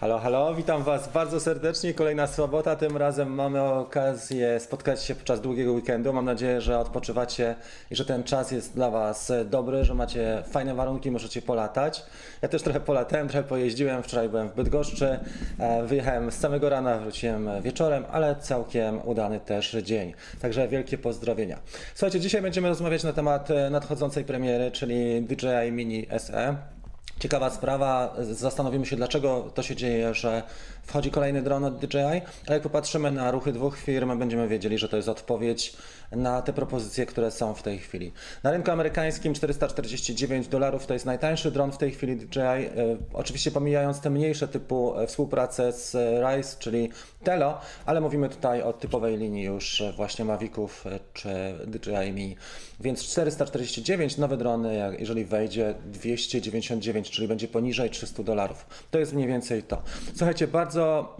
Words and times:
Halo, 0.00 0.18
halo, 0.18 0.54
witam 0.54 0.82
Was 0.82 1.12
bardzo 1.12 1.40
serdecznie. 1.40 1.94
Kolejna 1.94 2.26
sobota, 2.26 2.76
tym 2.76 2.96
razem 2.96 3.34
mamy 3.34 3.62
okazję 3.62 4.60
spotkać 4.60 5.04
się 5.04 5.14
podczas 5.14 5.40
długiego 5.40 5.72
weekendu. 5.72 6.12
Mam 6.12 6.24
nadzieję, 6.24 6.60
że 6.60 6.78
odpoczywacie 6.78 7.54
i 7.90 7.96
że 7.96 8.04
ten 8.04 8.24
czas 8.24 8.50
jest 8.50 8.74
dla 8.74 8.90
Was 8.90 9.32
dobry, 9.44 9.84
że 9.84 9.94
macie 9.94 10.42
fajne 10.50 10.74
warunki, 10.74 11.10
możecie 11.10 11.42
polatać. 11.42 12.02
Ja 12.42 12.48
też 12.48 12.62
trochę 12.62 12.80
polatałem, 12.80 13.28
trochę 13.28 13.48
pojeździłem. 13.48 14.02
Wczoraj 14.02 14.28
byłem 14.28 14.48
w 14.48 14.54
Bydgoszczy, 14.54 15.18
e, 15.58 15.82
wyjechałem 15.86 16.30
z 16.30 16.34
samego 16.34 16.68
rana, 16.68 16.98
wróciłem 16.98 17.48
wieczorem, 17.62 18.04
ale 18.12 18.36
całkiem 18.36 19.08
udany 19.08 19.40
też 19.40 19.72
dzień. 19.72 20.14
Także 20.42 20.68
wielkie 20.68 20.98
pozdrowienia. 20.98 21.58
Słuchajcie, 21.94 22.20
dzisiaj 22.20 22.42
będziemy 22.42 22.68
rozmawiać 22.68 23.04
na 23.04 23.12
temat 23.12 23.50
e, 23.50 23.70
nadchodzącej 23.70 24.24
premiery, 24.24 24.70
czyli 24.70 25.22
DJI 25.22 25.72
Mini 25.72 26.06
SE. 26.18 26.79
Ciekawa 27.20 27.50
sprawa, 27.50 28.14
zastanowimy 28.18 28.86
się 28.86 28.96
dlaczego 28.96 29.50
to 29.54 29.62
się 29.62 29.76
dzieje, 29.76 30.14
że 30.14 30.42
wchodzi 30.82 31.10
kolejny 31.10 31.42
dron 31.42 31.64
od 31.64 31.78
DJI, 31.78 31.98
ale 32.46 32.54
jak 32.54 32.62
popatrzymy 32.62 33.10
na 33.10 33.30
ruchy 33.30 33.52
dwóch 33.52 33.78
firm, 33.78 34.18
będziemy 34.18 34.48
wiedzieli, 34.48 34.78
że 34.78 34.88
to 34.88 34.96
jest 34.96 35.08
odpowiedź 35.08 35.76
na 36.12 36.42
te 36.42 36.52
propozycje, 36.52 37.06
które 37.06 37.30
są 37.30 37.54
w 37.54 37.62
tej 37.62 37.78
chwili. 37.78 38.12
Na 38.42 38.50
rynku 38.50 38.70
amerykańskim 38.70 39.34
449 39.34 40.48
dolarów 40.48 40.86
to 40.86 40.94
jest 40.94 41.06
najtańszy 41.06 41.50
dron 41.50 41.72
w 41.72 41.78
tej 41.78 41.90
chwili 41.90 42.16
DJI, 42.16 42.40
e, 42.40 42.70
oczywiście 43.12 43.50
pomijając 43.50 44.00
te 44.00 44.10
mniejsze 44.10 44.48
typu 44.48 44.98
e, 44.98 45.06
współpracę 45.06 45.72
z 45.72 45.94
Rise, 45.94 46.56
czyli 46.58 46.90
Telo, 47.24 47.60
ale 47.86 48.00
mówimy 48.00 48.28
tutaj 48.28 48.62
o 48.62 48.72
typowej 48.72 49.16
linii 49.16 49.44
już 49.44 49.82
właśnie 49.96 50.24
Maviców 50.24 50.86
e, 50.86 51.00
czy 51.14 51.28
DJI 51.66 52.12
Mini. 52.12 52.36
Więc 52.80 53.04
449, 53.04 54.18
nowe 54.18 54.36
drony, 54.36 54.96
jeżeli 54.98 55.24
wejdzie 55.24 55.74
299, 55.86 57.10
czyli 57.10 57.28
będzie 57.28 57.48
poniżej 57.48 57.90
300 57.90 58.22
dolarów. 58.22 58.66
To 58.90 58.98
jest 58.98 59.12
mniej 59.12 59.28
więcej 59.28 59.62
to. 59.62 59.82
Słuchajcie, 60.16 60.46
bardzo, 60.46 61.16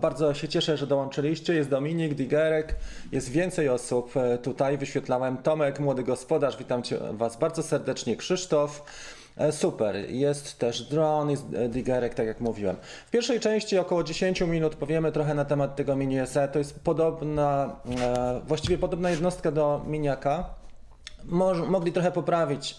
bardzo 0.00 0.34
się 0.34 0.48
cieszę, 0.48 0.76
że 0.76 0.86
dołączyliście. 0.86 1.54
Jest 1.54 1.70
Dominik, 1.70 2.14
Digerek, 2.14 2.76
jest 3.12 3.30
więcej 3.30 3.68
osób 3.68 4.07
e, 4.16 4.38
tutaj. 4.38 4.78
Wyświetlałem 4.78 5.36
Tomek, 5.36 5.80
młody 5.80 6.02
gospodarz, 6.02 6.56
witam 6.56 6.82
cię, 6.82 6.98
Was 7.12 7.36
bardzo 7.36 7.62
serdecznie. 7.62 8.16
Krzysztof. 8.16 8.84
E, 9.36 9.52
super, 9.52 10.10
jest 10.10 10.58
też 10.58 10.82
dron, 10.82 11.30
jest 11.30 11.44
e, 11.54 11.68
digerek, 11.68 12.14
tak 12.14 12.26
jak 12.26 12.40
mówiłem. 12.40 12.76
W 13.06 13.10
pierwszej 13.10 13.40
części 13.40 13.78
około 13.78 14.04
10 14.04 14.40
minut 14.40 14.74
powiemy 14.74 15.12
trochę 15.12 15.34
na 15.34 15.44
temat 15.44 15.76
tego 15.76 15.96
mini 15.96 16.26
SE. 16.26 16.48
To 16.48 16.58
jest 16.58 16.80
podobna, 16.80 17.76
właściwie 18.46 18.78
podobna 18.78 19.10
jednostka 19.10 19.50
do 19.50 19.84
miniaka. 19.86 20.50
Mogli 21.68 21.92
trochę 21.92 22.12
poprawić 22.12 22.76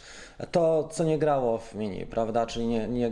to, 0.51 0.89
co 0.91 1.03
nie 1.03 1.17
grało 1.17 1.57
w 1.57 1.75
mini, 1.75 2.05
prawda? 2.05 2.45
Czyli 2.45 2.67
nie, 2.67 2.87
nie 2.87 3.11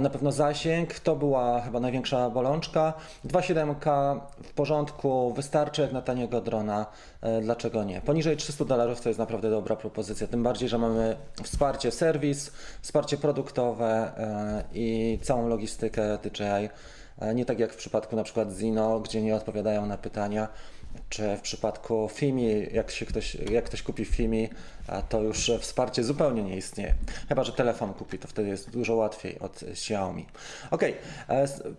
na 0.00 0.10
pewno 0.10 0.32
zasięg, 0.32 1.00
to 1.00 1.16
była 1.16 1.60
chyba 1.60 1.80
największa 1.80 2.30
bolączka. 2.30 2.92
2.7K 3.26 4.20
w 4.42 4.52
porządku, 4.52 5.32
wystarczy 5.32 5.82
jak 5.82 5.92
na 5.92 6.02
taniego 6.02 6.40
drona, 6.40 6.86
e, 7.20 7.40
dlaczego 7.40 7.84
nie? 7.84 8.00
Poniżej 8.00 8.36
300 8.36 8.64
dolarów 8.64 9.00
to 9.00 9.08
jest 9.08 9.18
naprawdę 9.18 9.50
dobra 9.50 9.76
propozycja, 9.76 10.26
tym 10.26 10.42
bardziej, 10.42 10.68
że 10.68 10.78
mamy 10.78 11.16
wsparcie 11.42 11.90
serwis, 11.90 12.52
wsparcie 12.82 13.16
produktowe 13.16 14.12
e, 14.16 14.64
i 14.74 15.18
całą 15.22 15.48
logistykę 15.48 16.18
DJI. 16.18 16.68
E, 17.18 17.34
nie 17.34 17.44
tak 17.44 17.58
jak 17.58 17.72
w 17.72 17.76
przypadku 17.76 18.16
na 18.16 18.24
przykład 18.24 18.52
Zino, 18.52 19.00
gdzie 19.00 19.22
nie 19.22 19.36
odpowiadają 19.36 19.86
na 19.86 19.98
pytania 19.98 20.48
czy 21.08 21.36
w 21.36 21.40
przypadku 21.40 22.08
FIMI, 22.08 22.66
jak, 22.72 22.90
się 22.90 23.06
ktoś, 23.06 23.34
jak 23.34 23.64
ktoś 23.64 23.82
kupi 23.82 24.04
FIMI, 24.04 24.48
to 25.08 25.22
już 25.22 25.50
wsparcie 25.60 26.04
zupełnie 26.04 26.42
nie 26.42 26.56
istnieje. 26.56 26.94
Chyba, 27.28 27.44
że 27.44 27.52
telefon 27.52 27.94
kupi, 27.94 28.18
to 28.18 28.28
wtedy 28.28 28.48
jest 28.48 28.70
dużo 28.70 28.94
łatwiej 28.94 29.38
od 29.38 29.62
Xiaomi. 29.62 30.26
Ok, 30.70 30.82
e, 30.82 30.94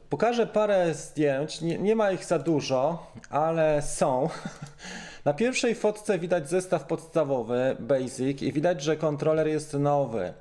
pokażę 0.10 0.48
parę 0.48 0.94
zdjęć. 0.94 1.62
Nie, 1.62 1.78
nie 1.78 1.96
ma 1.96 2.12
ich 2.12 2.26
za 2.26 2.40
dużo, 2.40 3.12
ale 3.30 3.82
są. 3.82 4.30
Na 5.26 5.34
pierwszej 5.34 5.76
fotce 5.76 6.20
widać 6.20 6.50
zestaw 6.50 6.86
podstawowy, 6.86 7.78
basic, 7.80 8.42
i 8.42 8.54
widać, 8.54 8.84
że 8.84 8.98
kontroler 8.98 9.48
jest 9.48 9.74
nowy. 9.74 10.34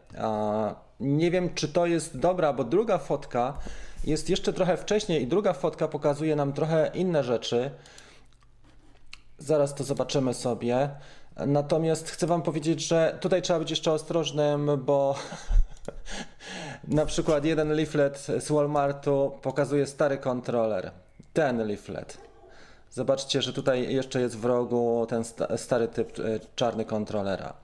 Nie 1.01 1.31
wiem, 1.31 1.55
czy 1.55 1.69
to 1.69 1.87
jest 1.87 2.19
dobra, 2.19 2.53
bo 2.53 2.65
druga 2.65 2.99
fotka 2.99 3.59
jest 4.05 4.31
jeszcze 4.31 4.53
trochę 4.53 4.77
wcześniej 4.77 5.23
i 5.23 5.27
druga 5.27 5.53
fotka 5.53 5.89
pokazuje 5.89 6.37
nam 6.37 6.53
trochę 6.53 6.91
inne 6.95 7.25
rzeczy. 7.25 7.71
Zaraz 9.43 9.75
to 9.75 9.85
zobaczymy 9.85 10.35
sobie. 10.35 10.91
Natomiast 11.47 12.11
chcę 12.11 12.27
Wam 12.27 12.43
powiedzieć, 12.43 12.87
że 12.87 13.19
tutaj 13.21 13.43
trzeba 13.43 13.59
być 13.59 13.71
jeszcze 13.71 13.93
ostrożnym, 13.93 14.71
bo 14.85 15.15
na 16.89 17.07
przykład 17.07 17.45
jeden 17.45 17.69
leaflet 17.69 18.27
z 18.39 18.53
Walmartu 18.53 19.33
pokazuje 19.43 19.87
stary 19.87 20.19
kontroler. 20.19 20.91
Ten 21.33 21.67
leaflet. 21.69 22.19
Zobaczcie, 22.91 23.43
że 23.43 23.53
tutaj 23.53 23.95
jeszcze 23.95 24.21
jest 24.21 24.39
w 24.39 24.45
rogu 24.45 25.07
ten 25.09 25.25
stary 25.57 25.89
typ 25.89 26.19
e, 26.19 26.23
czarny 26.57 26.85
kontrolera. 26.85 27.55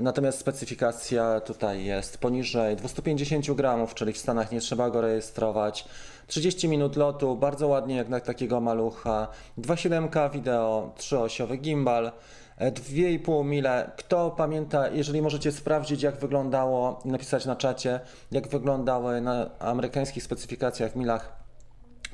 Natomiast 0.00 0.38
specyfikacja 0.38 1.40
tutaj 1.40 1.84
jest 1.84 2.18
poniżej 2.18 2.76
250 2.76 3.50
gramów, 3.50 3.94
czyli 3.94 4.12
w 4.12 4.18
Stanach 4.18 4.52
nie 4.52 4.60
trzeba 4.60 4.90
go 4.90 5.00
rejestrować. 5.00 5.84
30 6.26 6.68
minut 6.68 6.96
lotu, 6.96 7.36
bardzo 7.36 7.68
ładnie 7.68 7.96
jak 7.96 8.08
na 8.08 8.20
takiego 8.20 8.60
malucha. 8.60 9.28
2.7K 9.58 10.32
wideo, 10.32 10.92
3-osiowy 10.98 11.56
gimbal. 11.56 12.12
2,5 12.60 13.44
mile. 13.44 13.90
Kto 13.96 14.30
pamięta, 14.30 14.88
jeżeli 14.88 15.22
możecie 15.22 15.52
sprawdzić, 15.52 16.02
jak 16.02 16.16
wyglądało, 16.16 17.00
napisać 17.04 17.46
na 17.46 17.56
czacie, 17.56 18.00
jak 18.32 18.48
wyglądały 18.48 19.20
na 19.20 19.50
amerykańskich 19.58 20.22
specyfikacjach 20.22 20.92
w 20.92 20.96
milach, 20.96 21.36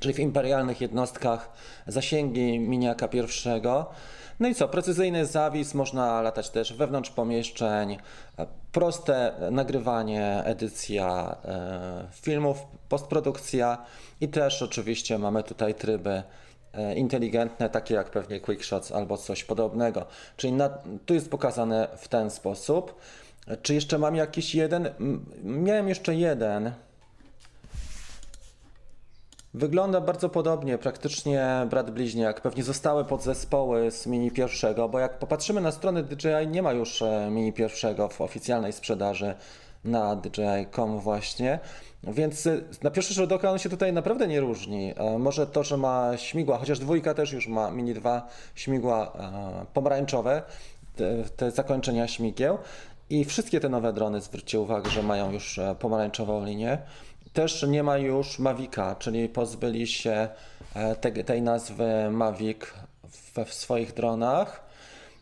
czyli 0.01 0.15
w 0.15 0.19
imperialnych 0.19 0.81
jednostkach, 0.81 1.53
zasięgi 1.87 2.59
miniaka 2.59 3.09
pierwszego. 3.09 3.91
No 4.41 4.49
i 4.49 4.55
co, 4.55 4.69
precyzyjny 4.69 5.27
zawis, 5.27 5.75
można 5.75 6.23
latać 6.23 6.51
też 6.51 6.73
wewnątrz 6.73 7.11
pomieszczeń, 7.11 7.99
proste 8.73 9.33
nagrywanie, 9.51 10.43
edycja 10.45 11.37
e, 11.45 12.05
filmów, 12.13 12.59
postprodukcja 12.89 13.79
i 14.21 14.29
też 14.29 14.63
oczywiście 14.63 15.19
mamy 15.19 15.43
tutaj 15.43 15.75
tryby 15.75 16.23
e, 16.73 16.95
inteligentne, 16.95 17.71
takie 17.71 17.95
jak 17.95 18.11
pewnie 18.11 18.41
QuickShots 18.41 18.93
albo 18.93 19.17
coś 19.17 19.45
podobnego. 19.45 20.07
Czyli 20.37 20.53
na, 20.53 20.71
tu 21.07 21.15
jest 21.15 21.31
pokazane 21.31 21.89
w 21.97 22.09
ten 22.09 22.31
sposób. 22.31 23.01
Czy 23.63 23.75
jeszcze 23.75 23.99
mam 23.99 24.17
jakiś 24.17 24.55
jeden? 24.55 24.89
Miałem 25.45 25.89
jeszcze 25.89 26.15
jeden. 26.15 26.73
Wygląda 29.55 30.01
bardzo 30.01 30.29
podobnie, 30.29 30.79
praktycznie 30.79 31.67
brat 31.71 31.91
bliźniak. 31.91 32.41
Pewnie 32.41 32.63
zostały 32.63 33.05
podzespoły 33.05 33.91
z 33.91 34.07
mini 34.07 34.31
pierwszego, 34.31 34.89
bo 34.89 34.99
jak 34.99 35.19
popatrzymy 35.19 35.61
na 35.61 35.73
stronę 35.73 36.03
DJI, 36.03 36.49
nie 36.49 36.63
ma 36.63 36.73
już 36.73 37.03
e, 37.03 37.29
mini 37.31 37.53
pierwszego 37.53 38.09
w 38.09 38.21
oficjalnej 38.21 38.73
sprzedaży 38.73 39.35
na 39.85 40.17
DJI.com 40.17 40.99
właśnie. 40.99 41.59
Więc 42.03 42.47
e, 42.47 42.61
na 42.83 42.91
pierwszy 42.91 43.15
rzut 43.15 43.33
oka 43.33 43.51
on 43.51 43.59
się 43.59 43.69
tutaj 43.69 43.93
naprawdę 43.93 44.29
nie 44.29 44.41
różni. 44.41 44.95
E, 44.97 45.19
może 45.19 45.47
to, 45.47 45.65
że 45.65 45.77
ma 45.77 46.17
śmigła, 46.17 46.59
chociaż 46.59 46.79
dwójka 46.79 47.15
też 47.15 47.33
już 47.33 47.49
ma 47.49 47.71
Mini 47.71 47.95
2 47.95 48.29
śmigła 48.55 49.13
pomarańczowe, 49.75 50.43
te, 50.97 51.25
te 51.37 51.51
zakończenia 51.51 52.09
śmigieł. 52.09 52.59
I 53.11 53.25
wszystkie 53.25 53.61
te 53.61 53.69
nowe 53.69 53.93
drony, 53.93 54.21
zwróćcie 54.21 54.61
uwagę, 54.61 54.91
że 54.91 55.03
mają 55.03 55.33
już 55.33 55.61
pomarańczową 55.79 56.45
linię. 56.45 56.79
Też 57.33 57.63
nie 57.63 57.83
ma 57.83 57.99
już 57.99 58.39
Mavica, 58.39 58.95
czyli 58.95 59.29
pozbyli 59.29 59.87
się 59.87 60.29
e, 60.75 60.97
te, 60.97 61.13
tej 61.25 61.43
nazwy 61.43 62.11
Mavic 62.11 62.61
we 63.35 63.45
w 63.45 63.55
swoich 63.55 63.95
dronach. 63.95 64.63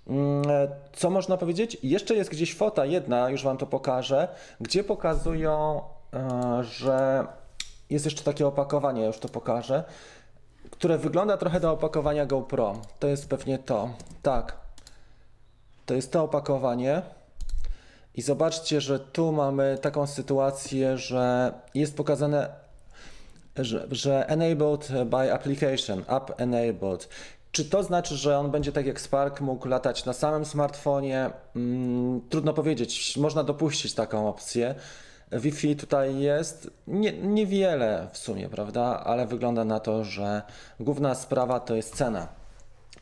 Mm, 0.07 0.51
e, 0.51 0.69
co 0.93 1.11
można 1.11 1.37
powiedzieć? 1.37 1.79
Jeszcze 1.83 2.15
jest 2.15 2.31
gdzieś 2.31 2.55
fota 2.55 2.87
jedna, 2.87 3.31
już 3.31 3.43
Wam 3.45 3.57
to 3.57 3.67
pokażę, 3.67 4.29
gdzie 4.61 4.85
pokazują, 4.85 5.83
e, 6.15 6.65
że 6.65 7.27
jest 7.91 8.05
jeszcze 8.05 8.25
takie 8.25 8.47
opakowanie, 8.47 9.05
już 9.05 9.19
to 9.19 9.29
pokażę, 9.29 9.85
które 10.71 10.99
wygląda 10.99 11.37
trochę 11.37 11.61
do 11.61 11.73
opakowania 11.73 12.27
GoPro. 12.27 12.77
To 12.99 13.07
jest 13.07 13.29
pewnie 13.29 13.59
to. 13.59 13.91
Tak. 14.23 14.57
To 15.87 15.95
jest 15.95 16.13
to 16.13 16.23
opakowanie. 16.23 17.03
I 18.15 18.23
zobaczcie, 18.23 18.81
że 18.81 19.01
tu 19.01 19.33
mamy 19.33 19.79
taką 19.83 20.07
sytuację, 20.07 20.99
że 20.99 21.53
jest 21.75 21.97
pokazane, 21.97 22.49
że, 23.57 23.87
że 23.91 24.29
enabled 24.29 24.89
by 25.07 25.33
application, 25.33 26.05
app 26.09 26.41
enabled. 26.41 27.09
Czy 27.53 27.65
to 27.65 27.83
znaczy, 27.83 28.17
że 28.17 28.39
on 28.39 28.51
będzie 28.51 28.73
tak 28.73 28.87
jak 28.87 29.01
Spark 29.01 29.41
mógł 29.41 29.69
latać 29.69 30.05
na 30.05 30.13
samym 30.13 30.45
smartfonie? 30.45 31.31
Hmm, 31.55 32.21
trudno 32.29 32.55
powiedzieć, 32.55 33.17
można 33.17 33.45
dopuścić 33.45 33.95
taką 33.95 34.29
opcję. 34.29 34.75
Wi-Fi 35.33 35.77
tutaj 35.77 36.21
jest 36.21 36.71
nie, 36.87 37.13
niewiele 37.13 38.09
w 38.13 38.19
sumie, 38.19 38.49
prawda? 38.49 39.03
Ale 39.05 39.27
wygląda 39.27 39.65
na 39.65 39.81
to, 39.81 40.05
że 40.05 40.43
główna 40.81 41.15
sprawa 41.15 41.61
to 41.61 41.75
jest 41.75 41.97
cena. 41.97 42.40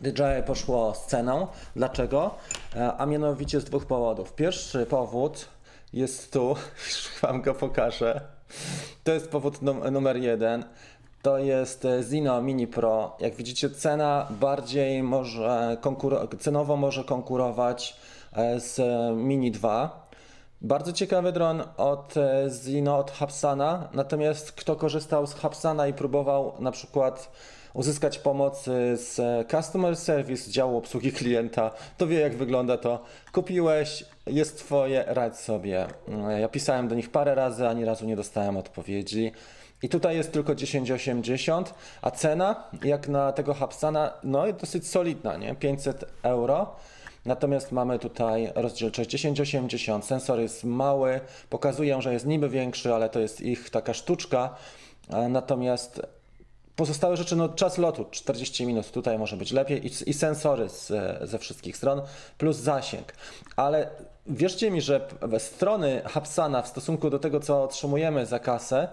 DJI 0.00 0.43
poszło 0.47 0.95
z 0.95 1.06
ceną. 1.06 1.47
Dlaczego? 1.77 2.35
E, 2.77 2.93
a 2.97 3.06
mianowicie 3.06 3.61
z 3.61 3.65
dwóch 3.65 3.87
powodów. 3.87 4.33
Pierwszy 4.33 4.87
powód 4.87 5.49
jest 5.93 6.33
tu, 6.33 6.49
już 6.87 7.21
Wam 7.23 7.43
go 7.43 7.55
pokażę. 7.55 8.21
to 9.05 9.12
jest 9.12 9.31
powód 9.31 9.62
num 9.62 9.91
numer 9.91 10.17
jeden. 10.17 10.65
To 11.23 11.39
jest 11.39 11.85
e, 11.85 12.03
Zino 12.03 12.43
Mini 12.43 12.67
Pro. 12.67 13.17
Jak 13.21 13.35
widzicie, 13.35 13.71
cena 13.71 14.27
bardziej 14.31 15.03
może 15.03 15.77
cenowo 16.41 16.77
może 16.77 17.05
konkurować 17.05 17.97
e, 18.33 18.61
z 18.61 18.81
Mini 19.17 19.51
2. 19.51 20.09
Bardzo 20.61 20.93
ciekawy 20.93 21.33
dron 21.33 21.62
od 21.77 22.17
e, 22.17 22.51
Zino, 22.51 22.99
od 22.99 23.11
Hapsana. 23.11 23.89
Natomiast 23.93 24.53
kto 24.53 24.77
korzystał 24.77 25.27
z 25.27 25.35
Hapsana 25.35 25.87
i 25.87 25.93
próbował 25.93 26.53
na 26.59 26.71
przykład 26.71 27.31
uzyskać 27.79 28.19
pomoc 28.19 28.65
z 28.95 29.21
Customer 29.51 29.97
Service, 29.97 30.51
działu 30.51 30.77
obsługi 30.77 31.13
klienta, 31.13 31.71
to 31.97 32.07
wie 32.07 32.21
jak 32.21 32.37
wygląda 32.37 32.77
to. 32.77 33.05
Kupiłeś, 33.33 34.05
jest 34.27 34.59
twoje, 34.59 35.05
radź 35.07 35.37
sobie. 35.37 35.87
Ja 36.41 36.49
pisałem 36.49 36.89
do 36.89 36.95
nich 36.95 37.11
parę 37.11 37.35
razy, 37.35 37.69
ani 37.69 37.85
razu 37.85 38.07
nie 38.07 38.17
dostałem 38.17 38.57
odpowiedzi. 38.57 39.33
I 39.83 39.89
tutaj 39.89 40.17
jest 40.17 40.33
tylko 40.33 40.53
10,80, 40.53 41.65
a 42.03 42.11
cena 42.11 42.65
jak 42.85 43.09
na 43.09 43.33
tego 43.33 43.55
Hapsana, 43.55 44.13
no 44.25 44.53
dosyć 44.53 44.89
solidna, 44.89 45.37
nie? 45.37 45.55
500 45.55 46.05
euro. 46.23 46.77
Natomiast 47.25 47.73
mamy 47.73 47.99
tutaj 47.99 48.53
rozdzielczość 48.55 49.11
1080, 49.11 50.05
sensor 50.05 50.41
jest 50.41 50.65
mały, 50.65 51.21
pokazują, 51.51 52.01
że 52.01 52.13
jest 52.13 52.27
niby 52.27 52.49
większy, 52.49 52.95
ale 52.95 53.09
to 53.09 53.21
jest 53.21 53.41
ich 53.41 53.71
taka 53.71 53.95
sztuczka. 53.95 54.55
Natomiast 55.29 56.03
pozostałe 56.79 57.17
rzeczy, 57.17 57.37
no 57.37 57.49
czas 57.49 57.79
lotu 57.79 58.07
40 58.11 58.67
minut, 58.67 58.91
tutaj 58.91 59.19
może 59.19 59.37
być 59.37 59.53
lepiej 59.53 59.87
i, 59.87 60.11
i 60.11 60.15
sensory 60.15 60.69
z, 60.69 60.93
ze 61.29 61.39
wszystkich 61.39 61.77
stron, 61.77 62.03
plus 62.39 62.57
zasięg. 62.57 63.13
Ale 63.57 63.91
wierzcie 64.27 64.71
mi, 64.71 64.81
że 64.81 65.09
strony 65.39 66.03
Hapsana 66.05 66.63
w 66.63 66.69
stosunku 66.69 67.11
do 67.11 67.19
tego, 67.19 67.41
co 67.41 67.63
otrzymujemy 67.63 68.27
za 68.27 68.39
kasę, 68.39 68.89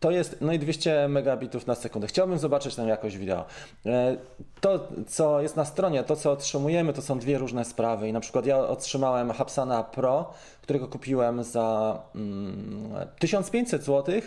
to 0.00 0.10
jest 0.10 0.36
no 0.40 0.52
i 0.52 0.58
200 0.58 1.08
megabitów 1.08 1.66
na 1.66 1.74
sekundę. 1.74 2.06
Chciałbym 2.06 2.38
zobaczyć 2.38 2.74
tam 2.74 2.88
jakość 2.88 3.16
wideo. 3.16 3.44
E, 3.86 4.16
to, 4.60 4.88
co 5.08 5.40
jest 5.40 5.56
na 5.56 5.64
stronie, 5.64 6.04
to 6.04 6.16
co 6.16 6.32
otrzymujemy, 6.32 6.92
to 6.92 7.02
są 7.02 7.18
dwie 7.18 7.38
różne 7.38 7.64
sprawy. 7.64 8.08
I 8.08 8.12
na 8.12 8.20
przykład 8.20 8.46
ja 8.46 8.58
otrzymałem 8.58 9.30
Hapsana 9.30 9.82
Pro, 9.82 10.32
którego 10.62 10.88
kupiłem 10.88 11.44
za 11.44 12.00
mm, 12.14 13.06
1500 13.18 13.84
zł. 13.84 14.20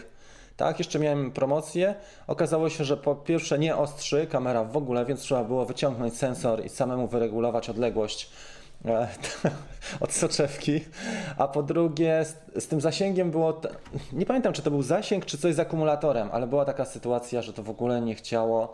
Tak, 0.57 0.79
jeszcze 0.79 0.99
miałem 0.99 1.31
promocję. 1.31 1.95
Okazało 2.27 2.69
się, 2.69 2.83
że 2.83 2.97
po 2.97 3.15
pierwsze 3.15 3.59
nie 3.59 3.75
ostrzy 3.75 4.27
kamera 4.27 4.63
w 4.63 4.77
ogóle, 4.77 5.05
więc 5.05 5.21
trzeba 5.21 5.43
było 5.43 5.65
wyciągnąć 5.65 6.17
sensor 6.17 6.65
i 6.65 6.69
samemu 6.69 7.07
wyregulować 7.07 7.69
odległość 7.69 8.29
E, 8.85 9.07
od 9.99 10.13
soczewki, 10.13 10.81
a 11.37 11.47
po 11.47 11.63
drugie 11.63 12.25
z, 12.25 12.63
z, 12.63 12.67
tym 12.67 12.81
zasięgiem 12.81 13.31
było, 13.31 13.61
nie 14.13 14.25
pamiętam 14.25 14.53
czy 14.53 14.61
to 14.61 14.71
był 14.71 14.81
zasięg, 14.81 15.25
czy 15.25 15.37
coś 15.37 15.55
z 15.55 15.59
akumulatorem, 15.59 16.29
ale 16.31 16.47
była 16.47 16.65
taka 16.65 16.85
sytuacja, 16.85 17.41
że 17.41 17.53
to 17.53 17.63
w 17.63 17.69
ogóle 17.69 18.01
nie 18.01 18.15
chciało 18.15 18.73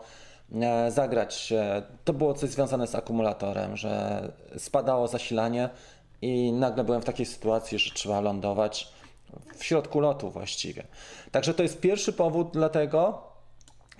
e, 0.52 0.90
zagrać. 0.90 1.52
To 2.04 2.12
było 2.12 2.34
coś 2.34 2.50
związane 2.50 2.86
z 2.86 2.94
akumulatorem, 2.94 3.76
że 3.76 4.22
spadało 4.58 5.08
zasilanie 5.08 5.68
i 6.22 6.52
nagle 6.52 6.84
byłem 6.84 7.00
w 7.00 7.04
takiej 7.04 7.26
sytuacji, 7.26 7.78
że 7.78 7.94
trzeba 7.94 8.20
lądować 8.20 8.92
w 9.56 9.64
środku 9.64 10.00
lotu 10.00 10.30
właściwie. 10.30 10.84
Także 11.30 11.54
to 11.54 11.62
jest 11.62 11.80
pierwszy 11.80 12.12
powód 12.12 12.48
dlatego, 12.52 13.30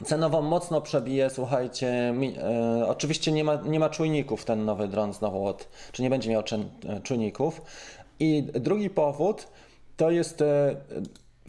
Cenowo 0.05 0.43
mocno 0.43 0.81
przebije, 0.81 1.31
słuchajcie, 1.31 2.13
mi, 2.17 2.35
e, 2.39 2.87
oczywiście 2.89 3.33
nie 3.33 3.45
ma, 3.45 3.55
nie 3.55 3.81
ma 3.81 3.91
czujników 3.91 4.45
ten 4.45 4.65
nowy 4.65 4.89
dron 4.89 5.13
znowu, 5.13 5.47
od, 5.47 5.69
czy 5.93 6.03
nie 6.03 6.11
będzie 6.11 6.31
miał 6.31 6.43
e, 6.43 7.01
czujników. 7.01 7.63
I 8.21 8.43
drugi 8.43 8.91
powód 8.91 9.49
to 9.97 10.11
jest 10.11 10.43
e, 10.43 10.77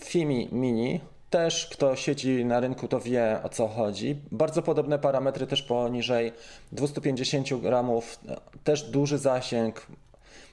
Fimi 0.04 0.50
Mini, 0.52 1.00
też 1.30 1.68
kto 1.72 1.96
siedzi 1.96 2.46
na 2.46 2.60
rynku 2.60 2.88
to 2.88 3.00
wie 3.00 3.40
o 3.44 3.50
co 3.50 3.68
chodzi. 3.68 4.22
Bardzo 4.32 4.62
podobne 4.62 5.00
parametry 5.00 5.48
też 5.48 5.62
poniżej 5.62 6.34
250 6.72 7.62
gramów, 7.62 8.20
też 8.64 8.84
duży 8.84 9.18
zasięg, 9.18 9.88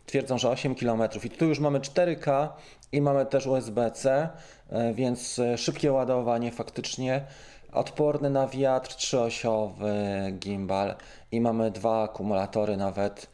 twierdzą, 0.09 0.39
że 0.39 0.51
8 0.51 0.75
km. 0.75 1.03
I 1.25 1.31
tu 1.31 1.45
już 1.45 1.59
mamy 1.59 1.81
4K 1.81 2.49
i 2.93 3.01
mamy 3.01 3.27
też 3.27 3.47
USB-C, 3.47 4.29
e, 4.71 4.95
więc 4.95 5.41
szybkie 5.57 5.93
ładowanie 5.93 6.53
faktycznie 6.53 7.25
odporny 7.73 8.31
na 8.31 8.47
wiatr, 8.47 8.95
trzyosiowy 8.95 9.95
gimbal 10.39 10.95
i 11.33 11.41
mamy 11.41 11.71
dwa 11.71 12.03
akumulatory 12.03 12.77
nawet 12.77 13.29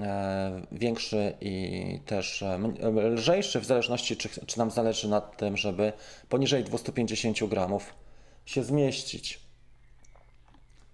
e, 0.00 0.62
większy 0.72 1.32
i 1.40 2.00
też 2.06 2.42
e, 2.42 2.58
lżejszy 2.92 3.60
w 3.60 3.64
zależności 3.64 4.16
czy, 4.16 4.28
czy 4.46 4.58
nam 4.58 4.70
zależy 4.70 5.08
na 5.08 5.20
tym, 5.20 5.56
żeby 5.56 5.92
poniżej 6.28 6.64
250 6.64 7.44
gramów 7.44 7.94
się 8.46 8.62
zmieścić. 8.62 9.41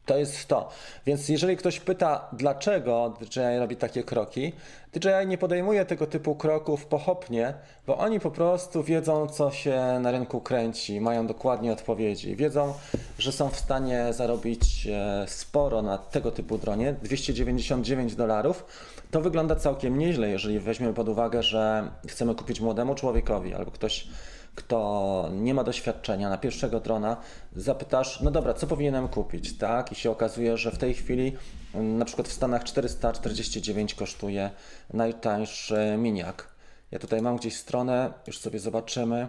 To 0.08 0.18
jest 0.18 0.46
to. 0.46 0.68
Więc 1.06 1.28
jeżeli 1.28 1.56
ktoś 1.56 1.80
pyta, 1.80 2.28
dlaczego 2.32 3.16
DJI 3.20 3.58
robi 3.58 3.76
takie 3.76 4.02
kroki, 4.02 4.52
DJI 4.92 5.26
nie 5.26 5.38
podejmuje 5.38 5.84
tego 5.84 6.06
typu 6.06 6.34
kroków 6.34 6.86
pochopnie, 6.86 7.54
bo 7.86 7.98
oni 7.98 8.20
po 8.20 8.30
prostu 8.30 8.82
wiedzą, 8.82 9.26
co 9.26 9.50
się 9.50 9.98
na 10.00 10.10
rynku 10.10 10.40
kręci, 10.40 11.00
mają 11.00 11.26
dokładnie 11.26 11.72
odpowiedzi. 11.72 12.36
Wiedzą, 12.36 12.74
że 13.18 13.32
są 13.32 13.48
w 13.48 13.56
stanie 13.56 14.12
zarobić 14.12 14.86
e, 14.86 15.24
sporo 15.28 15.82
na 15.82 15.98
tego 15.98 16.30
typu 16.30 16.58
dronie 16.58 16.92
299 17.02 18.14
dolarów. 18.14 18.64
To 19.10 19.20
wygląda 19.20 19.56
całkiem 19.56 19.98
nieźle, 19.98 20.28
jeżeli 20.28 20.60
weźmiemy 20.60 20.94
pod 20.94 21.08
uwagę, 21.08 21.42
że 21.42 21.90
chcemy 22.06 22.34
kupić 22.34 22.60
młodemu 22.60 22.94
człowiekowi 22.94 23.54
albo 23.54 23.70
ktoś 23.70 24.08
kto 24.54 25.28
nie 25.32 25.54
ma 25.54 25.64
doświadczenia 25.64 26.28
na 26.30 26.38
pierwszego 26.38 26.80
drona, 26.80 27.16
zapytasz, 27.56 28.20
no 28.20 28.30
dobra, 28.30 28.54
co 28.54 28.66
powinienem 28.66 29.08
kupić, 29.08 29.58
tak? 29.58 29.92
I 29.92 29.94
się 29.94 30.10
okazuje, 30.10 30.56
że 30.56 30.70
w 30.70 30.78
tej 30.78 30.94
chwili 30.94 31.36
na 31.74 32.04
przykład 32.04 32.28
w 32.28 32.32
Stanach 32.32 32.64
449 32.64 33.94
kosztuje 33.94 34.50
najtańszy 34.92 35.96
miniak. 35.98 36.48
Ja 36.90 36.98
tutaj 36.98 37.22
mam 37.22 37.36
gdzieś 37.36 37.56
stronę, 37.56 38.12
już 38.26 38.38
sobie 38.38 38.58
zobaczymy. 38.58 39.28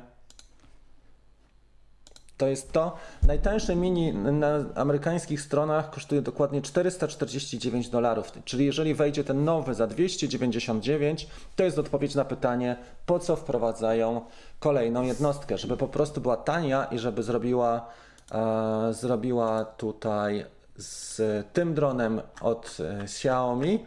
To 2.39 2.47
jest 2.47 2.71
to. 2.71 2.95
Najtańsze 3.23 3.75
mini 3.75 4.13
na 4.13 4.47
amerykańskich 4.75 5.41
stronach 5.41 5.89
kosztuje 5.89 6.21
dokładnie 6.21 6.61
449 6.61 7.89
dolarów. 7.89 8.31
Czyli 8.45 8.65
jeżeli 8.65 8.93
wejdzie 8.93 9.23
ten 9.23 9.43
nowy 9.43 9.73
za 9.73 9.87
299, 9.87 11.27
to 11.55 11.63
jest 11.63 11.79
odpowiedź 11.79 12.15
na 12.15 12.25
pytanie, 12.25 12.75
po 13.05 13.19
co 13.19 13.35
wprowadzają 13.35 14.21
kolejną 14.59 15.03
jednostkę, 15.03 15.57
żeby 15.57 15.77
po 15.77 15.87
prostu 15.87 16.21
była 16.21 16.37
tania 16.37 16.83
i 16.83 16.99
żeby 16.99 17.23
zrobiła, 17.23 17.85
e, 18.31 18.93
zrobiła 18.93 19.65
tutaj 19.65 20.45
z 20.77 21.21
tym 21.53 21.73
dronem 21.73 22.21
od 22.41 22.77
e, 22.79 23.03
Xiaomi 23.03 23.85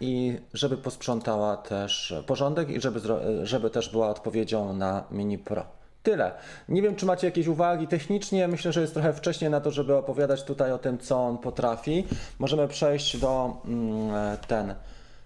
i 0.00 0.38
żeby 0.54 0.76
posprzątała 0.76 1.56
też 1.56 2.14
porządek 2.26 2.70
i 2.70 2.80
żeby, 2.80 3.00
żeby 3.42 3.70
też 3.70 3.88
była 3.88 4.08
odpowiedzią 4.08 4.72
na 4.72 5.04
Mini 5.10 5.38
Pro. 5.38 5.81
Tyle. 6.02 6.32
Nie 6.68 6.82
wiem, 6.82 6.96
czy 6.96 7.06
macie 7.06 7.26
jakieś 7.26 7.46
uwagi 7.46 7.88
technicznie. 7.88 8.48
Myślę, 8.48 8.72
że 8.72 8.80
jest 8.80 8.94
trochę 8.94 9.12
wcześnie 9.12 9.50
na 9.50 9.60
to, 9.60 9.70
żeby 9.70 9.96
opowiadać 9.96 10.44
tutaj 10.44 10.72
o 10.72 10.78
tym, 10.78 10.98
co 10.98 11.26
on 11.26 11.38
potrafi. 11.38 12.06
Możemy 12.38 12.68
przejść 12.68 13.16
do 13.16 13.56
mm, 13.64 14.36
ten. 14.48 14.74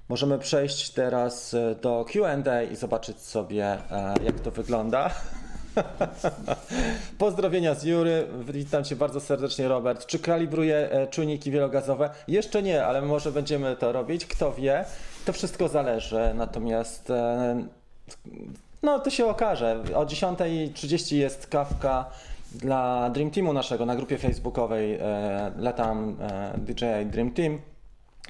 Możemy 0.08 0.38
przejść 0.38 0.90
teraz 0.90 1.54
e, 1.54 1.74
do 1.74 2.04
QA 2.12 2.62
i 2.62 2.76
zobaczyć 2.76 3.20
sobie, 3.20 3.64
e, 3.64 4.14
jak 4.24 4.40
to 4.40 4.50
wygląda. 4.50 5.10
Pozdrowienia 7.18 7.74
z 7.74 7.84
Jury. 7.84 8.26
Witam 8.48 8.84
Cię 8.84 8.96
bardzo 8.96 9.20
serdecznie, 9.20 9.68
Robert. 9.68 10.06
Czy 10.06 10.18
kalibruje 10.18 10.90
e, 10.90 11.06
czujniki 11.06 11.50
wielogazowe? 11.50 12.10
Jeszcze 12.28 12.62
nie, 12.62 12.86
ale 12.86 13.02
może 13.02 13.32
będziemy 13.32 13.76
to 13.76 13.92
robić. 13.92 14.26
Kto 14.26 14.52
wie? 14.52 14.84
To 15.24 15.32
wszystko 15.32 15.68
zależy. 15.68 16.34
Natomiast 16.34 17.12
no 18.82 18.98
to 18.98 19.10
się 19.10 19.26
okaże. 19.26 19.82
O 19.94 20.04
10.30 20.04 21.16
jest 21.16 21.46
kawka 21.46 22.10
dla 22.52 23.10
Dream 23.10 23.30
Teamu 23.30 23.52
naszego 23.52 23.86
na 23.86 23.96
grupie 23.96 24.18
facebookowej. 24.18 24.94
E, 24.94 25.52
latam 25.56 26.16
e, 26.20 26.58
DJI 26.58 27.06
Dream 27.06 27.30
Team 27.30 27.60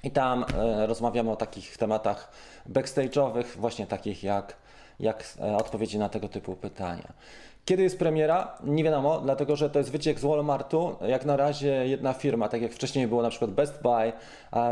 i 0.03 0.11
tam 0.11 0.45
e, 0.55 0.87
rozmawiamy 0.87 1.31
o 1.31 1.37
takich 1.37 1.77
tematach 1.77 2.31
backstage'owych, 2.71 3.45
właśnie 3.57 3.87
takich 3.87 4.25
jak, 4.25 4.57
jak 5.01 5.25
e, 5.41 5.57
odpowiedzi 5.57 5.99
na 5.99 6.09
tego 6.09 6.29
typu 6.29 6.57
pytania. 6.57 7.13
Kiedy 7.67 7.83
jest 7.83 7.99
premiera? 7.99 8.59
Nie 8.65 8.85
wiadomo, 8.85 9.21
dlatego 9.21 9.57
że 9.57 9.71
to 9.71 9.79
jest 9.79 9.91
wyciek 9.91 10.21
z 10.21 10.25
Walmartu. 10.25 10.97
Jak 11.09 11.25
na 11.25 11.37
razie 11.37 11.87
jedna 11.87 12.13
firma, 12.13 12.49
tak 12.49 12.63
jak 12.63 12.73
wcześniej 12.73 13.07
było 13.07 13.23
na 13.23 13.31
przykład 13.31 13.51
Best 13.51 13.83
Buy, 13.83 14.13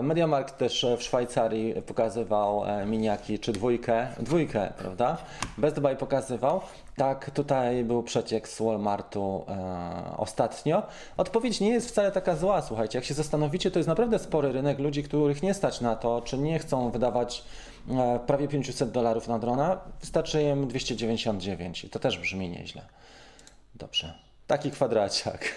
MediaMarkt 0.02 0.58
też 0.58 0.86
w 0.98 1.02
Szwajcarii 1.02 1.74
pokazywał 1.82 2.64
e, 2.64 2.86
miniaki, 2.86 3.38
czy 3.38 3.52
dwójkę, 3.52 4.08
dwójkę, 4.20 4.72
prawda? 4.78 5.16
Best 5.58 5.80
Buy 5.80 5.96
pokazywał. 5.96 6.60
Tak, 6.96 7.30
tutaj 7.30 7.84
był 7.84 8.02
przeciek 8.02 8.48
z 8.48 8.62
Walmartu 8.62 9.44
e, 9.48 10.16
ostatnio. 10.16 10.82
Odpowiedź 11.16 11.60
nie 11.60 11.70
jest 11.70 11.88
wcale 11.88 12.12
taka 12.12 12.36
zła, 12.36 12.62
słuchajcie. 12.62 12.98
Jak 12.98 13.04
się 13.04 13.14
zastanowicie, 13.14 13.70
to 13.70 13.78
jest 13.78 13.88
naprawdę 13.88 14.18
spory 14.18 14.52
rynek 14.52 14.78
ludzi, 14.78 15.02
których 15.02 15.42
nie 15.42 15.54
stać 15.54 15.80
na 15.80 15.96
to, 15.96 16.22
czy 16.22 16.38
nie 16.38 16.58
chcą 16.58 16.90
wydawać 16.90 17.40
e, 17.40 17.73
prawie 18.26 18.48
500 18.48 18.90
dolarów 18.90 19.28
na 19.28 19.38
drona. 19.38 19.80
Wystarczy 20.00 20.42
im 20.42 20.68
299 20.68 21.84
i 21.84 21.90
to 21.90 21.98
też 21.98 22.18
brzmi 22.18 22.48
nieźle. 22.48 22.82
Dobrze. 23.74 24.14
Taki 24.46 24.70
kwadraciak. 24.70 25.44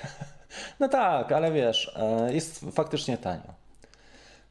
No 0.79 0.89
tak, 0.89 1.31
ale 1.31 1.51
wiesz, 1.51 1.91
e, 1.95 2.33
jest 2.33 2.65
faktycznie 2.71 3.17
tanio. 3.17 3.53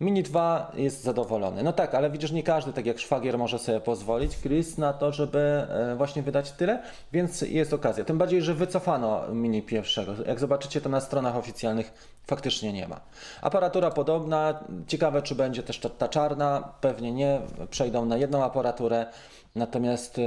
Mini 0.00 0.22
2 0.22 0.72
jest 0.74 1.02
zadowolony. 1.02 1.62
No 1.62 1.72
tak, 1.72 1.94
ale 1.94 2.10
widzisz, 2.10 2.32
nie 2.32 2.42
każdy, 2.42 2.72
tak 2.72 2.86
jak 2.86 2.98
szwagier, 2.98 3.38
może 3.38 3.58
sobie 3.58 3.80
pozwolić, 3.80 4.38
Chris, 4.38 4.78
na 4.78 4.92
to, 4.92 5.12
żeby 5.12 5.38
e, 5.38 5.94
właśnie 5.96 6.22
wydać 6.22 6.52
tyle, 6.52 6.82
więc 7.12 7.42
jest 7.42 7.72
okazja. 7.72 8.04
Tym 8.04 8.18
bardziej, 8.18 8.42
że 8.42 8.54
wycofano 8.54 9.28
Mini 9.32 9.62
pierwszego. 9.62 10.12
Jak 10.26 10.40
zobaczycie, 10.40 10.80
to 10.80 10.88
na 10.88 11.00
stronach 11.00 11.36
oficjalnych 11.36 11.92
faktycznie 12.26 12.72
nie 12.72 12.88
ma. 12.88 13.00
Aparatura 13.42 13.90
podobna. 13.90 14.64
Ciekawe, 14.86 15.22
czy 15.22 15.34
będzie 15.34 15.62
też 15.62 15.80
ta 15.98 16.08
czarna. 16.08 16.72
Pewnie 16.80 17.12
nie. 17.12 17.40
Przejdą 17.70 18.04
na 18.04 18.16
jedną 18.16 18.44
aparaturę. 18.44 19.06
Natomiast 19.54 20.18
e, 20.18 20.22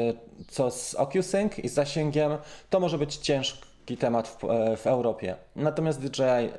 co 0.47 0.71
z 0.71 0.95
OcuSync 0.95 1.59
i 1.59 1.69
zasięgiem, 1.69 2.37
to 2.69 2.79
może 2.79 2.97
być 2.97 3.15
ciężko 3.15 3.68
temat 3.97 4.27
w, 4.27 4.43
e, 4.43 4.77
w, 4.77 4.87
Europie. 4.87 5.35
Natomiast 5.55 6.01
DJI, 6.01 6.49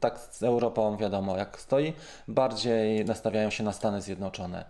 tak 0.00 0.18
z 0.18 0.42
Europą 0.42 0.96
wiadomo 0.96 1.36
jak 1.36 1.60
stoi, 1.60 1.92
bardziej 2.28 3.04
nastawiają 3.04 3.50
się 3.50 3.64
na 3.64 3.72
Stany 3.72 4.02
Zjednoczone. 4.02 4.64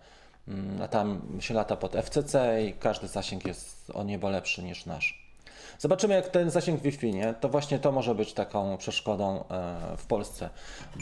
Mm, 0.49 0.83
a 0.83 0.88
tam 0.88 1.21
się 1.40 1.55
lata 1.55 1.76
pod 1.76 1.97
FCC 1.97 2.64
i 2.64 2.73
każdy 2.73 3.09
zasięg 3.09 3.47
jest 3.47 3.90
o 3.90 4.02
niebo 4.02 4.31
lepszy 4.31 4.62
niż 4.62 4.87
nasz. 4.87 5.31
Zobaczymy, 5.79 6.14
jak 6.14 6.29
ten 6.29 6.50
zasięg 6.50 6.83
Wi-Fi, 6.83 7.12
nie? 7.12 7.35
to 7.40 7.49
właśnie 7.49 7.79
to 7.79 7.93
może 7.93 8.14
być 8.14 8.33
taką 8.33 8.76
przeszkodą 8.76 9.45
e, 9.50 9.97
w 9.97 10.07
Polsce, 10.07 10.50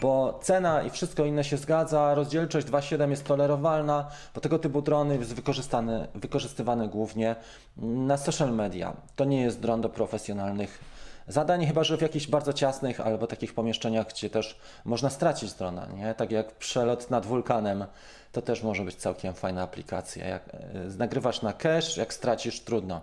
bo 0.03 0.39
cena 0.43 0.83
i 0.83 0.91
wszystko 0.91 1.25
inne 1.25 1.45
się 1.45 1.57
zgadza, 1.57 2.15
rozdzielczość 2.15 2.67
2.7 2.67 3.11
jest 3.11 3.27
tolerowalna, 3.27 4.11
bo 4.35 4.41
tego 4.41 4.59
typu 4.59 4.83
drony 4.83 5.17
jest 5.19 5.35
wykorzystany, 5.35 6.09
wykorzystywany 6.15 6.89
głównie 6.89 7.37
na 7.77 8.17
social 8.17 8.55
media. 8.55 8.97
To 9.17 9.25
nie 9.25 9.43
jest 9.43 9.61
dron 9.61 9.81
do 9.81 9.89
profesjonalnych 9.89 10.98
zadań, 11.29 11.67
chyba 11.67 11.85
że 11.85 11.97
w 11.97 12.01
jakichś 12.01 12.27
bardzo 12.27 12.53
ciasnych 12.53 13.01
albo 13.01 13.27
takich 13.27 13.55
pomieszczeniach, 13.55 14.07
gdzie 14.09 14.31
też 14.31 14.59
można 14.85 15.11
stracić 15.11 15.53
drona, 15.53 15.87
nie? 15.87 16.15
tak 16.15 16.31
jak 16.31 16.53
przelot 16.53 17.11
nad 17.11 17.27
wulkanem, 17.27 17.85
to 18.33 18.43
też 18.43 18.63
może 18.63 18.85
być 18.85 18.97
całkiem 18.97 19.35
fajna 19.35 19.63
aplikacja. 19.63 20.27
Jak 20.27 20.49
e, 20.49 20.59
nagrywasz 20.99 21.43
na 21.43 21.53
cache, 21.53 22.01
jak 22.01 22.15
stracisz, 22.15 22.61
trudno. 22.61 23.01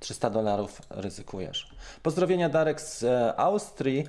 300 0.00 0.30
dolarów 0.30 0.82
ryzykujesz. 0.90 1.68
Pozdrowienia 2.02 2.48
Darek 2.48 2.80
z 2.80 3.04
e, 3.04 3.36
Austrii. 3.36 4.06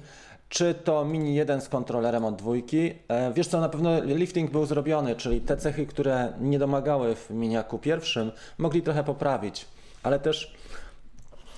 Czy 0.50 0.74
to 0.74 1.06
Mini 1.06 1.36
1 1.36 1.62
z 1.62 1.70
kontrolerem 1.70 2.26
od 2.26 2.36
dwójki? 2.36 2.94
E, 3.08 3.34
wiesz 3.34 3.48
co, 3.48 3.60
na 3.60 3.70
pewno 3.70 4.04
lifting 4.04 4.52
był 4.52 4.66
zrobiony, 4.66 5.16
czyli 5.16 5.42
te 5.42 5.58
cechy, 5.58 5.86
które 5.86 6.34
nie 6.40 6.60
domagały 6.60 7.16
w 7.16 7.30
Miniaku 7.30 7.80
pierwszym, 7.80 8.32
mogli 8.58 8.82
trochę 8.82 9.04
poprawić, 9.04 9.66
ale 10.04 10.20
też 10.20 10.54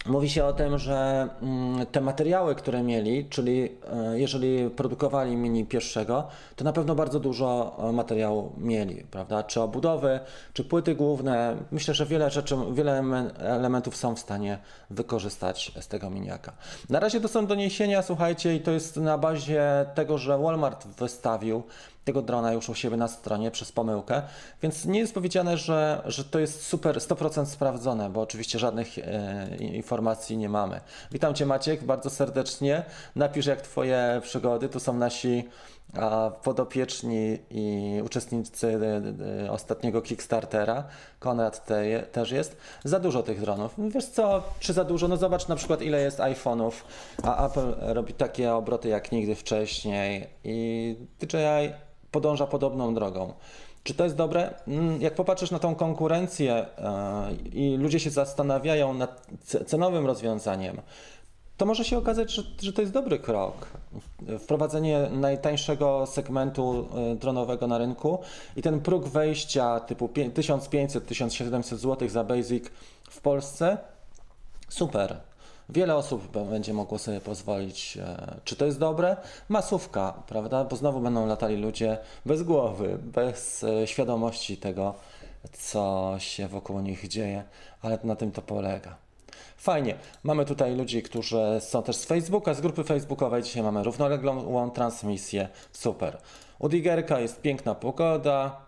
Mówi 0.05 0.29
się 0.29 0.45
o 0.45 0.53
tym, 0.53 0.77
że 0.77 1.29
mm, 1.41 1.85
te 1.85 2.01
materiały, 2.01 2.55
które 2.55 2.83
mieli, 2.83 3.25
czyli 3.25 3.69
e, 3.93 4.19
jeżeli 4.19 4.69
produkowali 4.69 5.35
mini 5.35 5.65
pierwszego, 5.65 6.27
to 6.55 6.63
na 6.63 6.73
pewno 6.73 6.95
bardzo 6.95 7.19
dużo 7.19 7.77
e, 7.79 7.91
materiału 7.91 8.51
mieli, 8.57 9.03
prawda? 9.11 9.43
Czy 9.43 9.61
obudowy, 9.61 10.19
czy 10.53 10.63
płyty 10.63 10.95
główne. 10.95 11.57
Myślę, 11.71 11.93
że 11.93 12.05
wiele 12.05 12.31
rzeczy, 12.31 12.55
wiele 12.73 13.03
elementów 13.39 13.95
są 13.95 14.15
w 14.15 14.19
stanie 14.19 14.57
wykorzystać 14.89 15.71
z 15.79 15.87
tego 15.87 16.09
miniaka. 16.09 16.51
Na 16.89 16.99
razie 16.99 17.21
to 17.21 17.27
są 17.27 17.47
doniesienia, 17.47 18.01
słuchajcie, 18.01 18.55
i 18.55 18.59
to 18.59 18.71
jest 18.71 18.97
na 18.97 19.17
bazie 19.17 19.85
tego, 19.95 20.17
że 20.17 20.37
Walmart 20.37 20.87
wystawił 20.87 21.63
tego 22.03 22.21
drona 22.21 22.53
już 22.53 22.69
u 22.69 22.75
siebie 22.75 22.97
na 22.97 23.07
stronie 23.07 23.51
przez 23.51 23.71
pomyłkę, 23.71 24.21
więc 24.61 24.85
nie 24.85 24.99
jest 24.99 25.13
powiedziane, 25.13 25.57
że, 25.57 26.01
że 26.05 26.23
to 26.23 26.39
jest 26.39 26.65
super 26.65 26.97
100% 26.97 27.45
sprawdzone, 27.45 28.09
bo 28.09 28.21
oczywiście 28.21 28.59
żadnych 28.59 28.97
e, 28.97 29.55
informacji 29.55 30.37
nie 30.37 30.49
mamy. 30.49 30.81
Witam 31.11 31.33
Cię 31.33 31.45
Maciek 31.45 31.83
bardzo 31.83 32.09
serdecznie. 32.09 32.83
Napisz 33.15 33.45
jak 33.45 33.61
Twoje 33.61 34.21
przygody. 34.23 34.69
Tu 34.69 34.79
są 34.79 34.93
nasi 34.93 35.43
a 35.97 36.31
podopieczni 36.43 37.37
i 37.49 37.99
uczestnicy 38.05 38.67
e, 38.67 39.45
e, 39.45 39.51
ostatniego 39.51 40.01
Kickstartera, 40.01 40.83
Konrad 41.19 41.65
te, 41.65 41.99
też 41.99 42.31
jest, 42.31 42.57
za 42.83 42.99
dużo 42.99 43.23
tych 43.23 43.41
dronów. 43.41 43.73
Wiesz 43.77 44.05
co, 44.05 44.43
czy 44.59 44.73
za 44.73 44.83
dużo? 44.83 45.07
No 45.07 45.17
zobacz 45.17 45.47
na 45.47 45.55
przykład 45.55 45.81
ile 45.81 46.01
jest 46.01 46.19
iPhone'ów, 46.19 46.71
a 47.23 47.47
Apple 47.47 47.75
robi 47.79 48.13
takie 48.13 48.53
obroty 48.53 48.89
jak 48.89 49.11
nigdy 49.11 49.35
wcześniej 49.35 50.27
i 50.43 50.95
DJI 51.19 51.90
podąża 52.11 52.47
podobną 52.47 52.93
drogą. 52.93 53.33
Czy 53.83 53.93
to 53.93 54.03
jest 54.03 54.15
dobre? 54.15 54.53
Mm, 54.67 55.01
jak 55.01 55.15
popatrzysz 55.15 55.51
na 55.51 55.59
tą 55.59 55.75
konkurencję 55.75 56.53
e, 56.53 57.33
i 57.53 57.77
ludzie 57.77 57.99
się 57.99 58.09
zastanawiają 58.09 58.93
nad 58.93 59.27
cenowym 59.67 60.05
rozwiązaniem, 60.05 60.81
to 61.61 61.65
może 61.65 61.85
się 61.85 61.97
okazać, 61.97 62.31
że, 62.59 62.73
to 62.73 62.81
jest 62.81 62.93
dobry 62.93 63.19
krok. 63.19 63.67
Wprowadzenie 64.39 65.09
najtańszego 65.11 66.05
segmentu 66.05 66.87
e, 67.11 67.15
dronowego 67.15 67.67
na 67.67 67.77
rynku 67.77 68.19
i 68.55 68.61
ten 68.61 68.79
próg 68.79 69.07
wejścia 69.07 69.79
typu 69.79 70.07
1500-1700 70.07 71.75
zł 71.75 72.09
za 72.09 72.23
basic 72.23 72.65
w 73.09 73.21
Polsce, 73.21 73.77
super. 74.69 75.30
Wiele 75.71 75.95
osób 75.95 76.37
będzie 76.49 76.73
mogło 76.73 76.97
sobie 76.97 77.21
pozwolić. 77.21 77.97
E, 77.97 78.35
czy 78.43 78.55
to 78.55 78.65
jest 78.65 78.79
dobre? 78.79 79.17
Masówka, 79.49 80.13
prawda? 80.27 80.63
Bo 80.63 80.75
znowu 80.75 80.99
będą 80.99 81.27
latali 81.27 81.55
ludzie 81.55 81.97
bez 82.25 82.43
głowy, 82.43 82.97
bez 83.01 83.63
e, 83.63 83.87
świadomości 83.87 84.57
tego, 84.57 84.93
co 85.51 86.15
się 86.17 86.47
wokół 86.47 86.79
nich 86.79 87.07
dzieje, 87.07 87.43
ale 87.81 87.99
na 88.03 88.15
tym 88.15 88.31
to 88.31 88.41
polega. 88.41 88.95
Fajnie. 89.57 89.95
Mamy 90.23 90.45
tutaj 90.45 90.75
ludzi, 90.75 91.03
którzy 91.03 91.41
są 91.59 91.83
też 91.83 91.95
z 91.95 92.05
Facebooka, 92.05 92.53
z 92.53 92.61
grupy 92.61 92.83
facebookowej. 92.83 93.43
Dzisiaj 93.43 93.63
mamy 93.63 93.83
równoległą 93.83 94.71
transmisję. 94.71 95.49
Super. 95.71 96.17
U 96.59 96.69
Digerka 96.69 97.19
jest 97.19 97.41
piękna 97.41 97.75
pogoda, 97.75 98.61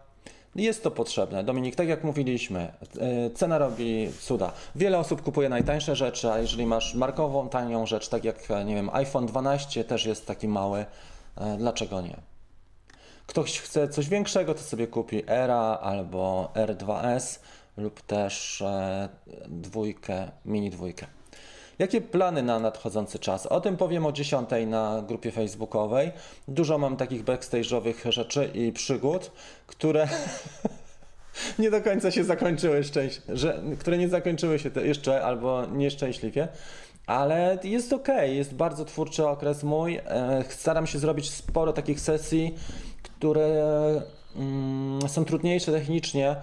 jest 0.55 0.83
to 0.83 0.91
potrzebne. 0.91 1.43
Dominik, 1.43 1.75
tak 1.75 1.87
jak 1.87 2.03
mówiliśmy, 2.03 2.73
e, 2.99 3.29
cena 3.29 3.57
robi 3.57 4.09
cuda. 4.21 4.51
Wiele 4.75 4.99
osób 4.99 5.21
kupuje 5.21 5.49
najtańsze 5.49 5.95
rzeczy, 5.95 6.31
a 6.31 6.39
jeżeli 6.39 6.65
masz 6.65 6.95
markową, 6.95 7.49
tanią 7.49 7.85
rzecz, 7.85 8.09
tak 8.09 8.23
jak, 8.23 8.51
e, 8.51 8.65
nie 8.65 8.75
wiem, 8.75 8.89
iPhone 8.93 9.25
12 9.25 9.83
też 9.83 10.05
jest 10.05 10.27
taki 10.27 10.47
mały, 10.47 10.85
e, 11.37 11.57
dlaczego 11.57 12.01
nie? 12.01 12.15
Ktoś 13.27 13.59
chce 13.59 13.87
coś 13.89 14.09
większego, 14.09 14.53
to 14.53 14.61
sobie 14.61 14.87
kupi 14.87 15.23
Era 15.27 15.79
albo 15.81 16.51
R2S 16.55 17.39
lub 17.77 18.01
też 18.01 18.63
dwójkę, 19.47 20.31
mini 20.45 20.69
dwójkę. 20.69 21.07
Jakie 21.79 22.01
plany 22.01 22.43
na 22.43 22.59
nadchodzący 22.59 23.19
czas? 23.19 23.45
O 23.45 23.61
tym 23.61 23.77
powiem 23.77 24.05
o 24.05 24.11
10 24.11 24.49
na 24.67 25.03
grupie 25.07 25.31
facebookowej. 25.31 26.11
Dużo 26.47 26.77
mam 26.77 26.97
takich 26.97 27.23
backstage'owych 27.23 28.11
rzeczy 28.11 28.51
i 28.53 28.71
przygód, 28.71 29.31
które 29.67 30.07
nie 31.59 31.71
do 31.71 31.81
końca 31.81 32.11
się 32.11 32.23
zakończyły 32.23 32.83
szczęś- 32.83 33.21
że, 33.29 33.61
które 33.79 33.97
nie 33.97 34.09
zakończyły 34.09 34.59
się 34.59 34.69
jeszcze 34.83 35.23
albo 35.23 35.65
nieszczęśliwie. 35.65 36.47
Ale 37.07 37.57
jest 37.63 37.93
ok, 37.93 38.07
jest 38.25 38.53
bardzo 38.55 38.85
twórczy 38.85 39.27
okres 39.27 39.63
mój. 39.63 39.95
E, 39.95 40.43
staram 40.49 40.87
się 40.87 40.99
zrobić 40.99 41.31
sporo 41.31 41.73
takich 41.73 41.99
sesji, 41.99 42.55
które 43.03 43.63
mm, 44.35 45.09
są 45.09 45.25
trudniejsze 45.25 45.71
technicznie, 45.71 46.35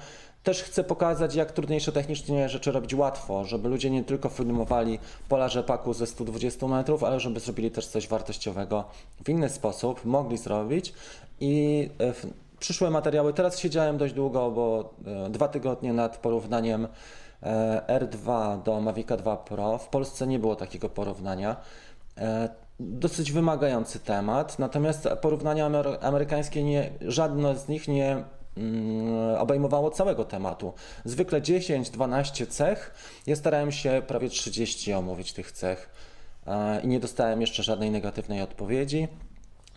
też 0.42 0.62
chcę 0.62 0.84
pokazać, 0.84 1.34
jak 1.34 1.52
trudniejsze 1.52 1.92
technicznie 1.92 2.48
rzeczy 2.48 2.72
robić 2.72 2.94
łatwo, 2.94 3.44
żeby 3.44 3.68
ludzie 3.68 3.90
nie 3.90 4.04
tylko 4.04 4.28
filmowali 4.28 4.98
pola 5.28 5.48
rzepaku 5.48 5.94
ze 5.94 6.06
120 6.06 6.66
metrów, 6.66 7.04
ale 7.04 7.20
żeby 7.20 7.40
zrobili 7.40 7.70
też 7.70 7.86
coś 7.86 8.08
wartościowego 8.08 8.84
w 9.24 9.28
inny 9.28 9.48
sposób, 9.48 10.04
mogli 10.04 10.38
zrobić 10.38 10.92
i 11.40 11.88
e, 12.00 12.12
przyszłe 12.58 12.90
materiały, 12.90 13.32
teraz 13.32 13.58
siedziałem 13.58 13.98
dość 13.98 14.14
długo, 14.14 14.50
bo 14.50 14.94
e, 15.26 15.30
dwa 15.30 15.48
tygodnie 15.48 15.92
nad 15.92 16.16
porównaniem 16.16 16.88
e, 17.42 18.00
R2 18.00 18.62
do 18.62 18.80
Mavica 18.80 19.16
2 19.16 19.36
Pro. 19.36 19.78
W 19.78 19.88
Polsce 19.88 20.26
nie 20.26 20.38
było 20.38 20.56
takiego 20.56 20.88
porównania. 20.88 21.56
Dosyć 22.80 23.32
wymagający 23.32 23.98
temat, 23.98 24.58
natomiast 24.58 25.08
porównania 25.20 25.70
amerykańskie, 26.00 26.62
nie, 26.62 26.90
żadne 27.00 27.58
z 27.58 27.68
nich 27.68 27.88
nie 27.88 28.24
obejmowało 29.38 29.90
całego 29.90 30.24
tematu. 30.24 30.72
Zwykle 31.04 31.40
10-12 31.40 32.46
cech. 32.46 32.94
Ja 33.26 33.36
starałem 33.36 33.72
się 33.72 34.02
prawie 34.06 34.28
30 34.28 34.92
omówić 34.92 35.32
tych 35.32 35.52
cech 35.52 35.90
i 36.82 36.88
nie 36.88 37.00
dostałem 37.00 37.40
jeszcze 37.40 37.62
żadnej 37.62 37.90
negatywnej 37.90 38.42
odpowiedzi. 38.42 39.08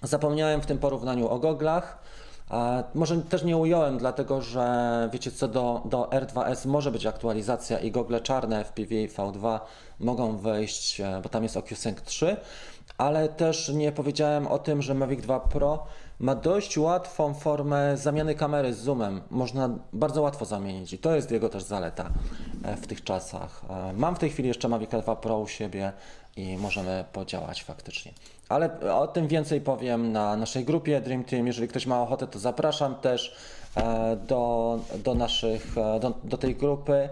Zapomniałem 0.02 0.62
w 0.62 0.66
tym 0.66 0.78
porównaniu 0.78 1.28
o 1.28 1.40
goglach. 1.40 2.04
A 2.50 2.84
może 2.96 3.22
też 3.22 3.44
nie 3.44 3.58
ująłem, 3.58 3.98
dlatego 3.98 4.42
że 4.42 5.10
wiecie 5.14 5.32
co, 5.32 5.48
do, 5.48 5.82
do 5.86 6.04
R2S 6.04 6.68
może 6.68 6.92
być 6.92 7.06
aktualizacja 7.06 7.80
i 7.80 7.92
gogle 7.92 8.22
czarne 8.22 8.66
FPV 8.66 8.96
V2 8.96 9.60
mogą 10.00 10.38
wejść, 10.38 11.02
e, 11.02 11.20
bo 11.24 11.30
tam 11.30 11.44
jest 11.44 11.58
OcuSync 11.58 12.02
3, 12.02 12.38
ale 12.98 13.30
też 13.30 13.70
nie 13.70 13.92
powiedziałem 13.92 14.48
o 14.48 14.60
tym, 14.60 14.82
że 14.82 14.94
Mavic 14.94 15.22
2 15.22 15.40
Pro 15.40 15.86
ma 16.20 16.36
dość 16.36 16.78
łatwą 16.78 17.34
formę 17.34 17.98
zamiany 17.98 18.36
kamery 18.36 18.74
z 18.74 18.78
zoomem. 18.78 19.22
Można 19.30 19.70
bardzo 19.94 20.22
łatwo 20.22 20.46
zamienić 20.46 20.94
i 20.94 20.98
to 20.98 21.16
jest 21.16 21.32
jego 21.32 21.50
też 21.50 21.64
zaleta 21.64 22.10
e, 22.64 22.78
w 22.78 22.88
tych 22.88 23.04
czasach. 23.04 23.62
E, 23.70 23.94
mam 23.94 24.16
w 24.16 24.20
tej 24.20 24.30
chwili 24.30 24.48
jeszcze 24.48 24.68
Mavic 24.68 24.90
2 24.90 25.16
Pro 25.16 25.40
u 25.40 25.48
siebie 25.48 25.92
i 26.38 26.58
możemy 26.58 27.06
podziałać 27.14 27.64
faktycznie. 27.64 28.12
Ale 28.50 28.96
o 28.96 29.08
tym 29.08 29.28
więcej 29.28 29.62
powiem 29.62 30.12
na 30.12 30.38
naszej 30.38 30.66
grupie 30.66 31.02
Dream 31.02 31.24
Team. 31.24 31.48
Jeżeli 31.48 31.68
ktoś 31.68 31.86
ma 31.86 32.02
ochotę, 32.02 32.28
to 32.28 32.40
zapraszam 32.40 32.96
też 32.96 33.36
e, 33.76 34.18
do, 34.28 34.80
do, 35.04 35.16
naszych, 35.16 35.76
do, 35.76 36.14
do 36.24 36.38
tej 36.38 36.56
grupy. 36.56 37.10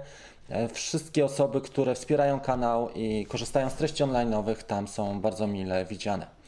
Wszystkie 0.73 1.25
osoby, 1.25 1.61
które 1.61 1.95
wspierają 1.95 2.39
kanał 2.39 2.89
i 2.95 3.25
korzystają 3.25 3.69
z 3.69 3.73
treści 3.73 4.03
online'owych, 4.03 4.63
tam 4.63 4.87
są 4.87 5.21
bardzo 5.21 5.47
mile 5.47 5.85
widziane. 5.85 6.40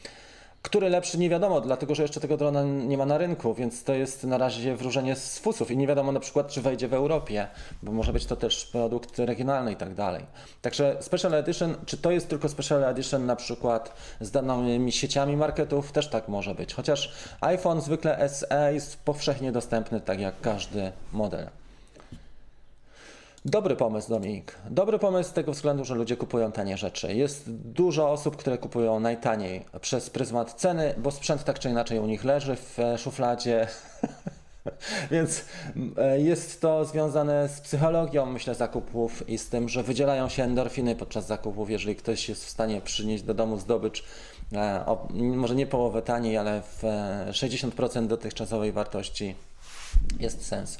Który 0.64 0.88
lepszy 0.88 1.18
nie 1.18 1.30
wiadomo, 1.30 1.60
dlatego 1.60 1.94
że 1.94 2.02
jeszcze 2.02 2.20
tego 2.20 2.36
drona 2.36 2.62
nie 2.62 2.98
ma 2.98 3.06
na 3.06 3.18
rynku, 3.18 3.54
więc 3.54 3.84
to 3.84 3.94
jest 3.94 4.24
na 4.24 4.38
razie 4.38 4.76
wróżenie 4.76 5.16
z 5.16 5.38
fusów 5.38 5.70
i 5.70 5.76
nie 5.76 5.86
wiadomo 5.86 6.12
na 6.12 6.20
przykład, 6.20 6.48
czy 6.48 6.62
wejdzie 6.62 6.88
w 6.88 6.94
Europie, 6.94 7.46
bo 7.82 7.92
może 7.92 8.12
być 8.12 8.26
to 8.26 8.36
też 8.36 8.66
produkt 8.66 9.18
regionalny 9.18 9.72
i 9.72 9.76
tak 9.76 9.94
dalej. 9.94 10.24
Także 10.62 10.96
Special 11.00 11.34
Edition, 11.34 11.74
czy 11.86 11.96
to 11.96 12.10
jest 12.10 12.28
tylko 12.28 12.48
Special 12.48 12.84
Edition 12.84 13.26
na 13.26 13.36
przykład 13.36 13.92
z 14.20 14.30
danymi 14.30 14.92
sieciami 14.92 15.36
marketów, 15.36 15.92
też 15.92 16.08
tak 16.08 16.28
może 16.28 16.54
być. 16.54 16.74
Chociaż 16.74 17.12
iPhone 17.40 17.80
zwykle 17.80 18.28
SE 18.28 18.74
jest 18.74 18.96
powszechnie 19.04 19.52
dostępny, 19.52 20.00
tak 20.00 20.20
jak 20.20 20.40
każdy 20.40 20.92
model. 21.12 21.46
Dobry 23.46 23.76
pomysł, 23.76 24.08
Dominik. 24.08 24.54
Dobry 24.70 24.98
pomysł 24.98 25.30
z 25.30 25.32
tego 25.32 25.52
względu, 25.52 25.84
że 25.84 25.94
ludzie 25.94 26.16
kupują 26.16 26.52
tanie 26.52 26.76
rzeczy. 26.76 27.14
Jest 27.14 27.50
dużo 27.50 28.10
osób, 28.10 28.36
które 28.36 28.58
kupują 28.58 29.00
najtaniej 29.00 29.64
przez 29.80 30.10
pryzmat 30.10 30.54
ceny, 30.54 30.94
bo 30.98 31.10
sprzęt 31.10 31.44
tak 31.44 31.58
czy 31.58 31.70
inaczej 31.70 31.98
u 31.98 32.06
nich 32.06 32.24
leży 32.24 32.56
w 32.56 32.78
e, 32.78 32.98
szufladzie. 32.98 33.66
Więc 35.10 35.44
e, 35.96 36.20
jest 36.20 36.60
to 36.60 36.84
związane 36.84 37.48
z 37.48 37.60
psychologią, 37.60 38.26
myślę, 38.26 38.54
zakupów 38.54 39.28
i 39.28 39.38
z 39.38 39.48
tym, 39.48 39.68
że 39.68 39.82
wydzielają 39.82 40.28
się 40.28 40.42
endorfiny 40.42 40.96
podczas 40.96 41.26
zakupów. 41.26 41.70
Jeżeli 41.70 41.96
ktoś 41.96 42.28
jest 42.28 42.44
w 42.44 42.50
stanie 42.50 42.80
przynieść 42.80 43.24
do 43.24 43.34
domu 43.34 43.58
zdobycz, 43.58 44.04
e, 44.52 44.84
może 45.14 45.54
nie 45.54 45.66
połowę 45.66 46.02
taniej, 46.02 46.36
ale 46.36 46.62
w 46.62 46.82
60% 47.32 48.06
dotychczasowej 48.06 48.72
wartości, 48.72 49.34
jest 50.20 50.46
sens. 50.46 50.78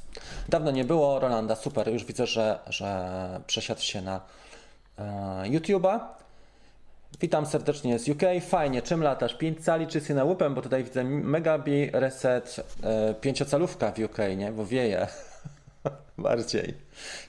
Dawno 0.48 0.70
nie 0.70 0.84
było 0.84 1.20
Rolanda, 1.20 1.56
super, 1.56 1.88
już 1.88 2.04
widzę, 2.04 2.26
że, 2.26 2.58
że 2.66 3.40
przesiadł 3.46 3.80
się 3.80 4.02
na 4.02 4.20
e, 4.98 5.02
YouTube'a. 5.44 6.00
Witam 7.20 7.46
serdecznie 7.46 7.98
z 7.98 8.08
UK, 8.08 8.22
fajnie, 8.48 8.82
czym 8.82 9.02
latasz? 9.02 9.34
5 9.34 9.64
cali 9.64 9.86
czy 9.86 10.02
Cinewhoopem, 10.02 10.54
bo 10.54 10.62
tutaj 10.62 10.84
widzę 10.84 11.04
Megabi 11.04 11.90
Reset 11.92 12.56
e, 12.82 13.14
5-calówka 13.14 13.92
w 13.92 13.98
UK, 13.98 14.18
nie? 14.36 14.52
Bo 14.52 14.66
wieje. 14.66 15.06
Bardziej. 16.18 16.74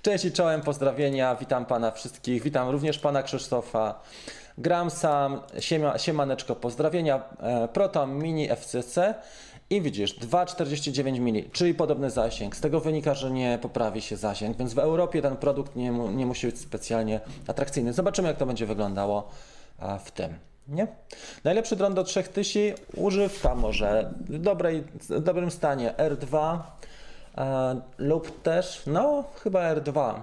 Cześć 0.01 0.25
i 0.25 0.31
czołem, 0.31 0.61
pozdrowienia, 0.61 1.35
witam 1.35 1.65
Pana 1.65 1.91
wszystkich, 1.91 2.43
witam 2.43 2.69
również 2.69 2.99
Pana 2.99 3.23
Krzysztofa. 3.23 3.99
Gram 4.57 4.89
sam, 4.89 5.41
siema, 5.59 5.97
siemaneczko, 5.97 6.55
pozdrowienia. 6.55 7.23
E, 7.39 7.67
Proton 7.67 8.17
Mini 8.17 8.49
FCC 8.55 9.13
i 9.69 9.81
widzisz, 9.81 10.19
2,49 10.19 11.17
mm, 11.17 11.51
czyli 11.51 11.74
podobny 11.74 12.10
zasięg. 12.10 12.55
Z 12.55 12.62
tego 12.62 12.79
wynika, 12.79 13.13
że 13.13 13.31
nie 13.31 13.60
poprawi 13.62 14.01
się 14.01 14.17
zasięg, 14.17 14.57
więc 14.57 14.74
w 14.74 14.79
Europie 14.79 15.22
ten 15.22 15.38
produkt 15.38 15.75
nie, 15.75 15.89
nie 15.91 16.25
musi 16.25 16.48
być 16.48 16.60
specjalnie 16.60 17.19
atrakcyjny. 17.48 17.93
Zobaczymy, 17.93 18.27
jak 18.27 18.38
to 18.38 18.45
będzie 18.45 18.65
wyglądało 18.65 19.29
w 20.05 20.12
tym. 20.12 20.34
Nie? 20.67 20.88
Najlepszy 21.43 21.75
dron 21.75 21.94
do 21.94 22.03
3000, 22.03 22.81
używka 22.96 23.55
może 23.55 24.13
w, 24.29 24.37
dobrej, 24.37 24.83
w 25.09 25.20
dobrym 25.20 25.51
stanie 25.51 25.94
R2 25.98 26.59
e, 27.37 27.81
lub 27.98 28.42
też, 28.42 28.83
no 28.87 29.24
chyba 29.44 29.75
R2 29.75 30.20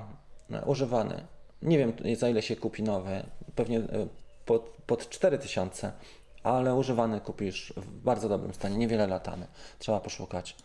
e, 0.50 0.64
używany. 0.64 1.22
Nie 1.62 1.78
wiem 1.78 1.92
za 2.16 2.28
ile 2.28 2.42
się 2.42 2.56
kupi 2.56 2.82
nowy, 2.82 3.22
pewnie 3.54 3.78
e, 3.78 3.82
pod, 4.46 4.62
pod 4.86 5.08
4000 5.08 5.92
ale 6.42 6.74
używany 6.74 7.20
kupisz 7.20 7.72
w 7.76 7.86
bardzo 7.86 8.28
dobrym 8.28 8.54
stanie, 8.54 8.76
niewiele 8.76 9.06
latamy. 9.06 9.46
Trzeba 9.78 10.00
poszukać. 10.00 10.56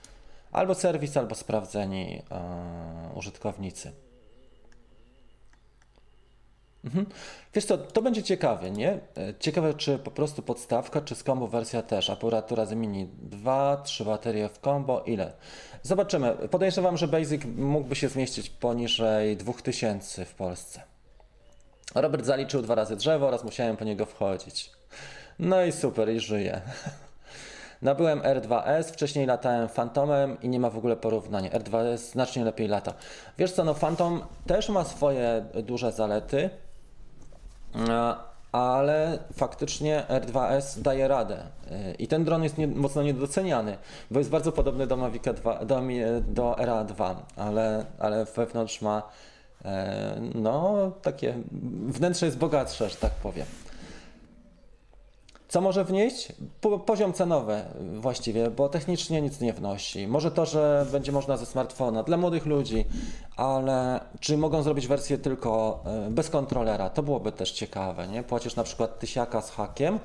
Albo 0.51 0.75
serwis, 0.75 1.17
albo 1.17 1.35
sprawdzeni 1.35 2.21
e, 2.31 3.09
użytkownicy. 3.15 3.91
Mhm. 6.85 7.05
Wiesz 7.53 7.65
co, 7.65 7.77
to 7.77 8.01
będzie 8.01 8.23
ciekawe, 8.23 8.71
nie? 8.71 8.91
E, 8.91 8.99
ciekawe, 9.39 9.73
czy 9.73 9.99
po 9.99 10.11
prostu 10.11 10.41
podstawka, 10.41 11.01
czy 11.01 11.15
z 11.15 11.23
combo 11.23 11.47
wersja 11.47 11.81
też. 11.81 12.09
Aparatura 12.09 12.65
z 12.65 12.73
mini 12.73 13.09
2, 13.21 13.77
3 13.77 14.05
baterie 14.05 14.49
w 14.49 14.57
combo, 14.57 15.03
ile? 15.03 15.33
Zobaczymy. 15.83 16.35
Podejrzewam, 16.51 16.97
że 16.97 17.07
Basic 17.07 17.41
mógłby 17.55 17.95
się 17.95 18.09
zmieścić 18.09 18.49
poniżej 18.49 19.37
2000 19.37 20.25
w 20.25 20.33
Polsce. 20.33 20.81
Robert 21.95 22.25
zaliczył 22.25 22.61
dwa 22.61 22.75
razy 22.75 22.95
drzewo 22.95 23.27
oraz 23.27 23.43
musiałem 23.43 23.77
po 23.77 23.85
niego 23.85 24.05
wchodzić. 24.05 24.76
No 25.39 25.63
i 25.63 25.71
super, 25.71 26.10
i 26.10 26.19
żyję. 26.19 26.62
Nabyłem 27.82 28.19
R2S, 28.19 28.84
wcześniej 28.84 29.26
latałem 29.26 29.67
Phantomem 29.67 30.41
i 30.41 30.50
nie 30.50 30.60
ma 30.60 30.69
w 30.69 30.78
ogóle 30.78 30.95
porównania. 30.95 31.50
R2S 31.50 31.97
znacznie 31.97 32.43
lepiej 32.43 32.67
lata. 32.67 32.93
Wiesz 33.38 33.52
co, 33.52 33.63
no 33.63 33.73
Phantom 33.73 34.21
też 34.47 34.69
ma 34.69 34.84
swoje 34.84 35.45
duże 35.63 35.91
zalety, 35.91 36.50
ale 38.52 39.19
faktycznie 39.34 40.04
R2S 40.10 40.82
daje 40.82 41.08
radę. 41.08 41.38
I 42.00 42.08
ten 42.08 42.23
dron 42.23 42.43
jest 42.43 42.58
nie, 42.58 42.67
mocno 42.67 43.04
niedoceniany, 43.04 43.78
bo 44.12 44.19
jest 44.19 44.32
bardzo 44.32 44.52
podobny 44.52 44.88
do 44.88 44.97
Mavic 44.97 45.23
2, 45.23 45.65
do, 45.65 45.82
do 46.28 46.52
RA2, 46.52 47.15
ale, 47.36 47.86
ale 48.00 48.26
wewnątrz 48.26 48.82
ma 48.82 49.04
e, 49.65 50.15
no 50.36 50.91
takie, 51.02 51.34
wnętrze 51.88 52.26
jest 52.26 52.38
bogatsze, 52.38 52.89
że 52.89 52.95
tak 52.95 53.12
powiem. 53.12 53.45
Co 55.47 55.62
może 55.62 55.86
wnieść? 55.86 56.31
Poziom 56.86 57.13
cenowy 57.13 57.62
właściwie, 57.93 58.51
bo 58.51 58.69
technicznie 58.69 59.21
nic 59.21 59.41
nie 59.41 59.53
wnosi. 59.53 60.07
Może 60.07 60.31
to, 60.31 60.45
że 60.45 60.86
będzie 60.91 61.12
można 61.12 61.38
ze 61.38 61.45
smartfona 61.45 62.03
dla 62.03 62.17
młodych 62.17 62.45
ludzi, 62.45 62.86
ale 63.36 63.99
czy 64.19 64.38
mogą 64.38 64.63
zrobić 64.63 64.88
wersję 64.88 65.17
tylko 65.17 65.83
e, 65.86 66.10
bez 66.12 66.29
kontrolera? 66.29 66.89
To 66.89 67.03
byłoby 67.03 67.31
też 67.31 67.51
ciekawe, 67.51 68.07
nie? 68.07 68.23
Płacisz 68.23 68.55
na 68.55 68.63
przykład 68.63 68.99
tysiaka 68.99 69.41
z 69.41 69.51
hakiem, 69.51 69.99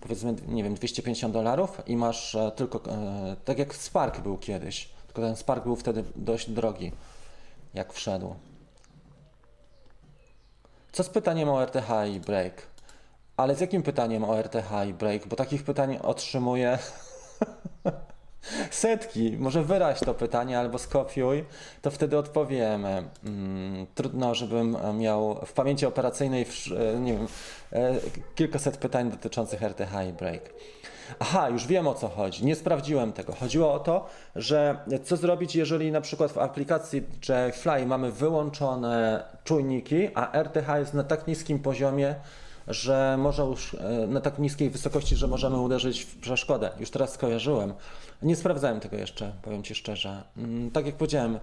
powiedzmy, 0.00 0.34
nie 0.48 0.64
wiem, 0.64 0.74
250 0.74 1.34
dolarów 1.34 1.82
i 1.86 1.96
masz 1.96 2.34
e, 2.34 2.50
tylko, 2.50 2.80
e, 2.90 3.36
tak 3.44 3.58
jak 3.58 3.74
Spark 3.74 4.20
był 4.20 4.38
kiedyś, 4.38 4.88
tylko 5.06 5.22
ten 5.22 5.36
Spark 5.36 5.64
był 5.64 5.76
wtedy 5.76 6.04
dość 6.16 6.50
drogi, 6.50 6.92
jak 7.74 7.92
wszedł. 7.92 8.34
Co 10.92 11.02
z 11.02 11.08
pytaniem 11.08 11.48
o 11.48 11.62
RTH 11.62 11.90
i 12.14 12.20
Break? 12.20 12.75
Ale 13.36 13.54
z 13.54 13.60
jakim 13.60 13.82
pytaniem 13.82 14.24
o 14.24 14.38
RTH 14.38 14.70
i 14.88 14.94
break? 14.94 15.26
Bo 15.26 15.36
takich 15.36 15.62
pytań 15.64 15.98
otrzymuję 16.02 16.78
setki. 18.70 19.36
Może 19.38 19.62
wyraź 19.62 20.00
to 20.00 20.14
pytanie 20.14 20.58
albo 20.58 20.78
skopiuj, 20.78 21.44
to 21.82 21.90
wtedy 21.90 22.18
odpowiemy. 22.18 23.08
Mm, 23.24 23.86
trudno, 23.94 24.34
żebym 24.34 24.76
miał 24.98 25.46
w 25.46 25.52
pamięci 25.52 25.86
operacyjnej 25.86 26.46
e, 26.94 27.00
nie 27.00 27.12
wiem, 27.12 27.26
e, 27.72 27.94
kilkaset 28.34 28.76
pytań 28.76 29.10
dotyczących 29.10 29.62
RTH 29.62 29.92
i 30.08 30.12
break. 30.12 30.52
Aha, 31.18 31.48
już 31.48 31.66
wiem 31.66 31.88
o 31.88 31.94
co 31.94 32.08
chodzi. 32.08 32.44
Nie 32.44 32.56
sprawdziłem 32.56 33.12
tego. 33.12 33.34
Chodziło 33.34 33.72
o 33.72 33.78
to, 33.78 34.06
że 34.36 34.78
co 35.04 35.16
zrobić, 35.16 35.56
jeżeli 35.56 35.92
na 35.92 36.00
przykład 36.00 36.32
w 36.32 36.38
aplikacji 36.38 37.02
Fly 37.52 37.86
mamy 37.86 38.12
wyłączone 38.12 39.24
czujniki, 39.44 40.08
a 40.14 40.42
RTH 40.42 40.78
jest 40.78 40.94
na 40.94 41.04
tak 41.04 41.26
niskim 41.26 41.58
poziomie, 41.58 42.14
że 42.68 43.16
może 43.18 43.42
już 43.42 43.74
e, 43.74 44.06
na 44.06 44.20
tak 44.20 44.38
niskiej 44.38 44.70
wysokości, 44.70 45.16
że 45.16 45.26
możemy 45.28 45.60
uderzyć 45.60 46.00
w 46.00 46.16
przeszkodę. 46.16 46.70
Już 46.80 46.90
teraz 46.90 47.12
skojarzyłem. 47.12 47.74
Nie 48.22 48.36
sprawdzałem 48.36 48.80
tego 48.80 48.96
jeszcze, 48.96 49.32
powiem 49.42 49.62
Ci 49.62 49.74
szczerze. 49.74 50.22
Mm, 50.36 50.70
tak 50.70 50.86
jak 50.86 50.94
powiedziałem, 50.94 51.38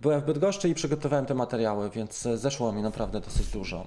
byłem 0.00 0.20
w 0.20 0.24
Bydgoszczy 0.24 0.68
i 0.68 0.74
przygotowałem 0.74 1.26
te 1.26 1.34
materiały, 1.34 1.90
więc 1.90 2.28
zeszło 2.34 2.72
mi 2.72 2.82
naprawdę 2.82 3.20
dosyć 3.20 3.46
dużo. 3.46 3.86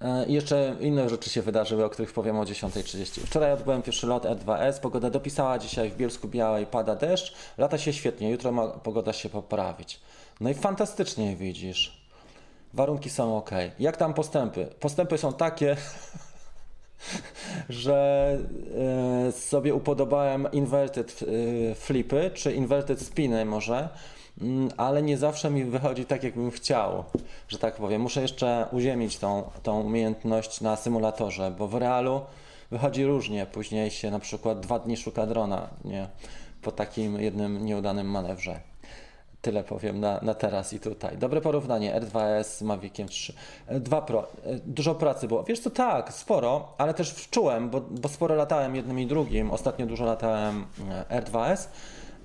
E, 0.00 0.26
I 0.26 0.32
jeszcze 0.32 0.76
inne 0.80 1.08
rzeczy 1.08 1.30
się 1.30 1.42
wydarzyły, 1.42 1.84
o 1.84 1.90
których 1.90 2.12
powiem 2.12 2.38
o 2.38 2.44
10.30. 2.44 3.20
Wczoraj 3.20 3.52
odbyłem 3.52 3.82
pierwszy 3.82 4.06
lot 4.06 4.24
R2S, 4.24 4.80
pogoda 4.80 5.10
dopisała, 5.10 5.58
dzisiaj 5.58 5.90
w 5.90 5.96
Bielsku 5.96 6.28
Białej 6.28 6.66
pada 6.66 6.96
deszcz, 6.96 7.34
lata 7.58 7.78
się 7.78 7.92
świetnie, 7.92 8.30
jutro 8.30 8.52
ma 8.52 8.68
pogoda 8.68 9.12
się 9.12 9.28
poprawić. 9.28 10.00
No 10.40 10.50
i 10.50 10.54
fantastycznie 10.54 11.36
widzisz 11.36 12.05
warunki 12.76 13.10
są 13.10 13.36
ok. 13.36 13.50
Jak 13.78 13.96
tam 13.96 14.14
postępy? 14.14 14.66
Postępy 14.80 15.18
są 15.18 15.32
takie, 15.32 15.76
że 17.68 18.38
e, 19.28 19.32
sobie 19.32 19.74
upodobałem 19.74 20.48
inverted 20.52 21.20
e, 21.70 21.74
flipy, 21.74 22.30
czy 22.34 22.52
inverted 22.52 23.00
spiny 23.00 23.44
może, 23.44 23.88
mm, 24.40 24.68
ale 24.76 25.02
nie 25.02 25.18
zawsze 25.18 25.50
mi 25.50 25.64
wychodzi 25.64 26.04
tak, 26.04 26.22
jakbym 26.22 26.50
chciał, 26.50 27.04
że 27.48 27.58
tak 27.58 27.76
powiem. 27.76 28.02
Muszę 28.02 28.22
jeszcze 28.22 28.66
uziemić 28.72 29.18
tą, 29.18 29.50
tą 29.62 29.80
umiejętność 29.80 30.60
na 30.60 30.76
symulatorze, 30.76 31.50
bo 31.58 31.68
w 31.68 31.74
realu 31.74 32.20
wychodzi 32.70 33.04
różnie. 33.04 33.46
Później 33.46 33.90
się 33.90 34.10
na 34.10 34.18
przykład 34.18 34.60
dwa 34.60 34.78
dni 34.78 34.96
szuka 34.96 35.26
drona, 35.26 35.68
nie? 35.84 36.08
Po 36.62 36.72
takim 36.72 37.20
jednym 37.20 37.66
nieudanym 37.66 38.06
manewrze. 38.06 38.60
Tyle 39.46 39.64
powiem 39.64 40.00
na, 40.00 40.20
na 40.22 40.34
teraz 40.34 40.72
i 40.72 40.80
tutaj. 40.80 41.18
Dobre 41.18 41.40
porównanie 41.40 42.00
R2S 42.00 42.44
z 42.44 42.62
Maviciem 42.62 43.08
3. 43.08 43.32
2 43.70 44.02
Pro. 44.02 44.26
Dużo 44.66 44.94
pracy 44.94 45.28
było. 45.28 45.44
Wiesz 45.44 45.60
co, 45.60 45.70
tak, 45.70 46.12
sporo, 46.12 46.74
ale 46.78 46.94
też 46.94 47.10
wczułem, 47.10 47.70
bo, 47.70 47.80
bo 47.80 48.08
sporo 48.08 48.34
latałem 48.34 48.76
jednym 48.76 49.00
i 49.00 49.06
drugim. 49.06 49.50
Ostatnio 49.50 49.86
dużo 49.86 50.04
latałem 50.04 50.66
R2S, 51.10 51.66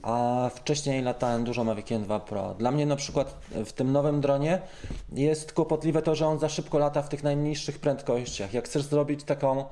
a 0.01 0.49
wcześniej 0.55 1.01
latałem 1.01 1.43
dużo 1.43 1.63
Maviciem 1.63 2.03
2 2.03 2.19
Pro. 2.19 2.53
Dla 2.53 2.71
mnie 2.71 2.85
na 2.85 2.95
przykład 2.95 3.35
w 3.65 3.73
tym 3.73 3.91
nowym 3.91 4.21
dronie 4.21 4.61
jest 5.13 5.53
kłopotliwe 5.53 6.01
to, 6.01 6.15
że 6.15 6.27
on 6.27 6.39
za 6.39 6.49
szybko 6.49 6.77
lata 6.77 7.01
w 7.01 7.09
tych 7.09 7.23
najniższych 7.23 7.79
prędkościach. 7.79 8.53
Jak 8.53 8.65
chcesz 8.65 8.83
zrobić 8.83 9.23
taką, 9.23 9.65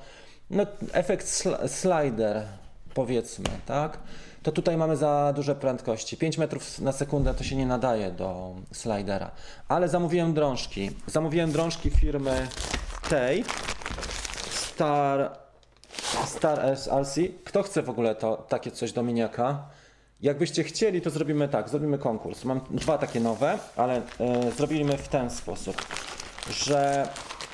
no 0.50 0.66
efekt 0.94 1.28
sl 1.28 1.68
slider, 1.68 2.44
powiedzmy, 2.94 3.50
tak? 3.66 3.98
To 4.44 4.52
tutaj 4.52 4.78
mamy 4.78 4.98
za 4.98 5.34
duże 5.36 5.56
prędkości. 5.56 6.18
5 6.18 6.38
metrów 6.38 6.80
na 6.80 6.92
sekundę 6.92 7.34
to 7.34 7.44
się 7.44 7.56
nie 7.56 7.66
nadaje 7.66 8.12
do 8.12 8.56
slidera. 8.74 9.32
Ale 9.68 9.90
zamówiłem 9.90 10.34
drążki. 10.34 10.92
Zamówiłem 11.08 11.52
drążki 11.52 11.90
firmy 11.90 12.48
tej 13.10 13.44
Star, 14.52 15.32
Star 16.26 16.78
SRC. 16.78 17.20
Kto 17.44 17.64
chce 17.64 17.82
w 17.82 17.90
ogóle 17.90 18.16
to, 18.16 18.38
takie 18.38 18.72
coś 18.72 18.92
do 18.92 19.04
miniaka? 19.04 19.66
Jakbyście 20.22 20.64
chcieli, 20.64 21.02
to 21.02 21.10
zrobimy 21.10 21.48
tak, 21.48 21.70
zrobimy 21.70 21.98
konkurs. 21.98 22.46
Mam 22.46 22.62
dwa 22.70 22.98
takie 22.98 23.20
nowe, 23.20 23.60
ale 23.76 23.98
y, 23.98 24.02
zrobimy 24.58 24.98
w 24.98 25.08
ten 25.08 25.30
sposób, 25.30 25.76
że 26.50 27.08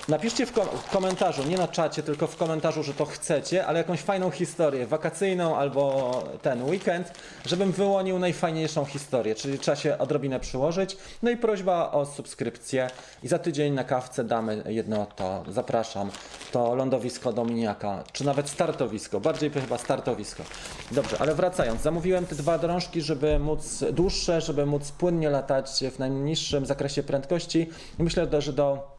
Napiszcie 0.07 0.45
w, 0.45 0.51
kom 0.51 0.65
w, 0.65 0.89
komentarzu, 0.89 1.43
nie 1.43 1.57
na 1.57 1.67
czacie, 1.67 2.03
tylko 2.03 2.27
w 2.27 2.35
komentarzu, 2.35 2.83
że 2.83 2.93
to 2.93 3.05
chcecie, 3.05 3.65
ale 3.65 3.77
jakąś 3.77 3.99
fajną 3.99 4.31
historię, 4.31 4.87
wakacyjną 4.87 5.57
albo 5.57 6.11
ten 6.41 6.63
weekend, 6.63 7.11
żebym 7.45 7.71
wyłonił 7.71 8.19
najfajniejszą 8.19 8.85
historię, 8.85 9.35
czyli 9.35 9.59
trzeba 9.59 9.75
się 9.75 9.97
odrobinę 9.97 10.39
przyłożyć. 10.39 10.97
No 11.23 11.31
i 11.31 11.37
prośba 11.37 11.91
o 11.91 12.05
subskrypcję. 12.05 12.87
I 13.23 13.27
za 13.27 13.39
tydzień 13.39 13.73
na 13.73 13.83
kawce 13.83 14.23
damy 14.23 14.63
jedno 14.65 15.05
to, 15.15 15.43
zapraszam, 15.49 16.11
to 16.51 16.75
lądowisko 16.75 17.33
Dominiaka, 17.33 18.03
czy 18.11 18.25
nawet 18.25 18.49
startowisko, 18.49 19.19
bardziej 19.19 19.51
chyba 19.51 19.77
startowisko. 19.77 20.43
Dobrze, 20.91 21.17
ale 21.19 21.35
wracając, 21.35 21.81
zamówiłem 21.81 22.25
te 22.25 22.35
dwa 22.35 22.57
drążki, 22.57 23.01
żeby 23.01 23.39
móc 23.39 23.83
dłuższe, 23.93 24.41
żeby 24.41 24.65
móc 24.65 24.91
płynnie 24.91 25.29
latać 25.29 25.83
w 25.91 25.99
najniższym 25.99 26.65
zakresie 26.65 27.03
prędkości. 27.03 27.69
I 27.99 28.03
myślę, 28.03 28.41
że 28.41 28.53
do 28.53 28.94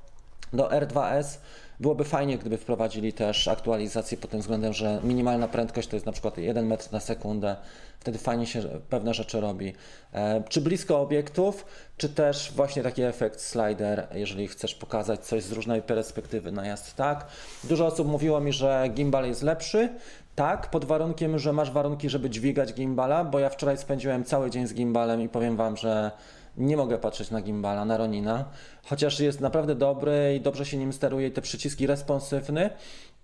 do 0.53 0.69
R2S 0.69 1.39
byłoby 1.81 2.05
fajnie, 2.05 2.39
gdyby 2.39 2.57
wprowadzili 2.59 3.13
też 3.13 3.49
aktualizację 3.49 4.19
pod 4.19 4.31
tym 4.31 4.41
względem, 4.41 4.73
że 4.73 5.01
minimalna 5.05 5.49
prędkość 5.49 5.89
to 5.89 5.97
jest 5.97 6.07
na 6.07 6.13
przykład 6.13 6.39
1 6.39 6.67
metr 6.67 6.93
na 6.93 7.01
sekundę. 7.01 7.57
Wtedy 8.01 8.19
fajnie 8.19 8.47
się 8.47 8.63
pewne 8.91 9.15
rzeczy 9.15 9.41
robi. 9.41 9.73
E, 10.13 10.43
czy 10.49 10.61
blisko 10.61 11.01
obiektów, 11.01 11.67
czy 11.97 12.09
też 12.09 12.53
właśnie 12.57 12.83
taki 12.83 13.03
efekt 13.03 13.41
slider, 13.41 14.09
jeżeli 14.15 14.49
chcesz 14.49 14.75
pokazać 14.75 15.21
coś 15.21 15.43
z 15.43 15.53
różnej 15.53 15.83
perspektywy 15.83 16.53
najazd, 16.53 16.95
tak? 16.95 17.27
Dużo 17.65 17.87
osób 17.87 18.09
mówiło 18.09 18.41
mi, 18.41 18.53
że 18.53 18.89
gimbal 18.95 19.27
jest 19.27 19.43
lepszy. 19.43 19.89
Tak, 20.35 20.71
pod 20.71 20.85
warunkiem, 20.85 21.39
że 21.39 21.53
masz 21.53 21.71
warunki, 21.71 22.11
żeby 22.11 22.31
dźwigać 22.31 22.75
gimbala, 22.75 23.25
bo 23.25 23.39
ja 23.39 23.49
wczoraj 23.51 23.79
spędziłem 23.79 24.25
cały 24.25 24.51
dzień 24.51 24.67
z 24.67 24.75
gimbalem 24.75 25.23
i 25.23 25.29
powiem 25.29 25.57
Wam, 25.57 25.77
że 25.77 26.11
nie 26.57 26.77
mogę 26.77 26.99
patrzeć 26.99 27.31
na 27.31 27.42
gimbala, 27.42 27.85
na 27.85 27.97
Ronina, 27.97 28.45
chociaż 28.85 29.21
jest 29.21 29.40
naprawdę 29.40 29.75
dobry 29.75 30.35
i 30.37 30.40
dobrze 30.40 30.66
się 30.66 30.77
nim 30.77 30.92
steruje 30.92 31.29
i 31.29 31.31
te 31.31 31.42
przyciski 31.42 31.87
responsywny, 31.87 32.71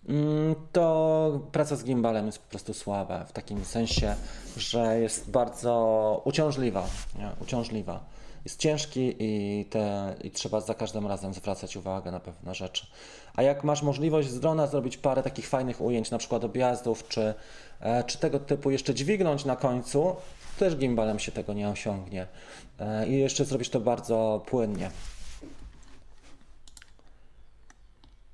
mm, 0.09 0.55
to 0.73 1.41
praca 1.53 1.77
z 1.77 1.85
gimbalem 1.85 2.27
jest 2.27 2.39
po 2.39 2.51
prostu 2.51 2.75
słaba 2.75 3.25
w 3.25 3.33
takim 3.33 3.65
sensie, 3.65 4.15
że 4.57 5.01
jest 5.01 5.31
bardzo 5.31 6.23
uciążliwa, 6.25 6.87
nie? 7.19 7.31
uciążliwa. 7.41 8.22
Jest 8.45 8.61
ciężki 8.61 9.17
i, 9.19 9.65
te, 9.65 10.15
i 10.25 10.31
trzeba 10.31 10.61
za 10.61 10.75
każdym 10.75 11.07
razem 11.07 11.35
zwracać 11.35 11.77
uwagę 11.77 12.11
na 12.11 12.21
pewne 12.21 12.55
rzeczy. 12.55 12.87
A 13.35 13.43
jak 13.43 13.65
masz 13.65 13.83
możliwość 13.83 14.29
z 14.29 14.41
drona 14.41 14.67
zrobić 14.67 14.97
parę 14.97 15.23
takich 15.23 15.49
fajnych 15.49 15.81
ujęć, 15.81 16.11
na 16.11 16.19
przykład 16.19 16.45
objazdów, 16.45 17.09
czy, 17.09 17.35
e, 17.81 18.05
czy 18.05 18.19
tego 18.19 18.39
typu 18.39 18.71
jeszcze 18.71 18.95
dźwignąć 18.95 19.45
na 19.45 19.57
końcu, 19.57 20.17
też 20.59 20.77
gimbalem 20.77 21.19
się 21.19 21.33
tego 21.33 21.53
nie 21.53 21.69
osiągnie. 21.69 22.27
E, 22.79 23.09
I 23.09 23.19
jeszcze 23.19 23.45
zrobić 23.45 23.69
to 23.69 23.81
bardzo 23.81 24.43
płynnie. 24.47 24.91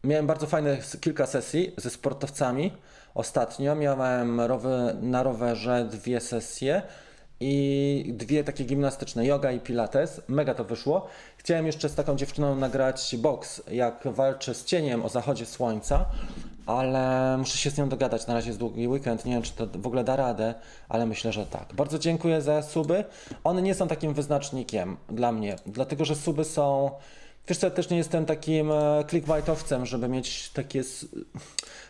Miałem 0.05 0.27
bardzo 0.27 0.47
fajne 0.47 0.79
kilka 1.01 1.27
sesji 1.27 1.73
ze 1.77 1.91
sportowcami. 1.91 2.73
Ostatnio 3.15 3.75
miałem 3.75 4.41
rowy, 4.41 4.97
na 5.01 5.23
rowerze 5.23 5.89
dwie 5.91 6.21
sesje 6.21 6.83
i 7.41 8.13
dwie 8.17 8.45
takie 8.45 8.65
gimnastyczne, 8.65 9.27
yoga 9.27 9.53
i 9.53 9.61
pilates. 9.61 10.21
Mega 10.29 10.55
to 10.55 10.65
wyszło. 10.65 11.07
Chciałem 11.37 11.67
jeszcze 11.67 11.89
z 11.89 11.95
taką 11.95 12.17
dziewczyną 12.17 12.57
nagrać 12.57 13.17
boks, 13.19 13.63
jak 13.71 14.03
walczy 14.05 14.55
z 14.55 14.65
cieniem 14.65 15.05
o 15.05 15.09
zachodzie 15.09 15.47
słońca 15.47 16.05
ale 16.69 17.37
muszę 17.39 17.59
się 17.59 17.71
z 17.71 17.79
nią 17.79 17.89
dogadać. 17.89 18.27
Na 18.27 18.35
razie 18.35 18.47
jest 18.47 18.59
długi 18.59 18.89
weekend, 18.89 19.25
nie 19.25 19.33
wiem 19.33 19.43
czy 19.43 19.53
to 19.53 19.67
w 19.67 19.87
ogóle 19.87 20.05
da 20.05 20.17
radę, 20.17 20.55
ale 20.89 21.07
myślę, 21.07 21.33
że 21.33 21.47
tak. 21.47 21.75
Bardzo 21.75 21.99
dziękuję 21.99 22.43
za 22.43 22.63
suby. 22.63 23.05
One 23.45 23.63
nie 23.63 23.75
są 23.75 23.89
takim 23.89 24.15
wyznacznikiem 24.15 24.97
dla 25.09 25.33
mnie, 25.33 25.57
dlatego 25.67 26.05
że 26.05 26.15
suby 26.17 26.45
są. 26.45 26.91
Wiesz 27.49 27.59
co, 27.59 27.67
ja 27.67 27.71
też 27.71 27.91
nie 27.91 27.97
jestem 27.97 28.27
takim 28.27 28.73
e, 28.73 29.05
clickbaitowcem, 29.09 29.87
żeby 29.87 30.09
mieć 30.09 30.51
takie, 30.51 30.83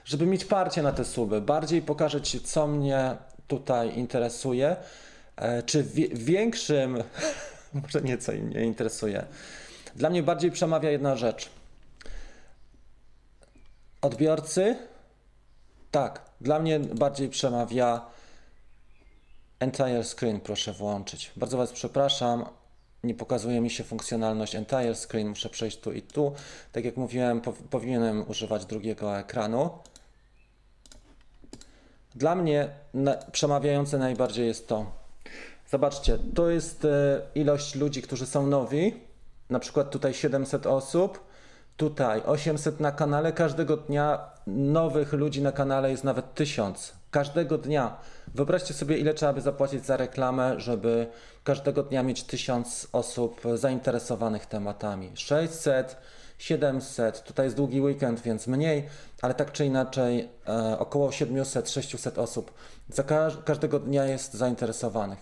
żeby 0.04 0.26
mieć 0.26 0.44
parcie 0.44 0.82
na 0.82 0.92
te 0.92 1.04
suby. 1.04 1.40
Bardziej 1.40 1.82
pokażę 1.82 2.20
Ci, 2.20 2.40
co 2.40 2.66
mnie 2.66 3.16
tutaj 3.46 3.98
interesuje, 3.98 4.76
czy 5.66 5.82
większym, 6.12 7.02
może 7.82 8.02
nieco 8.02 8.32
mnie 8.32 8.64
interesuje. 8.64 9.26
Dla 9.96 10.10
mnie 10.10 10.22
bardziej 10.22 10.50
przemawia 10.50 10.90
jedna 10.90 11.16
rzecz. 11.16 11.50
Odbiorcy? 14.02 14.76
Tak, 15.90 16.22
dla 16.40 16.58
mnie 16.58 16.80
bardziej 16.80 17.28
przemawia 17.28 18.06
Entire 19.60 20.04
Screen, 20.04 20.40
proszę 20.40 20.72
włączyć. 20.72 21.32
Bardzo 21.36 21.56
Was 21.56 21.72
przepraszam, 21.72 22.44
nie 23.04 23.14
pokazuje 23.14 23.60
mi 23.60 23.70
się 23.70 23.84
funkcjonalność 23.84 24.54
Entire 24.54 24.94
Screen, 24.94 25.28
muszę 25.28 25.50
przejść 25.50 25.80
tu 25.80 25.92
i 25.92 26.02
tu. 26.02 26.32
Tak 26.72 26.84
jak 26.84 26.96
mówiłem, 26.96 27.40
powinienem 27.70 28.24
używać 28.28 28.66
drugiego 28.66 29.18
ekranu. 29.18 29.70
Dla 32.14 32.34
mnie 32.34 32.68
na, 32.94 33.14
przemawiające 33.14 33.98
najbardziej 33.98 34.46
jest 34.46 34.68
to. 34.68 34.86
Zobaczcie, 35.70 36.18
to 36.34 36.50
jest 36.50 36.84
e, 36.84 37.20
ilość 37.34 37.74
ludzi, 37.74 38.02
którzy 38.02 38.26
są 38.26 38.46
nowi. 38.46 38.94
Na 39.50 39.58
przykład 39.58 39.90
tutaj 39.90 40.14
700 40.14 40.66
osób 40.66 41.28
Tutaj 41.78 42.22
800 42.26 42.80
na 42.80 42.92
kanale, 42.92 43.32
każdego 43.32 43.76
dnia 43.76 44.30
nowych 44.46 45.12
ludzi 45.12 45.42
na 45.42 45.52
kanale 45.52 45.90
jest 45.90 46.04
nawet 46.04 46.34
1000. 46.34 46.92
Każdego 47.10 47.58
dnia. 47.58 47.96
Wyobraźcie 48.34 48.74
sobie, 48.74 48.98
ile 48.98 49.14
trzeba 49.14 49.32
by 49.32 49.40
zapłacić 49.40 49.86
za 49.86 49.96
reklamę, 49.96 50.60
żeby 50.60 51.06
każdego 51.44 51.82
dnia 51.82 52.02
mieć 52.02 52.22
1000 52.22 52.88
osób 52.92 53.40
zainteresowanych 53.54 54.46
tematami. 54.46 55.10
600, 55.14 55.96
700, 56.38 57.24
tutaj 57.24 57.46
jest 57.46 57.56
długi 57.56 57.80
weekend, 57.80 58.20
więc 58.20 58.46
mniej, 58.46 58.88
ale 59.22 59.34
tak 59.34 59.52
czy 59.52 59.66
inaczej 59.66 60.28
e, 60.48 60.78
około 60.78 61.10
700-600 61.10 62.20
osób 62.20 62.52
za 62.88 63.02
ka 63.02 63.30
każdego 63.44 63.80
dnia 63.80 64.04
jest 64.04 64.34
zainteresowanych. 64.34 65.18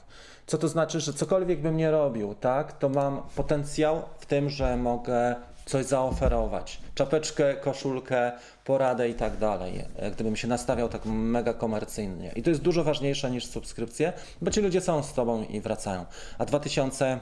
Co 0.46 0.58
to 0.58 0.68
znaczy, 0.68 1.00
że 1.00 1.12
cokolwiek 1.12 1.60
bym 1.60 1.76
nie 1.76 1.90
robił, 1.90 2.34
tak, 2.34 2.78
to 2.78 2.88
mam 2.88 3.22
potencjał 3.36 4.02
w 4.18 4.26
tym, 4.26 4.50
że 4.50 4.76
mogę 4.76 5.36
coś 5.66 5.86
zaoferować. 5.86 6.80
Czapeczkę, 6.94 7.54
koszulkę, 7.54 8.32
poradę 8.64 9.08
i 9.08 9.14
tak 9.14 9.36
dalej. 9.36 9.84
Gdybym 10.12 10.36
się 10.36 10.48
nastawiał 10.48 10.88
tak 10.88 11.02
mega 11.04 11.54
komercyjnie. 11.54 12.32
I 12.36 12.42
to 12.42 12.50
jest 12.50 12.62
dużo 12.62 12.84
ważniejsze 12.84 13.30
niż 13.30 13.46
subskrypcje, 13.46 14.12
bo 14.42 14.50
ci 14.50 14.60
ludzie 14.60 14.80
są 14.80 15.02
z 15.02 15.12
tobą 15.12 15.42
i 15.42 15.60
wracają. 15.60 16.04
A 16.38 16.44
2000 16.44 17.20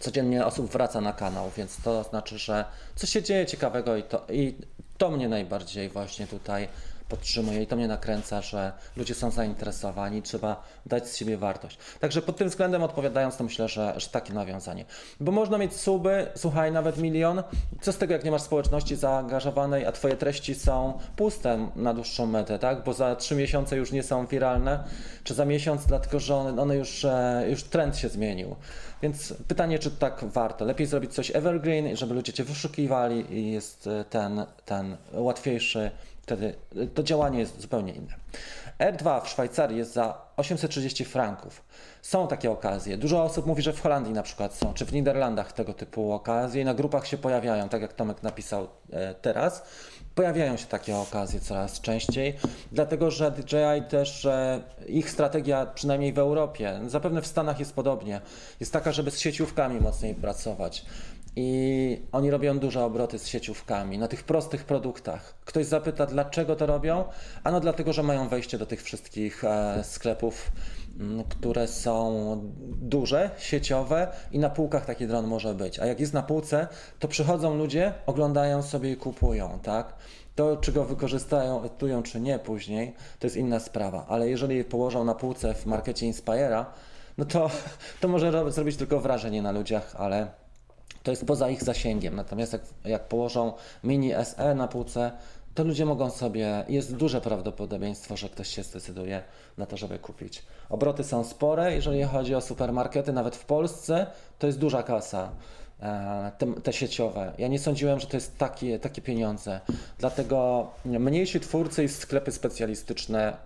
codziennie 0.00 0.46
osób 0.46 0.70
wraca 0.70 1.00
na 1.00 1.12
kanał, 1.12 1.50
więc 1.56 1.76
to 1.82 2.02
znaczy, 2.02 2.38
że 2.38 2.64
coś 2.94 3.10
się 3.10 3.22
dzieje 3.22 3.46
ciekawego 3.46 3.96
i 3.96 4.02
to, 4.02 4.26
i 4.30 4.54
to 4.98 5.10
mnie 5.10 5.28
najbardziej 5.28 5.88
właśnie 5.88 6.26
tutaj 6.26 6.68
podtrzymuje 7.08 7.62
i 7.62 7.66
to 7.66 7.76
mnie 7.76 7.88
nakręca, 7.88 8.42
że 8.42 8.72
ludzie 8.96 9.14
są 9.14 9.30
zainteresowani, 9.30 10.22
trzeba 10.22 10.62
dać 10.86 11.08
z 11.08 11.16
siebie 11.16 11.36
wartość. 11.36 11.78
Także 12.00 12.22
pod 12.22 12.36
tym 12.36 12.48
względem 12.48 12.82
odpowiadając, 12.82 13.36
to 13.36 13.44
myślę, 13.44 13.68
że, 13.68 13.94
że 13.96 14.08
takie 14.08 14.32
nawiązanie. 14.32 14.84
Bo 15.20 15.32
można 15.32 15.58
mieć 15.58 15.76
suby, 15.76 16.26
słuchaj, 16.36 16.72
nawet 16.72 16.98
milion. 16.98 17.42
Co 17.80 17.92
z 17.92 17.98
tego, 17.98 18.12
jak 18.12 18.24
nie 18.24 18.30
masz 18.30 18.42
społeczności 18.42 18.96
zaangażowanej, 18.96 19.86
a 19.86 19.92
twoje 19.92 20.16
treści 20.16 20.54
są 20.54 20.98
puste 21.16 21.68
na 21.76 21.94
dłuższą 21.94 22.26
metę, 22.26 22.58
tak? 22.58 22.84
Bo 22.84 22.92
za 22.92 23.16
trzy 23.16 23.34
miesiące 23.34 23.76
już 23.76 23.92
nie 23.92 24.02
są 24.02 24.26
wiralne, 24.26 24.84
czy 25.24 25.34
za 25.34 25.44
miesiąc, 25.44 25.86
dlatego 25.86 26.20
że 26.20 26.36
one, 26.36 26.62
one 26.62 26.76
już, 26.76 27.04
e, 27.04 27.46
już 27.50 27.64
trend 27.64 27.96
się 27.96 28.08
zmienił. 28.08 28.56
Więc 29.02 29.34
pytanie, 29.48 29.78
czy 29.78 29.90
tak 29.90 30.24
warto? 30.24 30.64
Lepiej 30.64 30.86
zrobić 30.86 31.14
coś 31.14 31.30
evergreen, 31.36 31.96
żeby 31.96 32.14
ludzie 32.14 32.32
cię 32.32 32.44
wyszukiwali 32.44 33.34
i 33.38 33.52
jest 33.52 33.86
e, 33.86 34.04
ten, 34.10 34.44
ten 34.64 34.96
łatwiejszy 35.12 35.90
Wtedy 36.28 36.54
to 36.94 37.02
działanie 37.02 37.38
jest 37.38 37.60
zupełnie 37.60 37.92
inne. 37.92 38.14
R2 38.78 39.24
w 39.24 39.28
Szwajcarii 39.28 39.78
jest 39.78 39.92
za 39.92 40.28
830 40.36 41.04
franków. 41.04 41.62
Są 42.02 42.28
takie 42.28 42.50
okazje. 42.50 42.96
Dużo 42.96 43.22
osób 43.22 43.46
mówi, 43.46 43.62
że 43.62 43.72
w 43.72 43.80
Holandii 43.80 44.12
na 44.12 44.22
przykład 44.22 44.54
są, 44.54 44.74
czy 44.74 44.84
w 44.84 44.92
Niderlandach 44.92 45.52
tego 45.52 45.74
typu 45.74 46.12
okazje 46.12 46.62
i 46.62 46.64
na 46.64 46.74
grupach 46.74 47.06
się 47.06 47.18
pojawiają, 47.18 47.68
tak 47.68 47.82
jak 47.82 47.92
Tomek 47.92 48.22
napisał 48.22 48.68
e, 48.92 49.14
teraz. 49.14 49.62
Pojawiają 50.14 50.56
się 50.56 50.66
takie 50.66 50.96
okazje 50.96 51.40
coraz 51.40 51.80
częściej, 51.80 52.34
dlatego 52.72 53.10
że 53.10 53.30
DJI 53.30 53.88
też, 53.88 54.28
ich 54.86 55.10
strategia, 55.10 55.66
przynajmniej 55.66 56.12
w 56.12 56.18
Europie, 56.18 56.80
zapewne 56.86 57.22
w 57.22 57.26
Stanach 57.26 57.58
jest 57.58 57.74
podobnie, 57.74 58.20
jest 58.60 58.72
taka, 58.72 58.92
żeby 58.92 59.10
z 59.10 59.18
sieciówkami 59.20 59.80
mocniej 59.80 60.14
pracować. 60.14 60.84
I 61.40 62.02
oni 62.12 62.30
robią 62.30 62.58
duże 62.58 62.84
obroty 62.84 63.18
z 63.18 63.26
sieciówkami 63.26 63.98
na 63.98 64.08
tych 64.08 64.24
prostych 64.24 64.64
produktach. 64.64 65.34
Ktoś 65.44 65.66
zapyta, 65.66 66.06
dlaczego 66.06 66.56
to 66.56 66.66
robią? 66.66 67.04
Ano 67.44 67.60
dlatego, 67.60 67.92
że 67.92 68.02
mają 68.02 68.28
wejście 68.28 68.58
do 68.58 68.66
tych 68.66 68.82
wszystkich 68.82 69.44
e, 69.44 69.84
sklepów, 69.84 70.50
m, 71.00 71.24
które 71.28 71.68
są 71.68 72.36
duże, 72.80 73.30
sieciowe 73.38 74.08
i 74.32 74.38
na 74.38 74.50
półkach 74.50 74.86
taki 74.86 75.06
dron 75.06 75.26
może 75.26 75.54
być. 75.54 75.78
A 75.78 75.86
jak 75.86 76.00
jest 76.00 76.12
na 76.12 76.22
półce, 76.22 76.68
to 76.98 77.08
przychodzą 77.08 77.56
ludzie, 77.56 77.92
oglądają 78.06 78.62
sobie 78.62 78.92
i 78.92 78.96
kupują, 78.96 79.58
tak? 79.62 79.94
To, 80.34 80.56
czy 80.56 80.72
go 80.72 80.84
wykorzystają, 80.84 81.64
etują, 81.64 82.02
czy 82.02 82.20
nie 82.20 82.38
później, 82.38 82.94
to 83.18 83.26
jest 83.26 83.36
inna 83.36 83.60
sprawa. 83.60 84.06
Ale 84.08 84.28
jeżeli 84.28 84.64
położą 84.64 85.04
na 85.04 85.14
półce 85.14 85.54
w 85.54 85.66
markecie 85.66 86.06
Inspira, 86.06 86.66
no 87.18 87.24
to, 87.24 87.50
to 88.00 88.08
może 88.08 88.52
zrobić 88.52 88.76
tylko 88.76 89.00
wrażenie 89.00 89.42
na 89.42 89.52
ludziach, 89.52 89.94
ale 89.98 90.47
to 91.08 91.12
jest 91.12 91.26
poza 91.26 91.50
ich 91.50 91.64
zasięgiem. 91.64 92.16
Natomiast 92.16 92.52
jak, 92.52 92.62
jak 92.84 93.08
położą 93.08 93.52
mini 93.84 94.12
SE 94.24 94.54
na 94.54 94.68
półce, 94.68 95.12
to 95.54 95.64
ludzie 95.64 95.84
mogą 95.86 96.10
sobie, 96.10 96.64
jest 96.68 96.96
duże 96.96 97.20
prawdopodobieństwo, 97.20 98.16
że 98.16 98.28
ktoś 98.28 98.48
się 98.48 98.62
zdecyduje 98.62 99.22
na 99.58 99.66
to, 99.66 99.76
żeby 99.76 99.98
kupić. 99.98 100.42
Obroty 100.70 101.04
są 101.04 101.24
spore, 101.24 101.74
jeżeli 101.74 102.02
chodzi 102.02 102.34
o 102.34 102.40
supermarkety, 102.40 103.12
nawet 103.12 103.36
w 103.36 103.44
Polsce, 103.44 104.06
to 104.38 104.46
jest 104.46 104.58
duża 104.58 104.82
kasa. 104.82 105.30
e, 105.82 106.32
Te, 106.38 106.46
te 106.62 106.72
sieciowe. 106.72 107.32
Ja 107.38 107.48
nie 107.48 107.58
sądziłem, 107.58 108.00
że 108.00 108.06
to 108.06 108.16
jest 108.16 108.38
takie, 108.38 108.78
takie 108.78 109.02
pieniądze. 109.02 109.60
Dlatego 109.98 110.66
mniejsi 110.84 111.40
twórcy 111.40 111.84
i 111.84 111.88
sklepy 111.88 112.32
specjalistyczne 112.32 113.36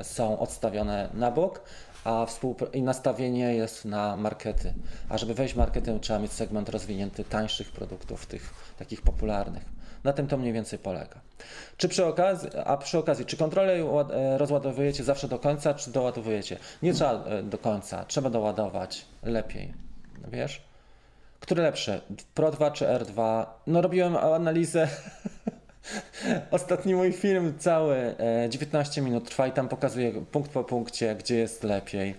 e, 0.00 0.04
są 0.04 0.38
odstawione 0.38 1.08
na 1.14 1.30
bok, 1.30 1.60
a 2.06 2.26
i 2.72 2.82
nastawienie 2.82 3.54
jest 3.54 3.84
na 3.84 4.16
markety. 4.16 4.74
A 5.08 5.18
żeby 5.18 5.34
wejść 5.34 5.54
w 5.54 5.56
markety, 5.56 5.98
trzeba 6.00 6.18
mieć 6.18 6.32
segment 6.32 6.68
rozwinięty 6.68 7.24
tańszych 7.24 7.72
produktów, 7.72 8.26
tych 8.26 8.54
takich 8.78 9.02
popularnych. 9.02 9.64
Na 10.04 10.12
tym 10.12 10.26
to 10.26 10.36
mniej 10.36 10.52
więcej 10.52 10.78
polega. 10.78 11.20
Czy 11.76 11.88
przy 11.88 12.06
okazji, 12.06 12.50
a 12.64 12.76
przy 12.76 12.98
okazji, 12.98 13.24
czy 13.24 13.36
kontrolę 13.36 13.74
e, 13.74 14.38
rozładowujecie 14.38 15.04
zawsze 15.04 15.28
do 15.28 15.38
końca, 15.38 15.74
czy 15.74 15.90
doładowujecie? 15.90 16.58
Nie 16.82 16.94
trzeba 16.94 17.24
e, 17.24 17.42
do 17.42 17.58
końca, 17.58 18.04
trzeba 18.04 18.30
doładować 18.30 19.06
lepiej. 19.22 19.74
Wiesz? 20.28 20.62
Które 21.40 21.62
lepsze? 21.62 22.00
Pro 22.34 22.50
2 22.50 22.70
czy 22.70 22.84
R2? 22.84 23.46
No 23.66 23.82
robiłem 23.82 24.16
analizę. 24.16 24.88
Ostatni 26.50 26.94
mój 26.94 27.12
film 27.12 27.54
cały 27.58 27.96
e, 27.96 28.48
19 28.48 29.02
minut 29.02 29.28
trwa 29.28 29.46
i 29.46 29.52
tam 29.52 29.68
pokazuje 29.68 30.12
punkt 30.12 30.50
po 30.50 30.64
punkcie, 30.64 31.14
gdzie 31.14 31.36
jest 31.36 31.64
lepiej. 31.64 32.14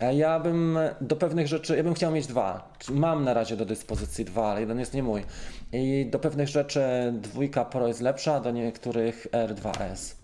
E, 0.00 0.14
Ja 0.14 0.40
bym 0.40 0.78
do 1.00 1.16
pewnych 1.16 1.46
rzeczy, 1.46 1.76
ja 1.76 1.82
bym 1.82 1.94
chciał 1.94 2.12
mieć 2.12 2.26
dwa. 2.26 2.72
Mam 2.90 3.24
na 3.24 3.34
razie 3.34 3.56
do 3.56 3.64
dyspozycji 3.64 4.24
dwa, 4.24 4.50
ale 4.50 4.60
jeden 4.60 4.78
jest 4.78 4.94
nie 4.94 5.02
mój. 5.02 5.24
I 5.72 6.06
do 6.10 6.18
pewnych 6.18 6.48
rzeczy 6.48 6.82
dwójka 7.12 7.64
Pro 7.64 7.88
jest 7.88 8.00
lepsza, 8.00 8.40
do 8.40 8.50
niektórych 8.50 9.26
R2S. 9.32 10.14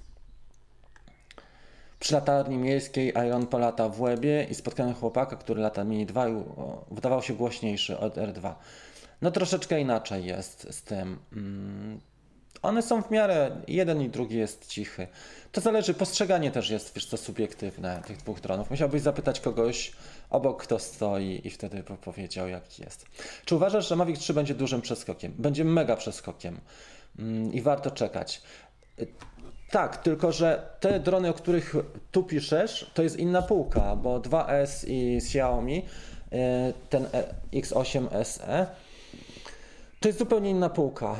Przy 2.00 2.14
latarni 2.14 2.56
miejskiej 2.56 3.08
Iron 3.26 3.46
polata 3.46 3.88
w 3.88 4.00
łebie 4.00 4.46
i 4.50 4.54
spotkałem 4.54 4.94
chłopaka, 4.94 5.36
który 5.36 5.60
lata 5.62 5.84
Mini 5.84 6.06
2 6.06 6.28
i 6.28 6.32
o, 6.32 6.84
wydawał 6.90 7.22
się 7.22 7.34
głośniejszy 7.34 7.98
od 7.98 8.16
R2. 8.16 8.52
No 9.22 9.30
troszeczkę 9.30 9.80
inaczej 9.80 10.24
jest 10.24 10.74
z 10.74 10.82
tym. 10.82 11.18
One 12.62 12.82
są 12.82 13.02
w 13.02 13.10
miarę, 13.10 13.50
jeden 13.68 14.02
i 14.02 14.08
drugi 14.08 14.36
jest 14.36 14.66
cichy. 14.66 15.06
To 15.52 15.60
zależy, 15.60 15.94
postrzeganie 15.94 16.50
też 16.50 16.70
jest, 16.70 16.94
wiesz 16.94 17.06
co, 17.06 17.16
subiektywne 17.16 18.02
tych 18.06 18.16
dwóch 18.16 18.40
dronów. 18.40 18.70
Musiałbyś 18.70 19.02
zapytać 19.02 19.40
kogoś 19.40 19.92
obok, 20.30 20.62
kto 20.62 20.78
stoi 20.78 21.40
i 21.44 21.50
wtedy 21.50 21.82
by 21.82 21.96
powiedział, 21.96 22.48
jaki 22.48 22.82
jest. 22.82 23.06
Czy 23.44 23.54
uważasz, 23.56 23.88
że 23.88 23.96
Mavic 23.96 24.18
3 24.18 24.34
będzie 24.34 24.54
dużym 24.54 24.80
przeskokiem? 24.80 25.34
Będzie 25.38 25.64
mega 25.64 25.96
przeskokiem 25.96 26.60
Mm, 27.18 27.52
i 27.52 27.60
warto 27.60 27.90
czekać. 27.90 28.42
Tak, 29.70 29.96
tylko 29.96 30.32
że 30.32 30.76
te 30.80 31.00
drony, 31.00 31.28
o 31.28 31.34
których 31.34 31.74
tu 32.12 32.22
piszesz, 32.22 32.90
to 32.94 33.02
jest 33.02 33.18
inna 33.18 33.42
półka, 33.42 33.96
bo 33.96 34.20
2S 34.20 34.88
i 34.88 35.16
Xiaomi, 35.16 35.84
e, 36.32 36.72
ten 36.90 37.06
e- 37.12 37.34
X8 37.52 38.24
SE, 38.24 38.66
to 40.00 40.08
jest 40.08 40.18
zupełnie 40.18 40.50
inna 40.50 40.70
półka. 40.70 41.16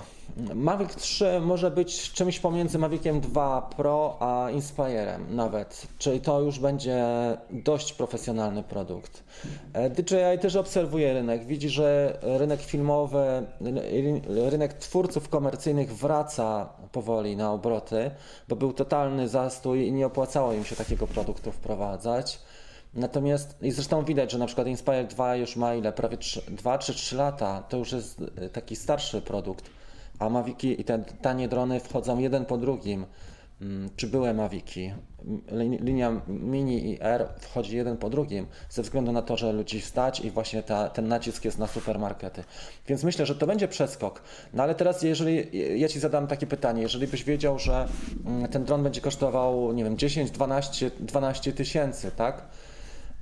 Mavic 0.55 0.95
3 0.97 1.41
może 1.41 1.71
być 1.71 2.13
czymś 2.13 2.39
pomiędzy 2.41 2.79
Maviciem 2.79 3.21
2 3.21 3.63
Pro 3.77 4.17
a 4.21 4.51
Inspirem 4.51 5.37
nawet, 5.37 5.87
czyli 5.99 6.21
to 6.21 6.41
już 6.41 6.59
będzie 6.59 7.05
dość 7.51 7.93
profesjonalny 7.93 8.63
produkt. 8.63 9.25
E, 9.73 9.91
DJI 9.91 10.39
też 10.41 10.57
obserwuje 10.57 11.13
rynek, 11.13 11.45
widzi, 11.47 11.69
że 11.69 12.19
rynek 12.23 12.61
filmowy, 12.61 13.47
ry- 13.61 14.51
rynek 14.51 14.75
twórców 14.75 15.29
komercyjnych 15.29 15.97
wraca 15.97 16.69
powoli 16.93 17.37
na 17.37 17.53
obroty, 17.53 18.11
bo 18.49 18.57
był 18.57 18.73
totalny 18.73 19.29
zastój 19.29 19.87
i 19.87 19.93
nie 19.93 20.07
opłacało 20.07 20.53
im 20.53 20.65
się 20.65 20.77
takiego 20.77 21.07
produktu 21.07 21.53
wprowadzać. 21.53 22.39
Natomiast 22.95 23.57
i 23.63 23.71
zresztą 23.71 24.05
widać, 24.05 24.33
że 24.33 24.39
na 24.39 24.47
przykład 24.47 24.67
Inspire 24.67 25.05
2 25.05 25.37
już 25.37 25.57
ma 25.57 25.75
ile? 25.75 25.93
Prawie 25.93 26.17
3, 26.17 26.43
2 26.49 26.79
czy 26.79 26.95
3 26.95 27.17
lata. 27.17 27.63
To 27.69 27.77
już 27.77 27.93
jest 27.93 28.21
y, 28.43 28.49
taki 28.49 28.77
starszy 28.77 29.23
produkt. 29.23 29.71
A 30.19 30.29
Maviki 30.29 30.81
i 30.81 30.85
te 30.85 30.99
tanie 31.23 31.49
drony 31.49 31.81
wchodzą 31.81 32.19
jeden 32.19 32.45
po 32.45 32.59
drugim. 32.59 33.07
Mm, 33.61 33.91
Czy 33.97 34.07
były 34.07 34.35
Maviki? 34.35 34.93
Lin- 35.53 35.85
Linia 35.85 36.21
Mini 36.29 36.91
i 36.91 36.99
R 37.01 37.29
wchodzi 37.39 37.77
jeden 37.77 37.97
po 37.97 38.11
drugim, 38.11 38.47
ze 38.71 38.83
względu 38.83 39.13
na 39.13 39.23
to, 39.23 39.37
że 39.37 39.53
ludzi 39.53 39.81
stać 39.81 40.21
i 40.21 40.31
właśnie 40.31 40.63
ta, 40.63 40.89
ten 40.89 41.09
nacisk 41.09 41.45
jest 41.45 41.59
na 41.59 41.67
supermarkety. 41.67 42.45
Więc 42.89 43.05
myślę, 43.05 43.27
że 43.27 43.35
to 43.35 43.47
będzie 43.47 43.69
przeskok. 43.69 44.23
No 44.55 44.63
ale 44.63 44.75
teraz, 44.75 45.03
jeżeli 45.03 45.49
ja 45.81 45.89
Ci 45.89 46.01
zadam 46.01 46.27
takie 46.27 46.47
pytanie, 46.47 46.83
jeżeli 46.83 47.07
byś 47.07 47.25
wiedział, 47.25 47.59
że 47.59 47.89
mm, 48.27 48.49
ten 48.49 48.65
dron 48.65 48.83
będzie 48.83 49.01
kosztował, 49.01 49.73
nie 49.73 49.85
wiem, 49.85 49.99
10, 49.99 50.31
12, 50.31 50.91
12 51.01 51.53
tysięcy, 51.53 52.11
tak? 52.17 52.43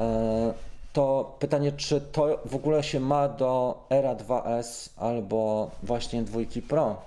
E, 0.01 0.55
To 0.97 1.37
pytanie, 1.39 1.73
czy 1.73 2.01
to 2.01 2.43
w 2.45 2.55
ogóle 2.55 2.83
się 2.83 3.01
ma 3.01 3.29
do 3.29 3.85
Era 3.91 4.15
2S 4.15 4.89
albo 4.97 5.71
właśnie 5.83 6.23
dwójki 6.23 6.63
Pro? 6.63 7.03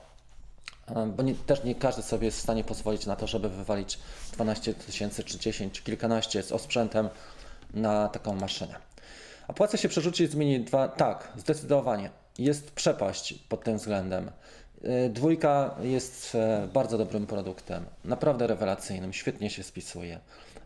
E, 0.87 1.05
Bo 1.05 1.23
nie, 1.23 1.35
też 1.35 1.63
nie 1.63 1.75
każdy 1.75 2.01
sobie 2.01 2.25
jest 2.25 2.37
w 2.37 2.41
stanie 2.41 2.63
pozwolić 2.63 3.05
na 3.05 3.15
to, 3.15 3.27
żeby 3.27 3.49
wywalić 3.49 3.99
12 4.33 4.73
tysięcy 4.73 5.23
czy 5.23 5.39
10 5.39 5.73
czy 5.73 5.83
kilkanaście 5.83 6.43
z 6.43 6.51
osprzętem 6.51 7.09
na 7.73 8.07
taką 8.07 8.35
maszynę. 8.35 8.75
Opłaca 9.47 9.77
się 9.77 9.89
przerzucić 9.89 10.31
z 10.31 10.35
Mini 10.35 10.59
2? 10.59 10.87
Tak, 10.87 11.31
zdecydowanie. 11.37 12.09
Jest 12.37 12.71
przepaść 12.71 13.33
pod 13.33 13.63
tym 13.63 13.77
względem. 13.77 14.31
E, 14.83 15.09
Dwójka 15.09 15.75
jest 15.81 16.35
e, 16.35 16.67
bardzo 16.73 16.97
dobrym 16.97 17.27
produktem, 17.27 17.85
naprawdę 18.05 18.47
rewelacyjnym, 18.47 19.13
świetnie 19.13 19.49
się 19.49 19.63
spisuje. 19.63 20.19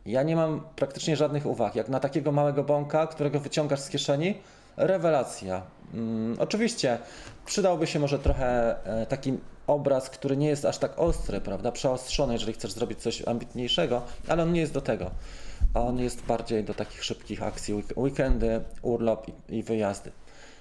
Ja 0.06 0.24
nie 0.24 0.36
mam 0.36 0.62
praktycznie 0.76 1.16
żadnych 1.16 1.46
uwag. 1.46 1.76
Jak 1.76 1.89
na 1.89 2.00
takiego 2.00 2.32
małego 2.32 2.63
bąka, 2.63 3.08
którego 3.08 3.39
wyciągasz 3.39 3.80
z 3.80 3.89
kieszeni, 3.89 4.38
rewelacja. 4.78 5.62
Mm, 5.94 6.36
oczywiście 6.39 6.98
przydałby 7.46 7.88
się 7.88 8.00
może 8.00 8.20
trochę 8.20 8.76
e, 8.86 9.06
taki 9.06 9.38
obraz, 9.68 10.10
który 10.10 10.38
nie 10.38 10.48
jest 10.48 10.66
aż 10.66 10.78
tak 10.78 11.00
ostry, 11.00 11.42
prawda? 11.42 11.72
Przeostrzony, 11.72 12.34
jeżeli 12.34 12.54
chcesz 12.54 12.72
zrobić 12.72 13.02
coś 13.02 13.28
ambitniejszego, 13.28 14.02
ale 14.28 14.44
on 14.44 14.54
nie 14.54 14.62
jest 14.62 14.74
do 14.74 14.82
tego. 14.82 15.12
On 15.74 16.00
jest 16.00 16.26
bardziej 16.26 16.63
do 16.63 16.74
takich 16.74 17.04
szybkich 17.04 17.44
akcji, 17.44 17.74
week- 17.74 17.98
weekendy, 17.98 18.62
urlop 18.82 19.28
i, 19.28 19.58
i 19.58 19.63
wyjazdy. 19.63 20.12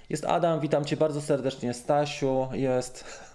Jest 0.09 0.25
Adam, 0.25 0.59
witam 0.59 0.85
Cię 0.85 0.97
bardzo 0.97 1.21
serdecznie. 1.21 1.73
Stasiu 1.73 2.47
jest. 2.53 3.03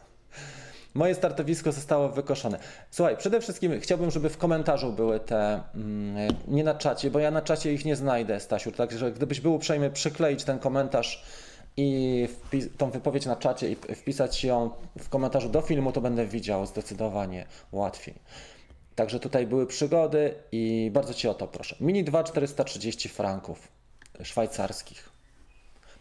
Moje 0.94 1.14
startowisko 1.14 1.72
zostało 1.72 2.08
wykoszone. 2.08 2.58
Słuchaj, 2.90 3.16
przede 3.16 3.40
wszystkim 3.40 3.80
chciałbym, 3.80 4.10
żeby 4.10 4.28
w 4.28 4.38
komentarzu 4.38 4.92
były 4.92 5.20
te, 5.20 5.62
mm, 5.74 6.34
nie 6.48 6.64
na 6.64 6.74
czacie, 6.74 7.10
bo 7.10 7.18
ja 7.18 7.30
na 7.30 7.42
czacie 7.42 7.72
ich 7.72 7.84
nie 7.84 7.96
znajdę, 7.96 8.40
Stasiu. 8.40 8.72
Także 8.72 9.12
gdybyś 9.12 9.40
był 9.40 9.54
uprzejmy 9.54 9.90
przykleić 9.90 10.44
ten 10.44 10.58
komentarz 10.58 11.24
i 11.76 12.28
tą 12.78 12.90
wypowiedź 12.90 13.26
na 13.26 13.36
czacie 13.36 13.70
i 13.70 13.76
wpisać 13.76 14.44
ją 14.44 14.70
w 14.98 15.08
komentarzu 15.08 15.48
do 15.48 15.60
filmu, 15.60 15.92
to 15.92 16.00
będę 16.00 16.26
widział 16.26 16.66
zdecydowanie 16.66 17.46
łatwiej. 17.72 18.14
Także 18.94 19.20
tutaj 19.20 19.46
były 19.46 19.66
przygody 19.66 20.34
i 20.52 20.90
bardzo 20.94 21.14
Cię 21.14 21.30
o 21.30 21.34
to 21.34 21.48
proszę. 21.48 21.76
Mini 21.80 22.04
2 22.04 22.24
430 22.24 23.08
franków 23.08 23.68
szwajcarskich. 24.22 25.17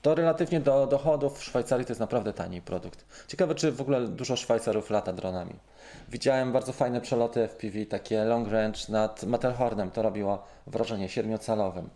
To 0.08 0.16
relatywnie 0.16 0.60
do 0.60 0.88
dochodów 0.88 1.40
w 1.40 1.44
Szwajcarii 1.44 1.86
to 1.86 1.92
jest 1.92 2.00
naprawdę 2.00 2.34
tani 2.34 2.62
produkt. 2.62 3.06
Ciekawe, 3.28 3.56
czy 3.56 3.72
w 3.72 3.82
ogóle 3.82 4.08
dużo 4.08 4.36
Szwajcarów 4.36 4.90
lata 4.90 5.14
dronami. 5.14 5.54
Widziałem 6.10 6.52
bardzo 6.52 6.74
fajne 6.74 7.02
przeloty 7.02 7.48
FPV, 7.48 7.86
takie 7.86 8.24
long 8.24 8.48
range 8.48 8.80
nad 8.90 9.24
Matterhornem. 9.24 9.92
To 9.92 10.02
robiło 10.02 10.44
wrażenie 10.68 11.10
siedmiocalowym. 11.10 11.90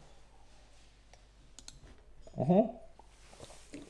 Uh-huh. 2.37 2.67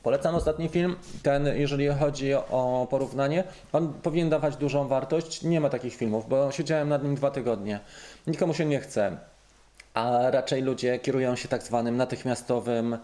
Polecam 0.02 0.34
ostatni 0.34 0.68
film. 0.68 0.96
Ten, 1.22 1.46
jeżeli 1.46 1.88
chodzi 1.88 2.34
o 2.34 2.86
porównanie, 2.90 3.44
on 3.72 3.92
powinien 3.92 4.30
dawać 4.30 4.56
dużą 4.56 4.88
wartość. 4.88 5.42
Nie 5.42 5.60
ma 5.60 5.68
takich 5.68 5.94
filmów, 5.94 6.28
bo 6.28 6.52
siedziałem 6.52 6.88
nad 6.88 7.04
nim 7.04 7.14
dwa 7.14 7.30
tygodnie. 7.30 7.80
Nikomu 8.26 8.54
się 8.54 8.64
nie 8.64 8.80
chce, 8.80 9.16
a 9.94 10.30
raczej 10.30 10.62
ludzie 10.62 10.98
kierują 10.98 11.36
się 11.36 11.48
tak 11.48 11.62
zwanym 11.62 11.96
natychmiastowym 11.96 12.98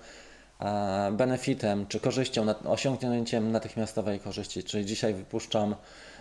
benefitem 1.13 1.87
czy 1.87 2.01
korzyścią, 2.01 2.47
osiągnięciem 2.65 3.53
natychmiastowej 3.53 4.21
korzyści. 4.21 4.65
Czyli 4.65 4.87
dzisiaj 4.87 5.15
wypuszczam 5.15 5.75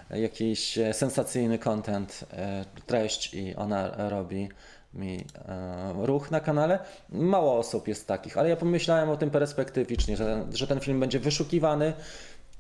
jakiś 0.10 0.80
sensacyjny 0.92 1.60
content, 1.60 2.26
e, 2.32 2.66
treść 2.86 3.34
i 3.34 3.56
ona 3.56 4.10
robi 4.10 4.50
mi 4.94 5.26
e, 5.48 5.94
ruch 6.06 6.32
na 6.32 6.40
kanale. 6.40 6.80
Mało 7.10 7.58
osób 7.58 7.88
jest 7.88 8.08
takich, 8.08 8.38
ale 8.38 8.50
ja 8.50 8.56
pomyślałem 8.56 9.10
o 9.10 9.18
tym 9.18 9.30
perspektywicznie, 9.30 10.18
że, 10.18 10.46
że 10.54 10.68
ten 10.68 10.80
film 10.80 11.00
będzie 11.00 11.20
wyszukiwany 11.20 11.94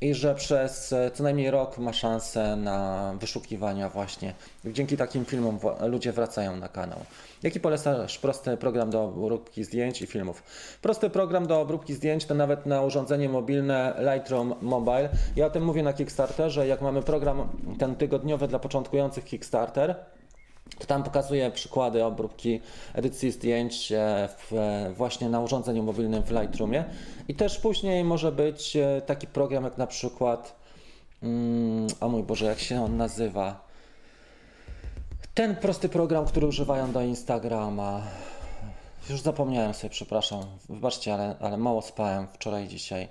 i 0.01 0.13
że 0.13 0.35
przez 0.35 0.93
e, 0.93 1.11
co 1.11 1.23
najmniej 1.23 1.51
rok 1.51 1.77
ma 1.77 1.93
szansę 1.93 2.55
na 2.55 3.13
wyszukiwania 3.19 3.89
właśnie. 3.89 4.33
Dzięki 4.65 4.97
takim 4.97 5.25
filmom 5.25 5.59
ludzie 5.81 6.11
wracają 6.11 6.55
na 6.55 6.67
kanał. 6.67 6.99
Jaki 7.43 7.59
polecasz 7.59 8.17
prosty 8.17 8.57
program 8.57 8.89
do 8.89 9.03
obróbki 9.03 9.63
zdjęć 9.63 10.01
i 10.01 10.07
filmów? 10.07 10.43
Prosty 10.81 11.09
program 11.09 11.47
do 11.47 11.61
obróbki 11.61 11.93
zdjęć 11.93 12.25
to 12.25 12.35
nawet 12.35 12.65
na 12.65 12.81
urządzenie 12.81 13.29
mobilne 13.29 13.93
Lightroom 13.99 14.55
Mobile. 14.61 15.09
Ja 15.35 15.45
o 15.45 15.49
tym 15.49 15.65
mówię 15.65 15.83
na 15.83 15.93
Kickstarterze, 15.93 16.67
jak 16.67 16.81
mamy 16.81 17.01
program 17.01 17.49
ten 17.79 17.95
tygodniowy 17.95 18.47
dla 18.47 18.59
początkujących 18.59 19.25
Kickstarter, 19.25 19.95
to 20.79 20.85
tam 20.85 21.03
pokazuję 21.03 21.51
przykłady 21.51 22.05
obróbki 22.05 22.61
edycji 22.93 23.31
zdjęć 23.31 23.91
e, 23.91 24.29
w, 24.37 24.53
właśnie 24.97 25.29
na 25.29 25.39
urządzeniu 25.39 25.83
mobilnym 25.83 26.23
w 26.23 26.31
Lightroomie. 26.31 26.85
I 27.27 27.35
też 27.35 27.59
później 27.59 28.03
może 28.03 28.31
być 28.31 28.75
e, 28.75 29.01
taki 29.05 29.27
program 29.27 29.63
jak 29.63 29.77
na 29.77 29.87
przykład, 29.87 30.55
mm, 31.23 31.87
o 32.01 32.09
mój 32.09 32.23
Boże, 32.23 32.45
jak 32.45 32.59
się 32.59 32.83
on 32.83 32.97
nazywa? 32.97 33.67
Ten 35.33 35.55
prosty 35.55 35.89
program, 35.89 36.25
który 36.25 36.47
używają 36.47 36.91
do 36.91 37.01
Instagrama. 37.01 38.01
Już 39.09 39.21
zapomniałem 39.21 39.73
sobie, 39.73 39.89
przepraszam. 39.89 40.43
Wybaczcie, 40.69 41.13
ale, 41.13 41.35
ale 41.39 41.57
mało 41.57 41.81
spałem 41.81 42.27
wczoraj 42.33 42.65
i 42.65 42.67
dzisiaj. 42.67 43.07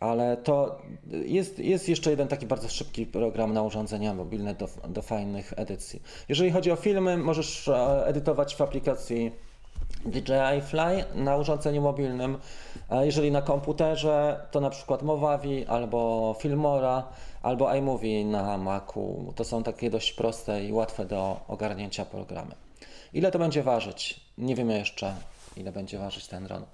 Ale 0.00 0.36
to 0.36 0.82
jest, 1.10 1.58
jest 1.58 1.88
jeszcze 1.88 2.10
jeden 2.10 2.28
taki 2.28 2.46
bardzo 2.46 2.68
szybki 2.68 3.06
program 3.06 3.52
na 3.52 3.62
urządzenia 3.62 4.14
mobilne 4.14 4.54
do, 4.54 4.68
do 4.88 5.02
fajnych 5.02 5.52
edycji. 5.56 6.02
Jeżeli 6.28 6.50
chodzi 6.50 6.70
o 6.70 6.76
filmy, 6.76 7.16
możesz 7.16 7.68
e, 7.68 8.06
edytować 8.06 8.56
w 8.56 8.60
aplikacji 8.60 9.32
DJI 10.04 10.60
Fly 10.66 11.04
na 11.14 11.36
urządzeniu 11.36 11.82
mobilnym. 11.82 12.38
A 12.88 13.04
jeżeli 13.04 13.30
na 13.30 13.42
komputerze, 13.42 14.40
to 14.50 14.60
na 14.60 14.70
przykład 14.70 15.02
Movavi 15.02 15.66
albo 15.66 16.34
Filmora 16.38 17.04
albo 17.42 17.74
iMovie 17.74 18.24
na 18.24 18.58
Macu. 18.58 19.32
To 19.36 19.44
są 19.44 19.62
takie 19.62 19.90
dość 19.90 20.12
proste 20.12 20.64
i 20.64 20.72
łatwe 20.72 21.04
do 21.04 21.40
ogarnięcia 21.48 22.04
programy. 22.04 22.54
Ile 23.12 23.30
to 23.30 23.38
będzie 23.38 23.62
ważyć? 23.62 24.20
Nie 24.38 24.54
wiemy 24.54 24.78
jeszcze, 24.78 25.14
ile 25.56 25.72
będzie 25.72 25.98
ważyć 25.98 26.26
ten 26.26 26.44
dron. 26.44 26.64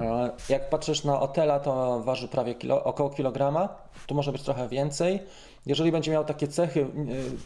E, 0.00 0.30
jak 0.48 0.70
patrzysz 0.70 1.04
na 1.04 1.20
Otela, 1.20 1.60
to 1.60 2.00
waży 2.00 2.28
prawie 2.28 2.54
kilo, 2.54 2.84
około 2.84 3.10
kilograma. 3.10 3.68
Tu 4.06 4.14
może 4.14 4.32
być 4.32 4.42
trochę 4.42 4.68
więcej. 4.68 5.20
Jeżeli 5.66 5.92
będzie 5.92 6.12
miał 6.12 6.24
takie 6.24 6.48
cechy, 6.48 6.82
e, 6.82 6.86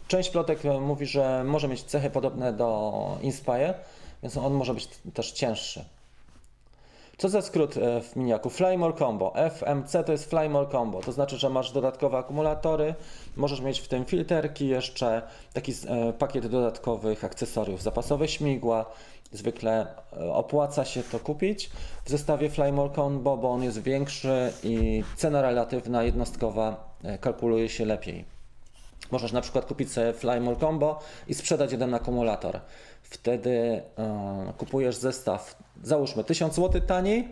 część 0.09 0.31
plotek 0.31 0.61
mówi, 0.81 1.07
że 1.07 1.45
może 1.45 1.69
mieć 1.69 1.83
cechy 1.83 2.11
podobne 2.11 2.53
do 2.53 3.19
Inspire, 3.23 3.75
więc 4.23 4.37
on 4.37 4.53
może 4.53 4.75
być 4.75 4.89
też 5.15 5.33
cięższy. 5.33 5.85
Co 7.23 7.29
za 7.29 7.43
skrót 7.43 7.77
e, 7.77 8.01
w 8.01 8.17
miniaku? 8.17 8.51
Flymore 8.51 8.95
Combo. 8.99 9.33
FMC 9.51 10.05
to 10.07 10.13
jest 10.13 10.31
Flymore 10.31 10.71
Combo, 10.73 11.01
to 11.01 11.13
znaczy, 11.13 11.39
że 11.39 11.51
masz 11.51 11.73
dodatkowe 11.73 12.19
akumulatory, 12.19 12.95
możesz 13.37 13.61
mieć 13.61 13.81
w 13.81 13.89
tym 13.89 14.05
filterki, 14.05 14.69
jeszcze 14.69 15.23
taki 15.53 15.73
pakiet 16.19 16.47
dodatkowych 16.47 17.25
akcesoriów, 17.25 17.83
zapasowe 17.83 18.29
śmigła, 18.29 18.87
Zwykle 19.33 19.87
e, 20.13 20.33
opłaca 20.33 20.85
się 20.85 21.03
to 21.03 21.19
kupić 21.19 21.71
w 22.05 22.11
zestawie 22.11 22.51
Flymore 22.51 22.95
Combo, 22.95 23.37
bo 23.37 23.51
on 23.51 23.63
jest 23.63 23.83
większy 23.83 24.53
i 24.63 25.05
cena 25.17 25.43
relatywna 25.43 26.03
jednostkowa 26.03 26.95
e, 27.05 27.19
kalkuluje 27.19 27.69
się 27.69 27.85
lepiej. 27.85 28.25
Możesz 29.11 29.33
na 29.33 29.41
przykład 29.41 29.65
kupić 29.65 29.93
sobie 29.93 30.13
Flymore 30.13 30.57
Combo 30.61 30.99
i 31.29 31.35
sprzedać 31.35 31.73
jeden 31.73 31.95
akumulator. 31.95 32.61
Wtedy 33.13 33.83
yy, 33.99 34.53
kupujesz 34.59 34.97
zestaw, 34.97 35.57
załóżmy 35.83 36.25
1000 36.25 36.55
zł 36.55 36.81
taniej, 36.81 37.29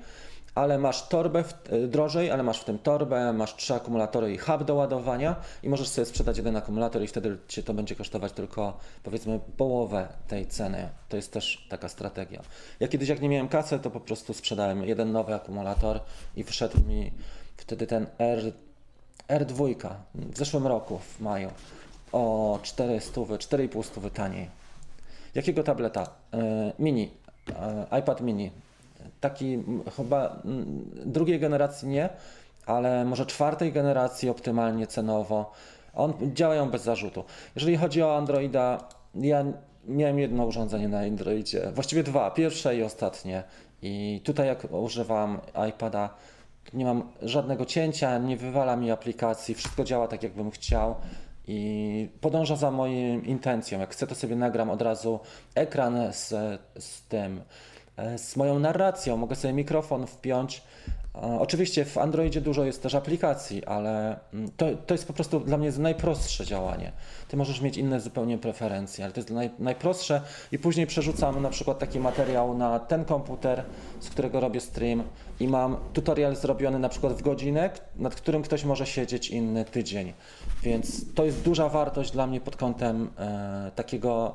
ale 0.55 0.79
masz 0.79 1.09
torbę 1.09 1.45
w, 1.45 1.73
y, 1.73 1.89
drożej, 1.89 2.31
ale 2.31 2.43
masz 2.43 2.61
w 2.61 2.65
tym 2.65 2.79
torbę, 2.79 3.33
masz 3.33 3.57
trzy 3.57 3.75
akumulatory 3.75 4.33
i 4.33 4.39
hub 4.39 4.65
do 4.65 4.75
ładowania 4.75 5.37
i 5.63 5.69
możesz 5.69 5.89
sobie 5.89 6.05
sprzedać 6.05 6.37
jeden 6.37 6.57
akumulator 6.57 7.03
i 7.03 7.07
wtedy 7.07 7.39
Cię 7.49 7.63
to 7.63 7.75
będzie 7.75 7.95
kosztować 7.95 8.33
tylko 8.33 8.79
powiedzmy 9.03 9.41
połowę 9.57 10.09
tej 10.29 10.47
ceny. 10.47 10.89
To 11.09 11.17
jest 11.17 11.33
też 11.33 11.67
taka 11.69 11.89
strategia. 11.89 12.43
Ja 12.81 12.89
kiedyś 12.89 13.09
jak 13.09 13.21
nie 13.21 13.29
miałem 13.29 13.49
kasy, 13.49 13.79
to 13.79 13.91
po 13.91 14.01
prostu 14.01 14.35
sprzedałem 14.35 14.85
jeden 14.85 15.13
nowy 15.13 15.35
akumulator 15.35 16.01
i 16.37 16.45
wyszedł 16.45 16.81
mi 16.81 17.13
wtedy 17.57 17.87
ten 17.87 18.07
R, 18.19 18.53
R2 19.29 19.75
w 20.15 20.39
zeszłym 20.39 20.67
roku 20.67 20.99
w 20.99 21.21
maju 21.21 21.51
o 22.13 22.59
400, 22.63 23.21
4,5 23.21 23.83
stówy 23.83 24.11
taniej. 24.11 24.60
Jakiego 25.35 25.63
tableta? 25.63 26.07
Yy, 26.33 26.41
mini, 26.79 27.11
yy, 27.49 27.99
iPad 27.99 28.21
mini 28.21 28.51
taki 29.21 29.59
chyba 29.97 30.43
drugiej 31.07 31.41
generacji 31.41 31.89
nie, 31.89 32.09
ale 32.67 33.05
może 33.05 33.27
czwartej 33.27 33.73
generacji 33.73 34.29
optymalnie 34.29 34.87
cenowo. 34.87 35.53
On 35.95 36.13
działają 36.35 36.71
bez 36.71 36.83
zarzutu. 36.83 37.25
Jeżeli 37.55 37.77
chodzi 37.77 38.03
o 38.03 38.17
Androida, 38.17 38.89
ja 39.15 39.45
miałem 39.85 40.19
jedno 40.19 40.45
urządzenie 40.45 40.89
na 40.89 40.99
Androidzie, 40.99 41.71
właściwie 41.75 42.03
dwa, 42.03 42.31
pierwsze 42.31 42.77
i 42.77 42.83
ostatnie. 42.83 43.43
I 43.83 44.21
tutaj 44.25 44.47
jak 44.47 44.73
używam 44.73 45.41
iPada, 45.69 46.15
nie 46.73 46.85
mam 46.85 47.13
żadnego 47.23 47.67
cięcia, 47.67 48.19
nie 48.19 48.37
wywala 48.37 48.77
mi 48.77 48.91
aplikacji, 48.91 49.55
wszystko 49.55 49.85
działa 49.85 50.09
tak 50.09 50.23
jakbym 50.23 50.51
chciał 50.51 50.95
i 51.53 52.09
podąża 52.21 52.57
za 52.57 52.71
moją 52.71 53.21
intencją. 53.21 53.81
Jak 53.81 53.91
chcę, 53.91 54.07
to 54.07 54.15
sobie 54.15 54.37
nagram 54.37 54.71
od 54.71 54.83
razu 54.83 55.21
ekran 55.55 56.13
z, 56.13 56.29
z 56.79 57.03
tym 57.03 57.41
E, 58.01 58.19
z 58.19 58.37
moją 58.37 58.59
narracją. 58.59 59.17
Mogę 59.17 59.37
sobie 59.37 59.55
mikrofon 59.55 60.07
wpiąć. 60.07 60.63
E, 61.15 61.19
oczywiście 61.41 61.85
w 61.85 61.99
Androidzie 61.99 62.41
dużo 62.41 62.65
jest 62.65 62.83
też 62.83 62.95
aplikacji, 62.95 63.65
ale 63.65 64.21
mm, 64.35 64.51
to, 64.57 64.67
to 64.87 64.95
jest 64.95 65.07
po 65.07 65.13
prostu 65.13 65.41
dla 65.41 65.59
mnie 65.59 65.73
najprostsze 65.79 66.47
działanie. 66.47 66.93
Ty 67.29 67.37
możesz 67.37 67.61
mieć 67.61 67.77
inne 67.77 68.01
zupełnie 68.01 68.39
preferencje, 68.39 69.05
ale 69.05 69.13
to 69.13 69.21
jest 69.21 69.31
naj, 69.31 69.51
najprostsze 69.59 70.23
i 70.53 70.59
później 70.59 70.87
przerzucam 70.87 71.43
na 71.43 71.51
przykład 71.51 71.79
taki 71.79 72.01
materiał 72.01 72.59
na 72.59 72.79
ten 72.79 73.05
komputer, 73.05 73.65
z 74.01 74.11
którego 74.11 74.41
robię 74.41 74.61
stream 74.61 75.03
i 75.41 75.49
mam 75.49 75.77
tutorial 75.93 76.37
zrobiony 76.37 76.79
na 76.79 76.89
przykład 76.89 77.13
w 77.13 77.23
godzinę, 77.23 77.71
nad 77.97 78.15
którym 78.15 78.43
ktoś 78.43 78.65
może 78.65 78.87
siedzieć 78.87 79.31
inny 79.31 79.65
tydzień. 79.65 80.13
Więc 80.63 81.15
to 81.15 81.25
jest 81.25 81.43
duża 81.43 81.69
wartość 81.69 82.11
dla 82.11 82.27
mnie 82.27 82.41
pod 82.41 82.57
kątem 82.57 83.11
e, 83.19 83.71
takiego 83.75 84.35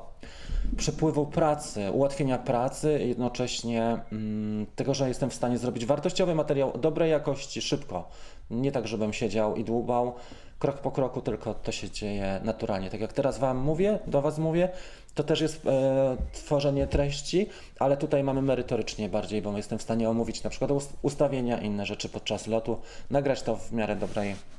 przepływu 0.76 1.26
pracy, 1.26 1.90
ułatwienia 1.90 2.38
pracy 2.38 3.00
jednocześnie 3.06 3.98
mm, 4.12 4.66
tego, 4.76 4.94
że 4.94 5.08
jestem 5.08 5.30
w 5.30 5.34
stanie 5.34 5.58
zrobić 5.58 5.86
wartościowy 5.86 6.34
materiał 6.34 6.78
dobrej 6.78 7.10
jakości 7.10 7.62
szybko. 7.62 8.08
Nie 8.50 8.72
tak, 8.72 8.88
żebym 8.88 9.12
siedział 9.12 9.56
i 9.56 9.64
dłubał 9.64 10.14
krok 10.58 10.78
po 10.78 10.90
kroku, 10.90 11.20
tylko 11.20 11.54
to 11.54 11.72
się 11.72 11.90
dzieje 11.90 12.40
naturalnie. 12.44 12.90
Tak 12.90 13.00
jak 13.00 13.12
teraz 13.12 13.38
Wam 13.38 13.58
mówię, 13.58 13.98
do 14.06 14.22
Was 14.22 14.38
mówię, 14.38 14.68
to 15.14 15.24
też 15.24 15.40
jest 15.40 15.66
e, 15.66 16.16
tworzenie 16.32 16.86
treści, 16.86 17.46
ale 17.78 17.96
tutaj 17.96 18.24
mamy 18.24 18.42
merytorycznie 18.42 19.08
bardziej, 19.08 19.42
bo 19.42 19.56
jestem 19.56 19.78
w 19.78 19.82
stanie 19.82 20.10
omówić 20.10 20.42
na 20.42 20.50
przykład 20.50 20.70
ustawienia, 21.02 21.58
inne 21.58 21.86
rzeczy 21.86 22.08
podczas 22.08 22.46
lotu, 22.46 22.78
nagrać 23.10 23.42
to 23.42 23.56
w 23.56 23.72
miarę 23.72 23.96
dobrej 23.96 24.55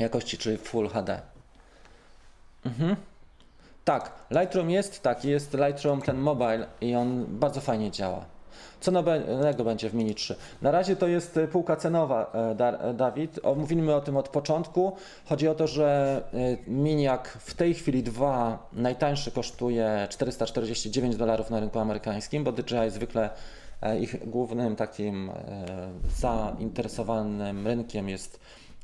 jakości, 0.00 0.38
czyli 0.38 0.58
Full 0.58 0.88
HD. 0.88 1.20
Mhm. 2.66 2.96
Tak, 3.84 4.12
Lightroom 4.30 4.70
jest, 4.70 5.02
tak, 5.02 5.24
jest 5.24 5.54
Lightroom 5.54 6.02
ten 6.02 6.18
mobile 6.18 6.66
i 6.80 6.94
on 6.94 7.26
bardzo 7.28 7.60
fajnie 7.60 7.90
działa. 7.90 8.24
Co 8.80 8.90
nowego 8.90 9.64
będzie 9.64 9.90
w 9.90 9.94
Mini 9.94 10.14
3? 10.14 10.36
Na 10.62 10.70
razie 10.70 10.96
to 10.96 11.08
jest 11.08 11.36
e, 11.36 11.48
półka 11.48 11.76
cenowa, 11.76 12.32
e, 12.60 12.80
e, 12.80 12.94
Dawid. 12.94 13.40
Mówimy 13.56 13.94
o 13.94 14.00
tym 14.00 14.16
od 14.16 14.28
początku. 14.28 14.96
Chodzi 15.24 15.48
o 15.48 15.54
to, 15.54 15.66
że 15.66 16.22
Miniak 16.66 17.28
w 17.28 17.54
tej 17.54 17.74
chwili 17.74 18.02
2 18.02 18.68
najtańszy 18.72 19.30
kosztuje 19.30 20.06
449 20.10 21.16
dolarów 21.16 21.50
na 21.50 21.60
rynku 21.60 21.78
amerykańskim, 21.78 22.44
bo 22.44 22.52
DJI 22.52 22.90
zwykle 22.90 23.30
Ich 24.00 24.28
głównym 24.28 24.76
takim 24.76 25.30
zainteresowanym 26.16 27.66
rynkiem 27.66 28.08
jest 28.08 28.40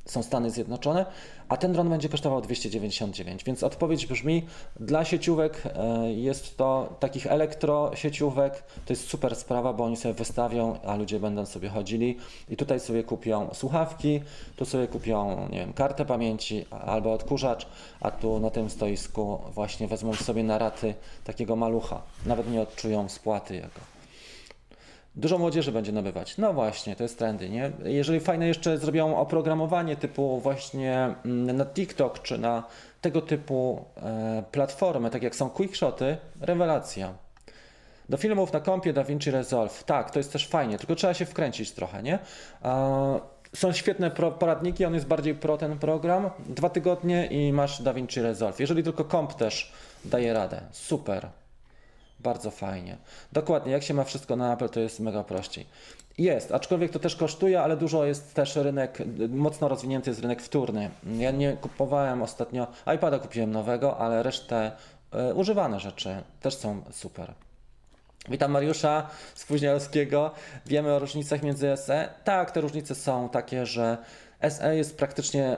są 0.06 0.22
Stany 0.22 0.50
Zjednoczone, 0.50 1.06
a 1.48 1.56
ten 1.56 1.72
dron 1.72 1.88
będzie 1.88 2.08
kosztował 2.08 2.40
299. 2.40 3.44
Więc 3.44 3.62
odpowiedź 3.62 4.06
brzmi, 4.06 4.46
dla 4.80 5.04
sieciówek 5.04 5.62
e, 5.64 6.12
jest 6.12 6.56
to 6.56 6.96
takich 7.00 7.26
elektrosieciówek, 7.26 8.62
to 8.86 8.92
jest 8.92 9.08
super 9.08 9.36
sprawa, 9.36 9.72
bo 9.72 9.84
oni 9.84 9.96
sobie 9.96 10.14
wystawią, 10.14 10.80
a 10.86 10.96
ludzie 10.96 11.20
będą 11.20 11.46
sobie 11.46 11.68
chodzili 11.68 12.16
i 12.48 12.56
tutaj 12.56 12.80
sobie 12.80 13.04
kupią 13.04 13.48
słuchawki, 13.54 14.20
tu 14.56 14.64
sobie 14.64 14.88
kupią, 14.88 15.48
nie 15.50 15.58
wiem, 15.58 15.72
kartę 15.72 16.04
pamięci 16.04 16.64
albo 16.70 17.12
odkurzacz, 17.12 17.66
a 18.00 18.10
tu 18.10 18.40
na 18.40 18.50
tym 18.50 18.70
stoisku 18.70 19.40
właśnie 19.54 19.88
wezmą 19.88 20.14
sobie 20.14 20.42
na 20.42 20.58
raty 20.58 20.94
takiego 21.24 21.56
malucha. 21.56 22.02
Nawet 22.26 22.50
nie 22.50 22.60
odczują 22.60 23.08
spłaty 23.08 23.54
jego. 23.54 23.95
Dużo 25.16 25.38
młodzieży 25.38 25.72
będzie 25.72 25.92
nabywać. 25.92 26.38
No 26.38 26.52
właśnie, 26.52 26.96
to 26.96 27.02
jest 27.02 27.18
trendy, 27.18 27.48
nie? 27.48 27.72
Jeżeli 27.84 28.20
fajne 28.20 28.48
jeszcze 28.48 28.78
zrobią 28.78 29.16
oprogramowanie 29.16 29.96
typu 29.96 30.40
właśnie 30.40 31.14
mm, 31.24 31.56
na 31.56 31.66
TikTok 31.66 32.22
czy 32.22 32.38
na 32.38 32.62
tego 33.00 33.20
typu 33.20 33.84
e, 33.96 34.42
platformy, 34.52 35.10
tak 35.10 35.22
jak 35.22 35.36
są 35.36 35.50
quickshoty, 35.50 36.16
rewelacja. 36.40 37.14
Do 38.08 38.16
filmów 38.16 38.52
na 38.52 38.60
kompie 38.60 38.92
DaVinci 38.92 39.30
Resolve, 39.30 39.84
tak, 39.84 40.10
to 40.10 40.18
jest 40.18 40.32
też 40.32 40.48
fajnie, 40.48 40.78
tylko 40.78 40.94
trzeba 40.94 41.14
się 41.14 41.26
wkręcić 41.26 41.72
trochę, 41.72 42.02
nie? 42.02 42.18
Są 43.54 43.72
świetne 43.72 44.10
poradniki, 44.10 44.84
on 44.84 44.94
jest 44.94 45.06
bardziej 45.06 45.34
pro 45.34 45.58
ten 45.58 45.78
program. 45.78 46.30
Dwa 46.46 46.70
tygodnie 46.70 47.26
i 47.26 47.52
masz 47.52 47.82
DaVinci 47.82 48.20
Resolve. 48.20 48.60
Jeżeli 48.60 48.82
tylko 48.82 49.04
komp 49.04 49.34
też 49.34 49.72
daje 50.04 50.32
radę, 50.32 50.60
super. 50.72 51.28
Bardzo 52.26 52.50
fajnie. 52.50 52.96
Dokładnie, 53.32 53.72
jak 53.72 53.82
się 53.82 53.94
ma 53.94 54.04
wszystko 54.04 54.36
na 54.36 54.54
Apple, 54.54 54.68
to 54.68 54.80
jest 54.80 55.00
mega 55.00 55.24
prościej. 55.24 55.66
Jest, 56.18 56.52
aczkolwiek 56.52 56.90
to 56.90 56.98
też 56.98 57.16
kosztuje, 57.16 57.60
ale 57.60 57.76
dużo 57.76 58.04
jest 58.04 58.34
też 58.34 58.56
rynek, 58.56 58.98
mocno 59.28 59.68
rozwinięty 59.68 60.10
jest 60.10 60.20
rynek 60.22 60.42
wtórny. 60.42 60.90
Ja 61.18 61.30
nie 61.30 61.52
kupowałem 61.52 62.22
ostatnio, 62.22 62.66
iPada 62.96 63.18
kupiłem 63.18 63.50
nowego, 63.50 63.98
ale 63.98 64.22
resztę 64.22 64.72
y, 65.30 65.34
używane 65.34 65.80
rzeczy 65.80 66.22
też 66.40 66.54
są 66.54 66.82
super. 66.90 67.32
Witam 68.28 68.50
Mariusza 68.50 69.06
Spóźnialskiego. 69.34 70.30
Wiemy 70.66 70.92
o 70.92 70.98
różnicach 70.98 71.42
między 71.42 71.76
SE. 71.76 72.08
Tak, 72.24 72.50
te 72.50 72.60
różnice 72.60 72.94
są 72.94 73.28
takie, 73.28 73.66
że 73.66 73.98
SE 74.40 74.76
jest 74.76 74.96
praktycznie 74.96 75.56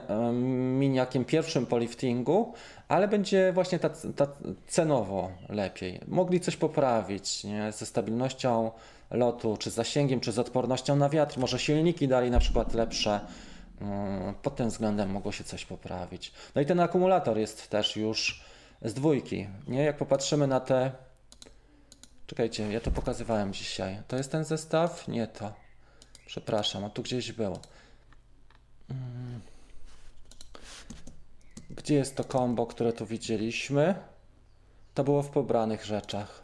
miniakiem 0.79 1.25
pierwszym 1.25 1.65
po 1.65 1.77
liftingu, 1.77 2.53
ale 2.87 3.07
będzie 3.07 3.53
właśnie 3.53 3.79
ta, 3.79 3.89
ta 3.89 4.27
cenowo 4.67 5.31
lepiej. 5.49 5.99
Mogli 6.07 6.39
coś 6.39 6.57
poprawić 6.57 7.43
nie? 7.43 7.71
ze 7.71 7.85
stabilnością 7.85 8.71
lotu, 9.11 9.57
czy 9.57 9.69
zasięgiem, 9.69 10.19
czy 10.19 10.31
z 10.31 10.39
odpornością 10.39 10.95
na 10.95 11.09
wiatr. 11.09 11.39
Może 11.39 11.59
silniki 11.59 12.07
dali 12.07 12.31
na 12.31 12.39
przykład 12.39 12.73
lepsze. 12.73 13.19
Pod 14.41 14.55
tym 14.55 14.69
względem 14.69 15.09
mogło 15.09 15.31
się 15.31 15.43
coś 15.43 15.65
poprawić. 15.65 16.31
No 16.55 16.61
i 16.61 16.65
ten 16.65 16.79
akumulator 16.79 17.37
jest 17.37 17.69
też 17.69 17.95
już 17.95 18.43
z 18.81 18.93
dwójki. 18.93 19.47
Nie? 19.67 19.83
Jak 19.83 19.97
popatrzymy 19.97 20.47
na 20.47 20.59
te. 20.59 20.91
Czekajcie, 22.27 22.71
ja 22.71 22.79
to 22.79 22.91
pokazywałem 22.91 23.53
dzisiaj. 23.53 24.01
To 24.07 24.17
jest 24.17 24.31
ten 24.31 24.43
zestaw? 24.43 25.07
Nie 25.07 25.27
to. 25.27 25.53
Przepraszam, 26.25 26.85
a 26.85 26.89
tu 26.89 27.01
gdzieś 27.03 27.31
było. 27.31 27.59
Gdzie 31.69 31.95
jest 31.95 32.15
to 32.15 32.23
combo, 32.23 32.65
które 32.65 32.93
tu 32.93 33.05
widzieliśmy? 33.05 33.95
To 34.93 35.03
było 35.03 35.23
w 35.23 35.29
pobranych 35.29 35.85
rzeczach. 35.85 36.43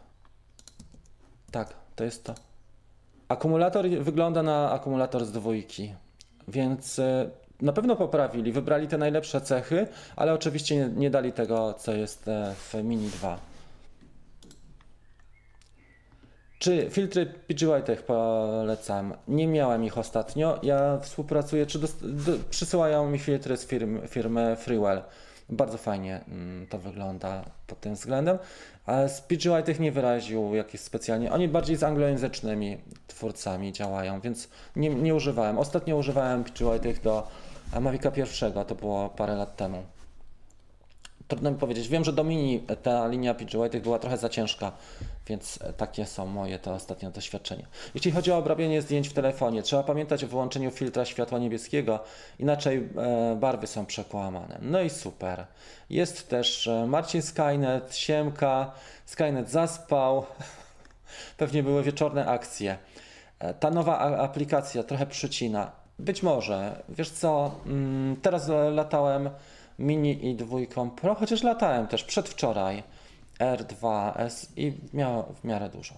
Tak, 1.50 1.74
to 1.96 2.04
jest 2.04 2.24
to. 2.24 2.34
Akumulator 3.28 3.88
wygląda 3.88 4.42
na 4.42 4.70
akumulator 4.70 5.24
z 5.24 5.32
dwójki, 5.32 5.94
więc 6.48 6.98
e, 6.98 7.30
na 7.60 7.72
pewno 7.72 7.96
poprawili, 7.96 8.52
wybrali 8.52 8.88
te 8.88 8.98
najlepsze 8.98 9.40
cechy, 9.40 9.86
ale 10.16 10.34
oczywiście 10.34 10.76
nie, 10.76 10.88
nie 10.88 11.10
dali 11.10 11.32
tego, 11.32 11.74
co 11.74 11.92
jest 11.92 12.28
e, 12.28 12.54
w 12.54 12.74
Mini 12.74 13.08
2. 13.08 13.38
Czy 16.58 16.90
filtry 16.90 17.26
PGY 17.26 17.96
polecam? 18.06 19.14
Nie 19.28 19.46
miałem 19.46 19.84
ich 19.84 19.98
ostatnio. 19.98 20.58
Ja 20.62 20.98
współpracuję, 20.98 21.66
czy 21.66 21.80
przysyłają 22.50 23.10
mi 23.10 23.18
filtry 23.18 23.56
z 23.56 23.66
firm, 23.66 24.08
firmy 24.08 24.56
Freewell. 24.56 25.02
Bardzo 25.48 25.78
fajnie 25.78 26.20
mm, 26.28 26.66
to 26.66 26.78
wygląda 26.78 27.44
pod 27.66 27.80
tym 27.80 27.94
względem. 27.94 28.38
A 28.86 29.08
z 29.08 29.20
PGY 29.20 29.78
nie 29.80 29.92
wyraził 29.92 30.54
jakiś 30.54 30.80
specjalnie. 30.80 31.32
Oni 31.32 31.48
bardziej 31.48 31.76
z 31.76 31.82
anglojęzycznymi 31.82 32.78
twórcami 33.06 33.72
działają, 33.72 34.20
więc 34.20 34.48
nie, 34.76 34.88
nie 34.88 35.14
używałem. 35.14 35.58
Ostatnio 35.58 35.96
używałem 35.96 36.44
PGY 36.44 36.94
do 37.02 37.28
Mavica 37.80 38.10
pierwszego, 38.10 38.64
to 38.64 38.74
było 38.74 39.08
parę 39.08 39.34
lat 39.34 39.56
temu. 39.56 39.82
Trudno 41.28 41.50
mi 41.50 41.56
powiedzieć. 41.56 41.88
Wiem, 41.88 42.04
że 42.04 42.12
do 42.12 42.24
mini 42.24 42.60
ta 42.82 43.08
linia 43.08 43.34
PGY 43.34 43.80
była 43.80 43.98
trochę 43.98 44.16
za 44.16 44.28
ciężka, 44.28 44.72
więc 45.26 45.58
takie 45.76 46.06
są 46.06 46.26
moje 46.26 46.58
te 46.58 46.72
ostatnie 46.72 47.10
doświadczenia. 47.10 47.66
Jeśli 47.94 48.12
chodzi 48.12 48.32
o 48.32 48.38
obrabianie 48.38 48.82
zdjęć 48.82 49.08
w 49.08 49.12
telefonie, 49.12 49.62
trzeba 49.62 49.82
pamiętać 49.82 50.24
o 50.24 50.26
wyłączeniu 50.26 50.70
filtra 50.70 51.04
światła 51.04 51.38
niebieskiego, 51.38 52.00
inaczej 52.38 52.88
e, 52.96 53.36
barwy 53.40 53.66
są 53.66 53.86
przekłamane. 53.86 54.58
No 54.62 54.80
i 54.80 54.90
super. 54.90 55.46
Jest 55.90 56.28
też 56.28 56.66
e, 56.66 56.86
Marcin 56.86 57.22
Skynet, 57.22 57.96
Siemka, 57.96 58.72
Skynet 59.06 59.50
zaspał. 59.50 60.26
Pewnie 61.38 61.62
były 61.62 61.82
wieczorne 61.82 62.26
akcje. 62.26 62.78
E, 63.38 63.54
ta 63.54 63.70
nowa 63.70 63.98
aplikacja 63.98 64.82
trochę 64.82 65.06
przycina. 65.06 65.72
Być 65.98 66.22
może. 66.22 66.82
Wiesz 66.88 67.10
co, 67.10 67.50
mm, 67.66 68.16
teraz 68.22 68.48
latałem 68.72 69.30
Mini 69.78 70.30
i 70.30 70.34
dwójką 70.34 70.90
Pro, 70.90 71.14
chociaż 71.14 71.42
latałem 71.42 71.86
też 71.86 72.04
przedwczoraj 72.04 72.82
R2S 73.38 74.46
i 74.56 74.72
miał 74.92 75.34
w 75.40 75.44
miarę 75.44 75.68
dużo. 75.68 75.94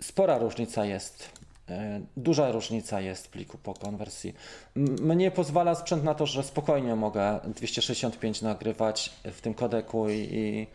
Spora 0.00 0.38
różnica 0.38 0.84
jest. 0.84 1.42
E, 1.68 2.00
duża 2.16 2.52
różnica 2.52 3.00
jest 3.00 3.28
pliku 3.28 3.58
po 3.58 3.74
konwersji. 3.74 4.34
Mnie 4.76 5.30
pozwala 5.30 5.74
sprzęt 5.74 6.04
na 6.04 6.14
to, 6.14 6.26
że 6.26 6.42
spokojnie 6.42 6.96
mogę 6.96 7.40
265 7.44 8.42
nagrywać 8.42 9.12
w 9.24 9.40
tym 9.40 9.54
kodeku 9.54 10.10
i, 10.10 10.14
i 10.14 10.66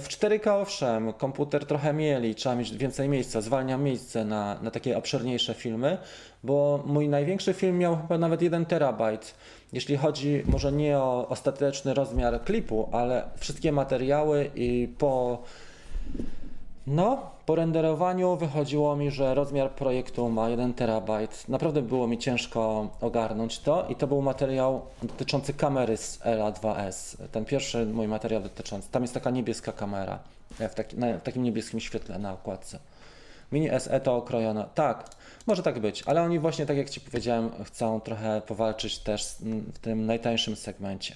w 0.00 0.08
4K 0.08 0.60
owszem, 0.60 1.12
komputer 1.12 1.66
trochę 1.66 1.92
mieli, 1.92 2.34
trzeba 2.34 2.54
mieć 2.54 2.76
więcej 2.76 3.08
miejsca, 3.08 3.40
zwalniam 3.40 3.82
miejsce 3.82 4.24
na, 4.24 4.58
na 4.62 4.70
takie 4.70 4.98
obszerniejsze 4.98 5.54
filmy, 5.54 5.98
bo 6.44 6.82
mój 6.86 7.08
największy 7.08 7.54
film 7.54 7.78
miał 7.78 7.96
chyba 7.96 8.18
nawet 8.18 8.42
1 8.42 8.66
terabajt. 8.66 9.34
Jeśli 9.72 9.96
chodzi 9.96 10.42
może 10.46 10.72
nie 10.72 10.98
o 10.98 11.28
ostateczny 11.28 11.94
rozmiar 11.94 12.44
klipu, 12.44 12.88
ale 12.92 13.28
wszystkie 13.36 13.72
materiały 13.72 14.50
i 14.54 14.88
po 14.98 15.42
no, 16.86 17.30
po 17.46 17.54
renderowaniu 17.54 18.36
wychodziło 18.36 18.96
mi, 18.96 19.10
że 19.10 19.34
rozmiar 19.34 19.70
projektu 19.70 20.28
ma 20.28 20.48
1 20.48 20.74
terabajt. 20.74 21.48
Naprawdę 21.48 21.82
było 21.82 22.06
mi 22.06 22.18
ciężko 22.18 22.88
ogarnąć 23.00 23.58
to 23.58 23.86
i 23.88 23.96
to 23.96 24.06
był 24.06 24.22
materiał 24.22 24.80
dotyczący 25.02 25.54
kamery 25.54 25.96
z 25.96 26.18
LA2S. 26.18 27.16
Ten 27.32 27.44
pierwszy 27.44 27.86
mój 27.86 28.08
materiał 28.08 28.42
dotyczący. 28.42 28.88
Tam 28.90 29.02
jest 29.02 29.14
taka 29.14 29.30
niebieska 29.30 29.72
kamera 29.72 30.18
w, 30.58 30.74
taki, 30.74 30.98
na, 30.98 31.18
w 31.18 31.22
takim 31.22 31.42
niebieskim 31.42 31.80
świetle 31.80 32.18
na 32.18 32.32
okładce. 32.32 32.78
Mini 33.52 33.68
SE 33.80 34.00
to 34.00 34.16
okrojona. 34.16 34.64
Tak, 34.64 35.10
może 35.46 35.62
tak 35.62 35.78
być, 35.78 36.02
ale 36.06 36.22
oni 36.22 36.38
właśnie, 36.38 36.66
tak 36.66 36.76
jak 36.76 36.90
Ci 36.90 37.00
powiedziałem, 37.00 37.50
chcą 37.64 38.00
trochę 38.00 38.42
powalczyć 38.46 38.98
też 38.98 39.36
w 39.74 39.78
tym 39.78 40.06
najtańszym 40.06 40.56
segmencie. 40.56 41.14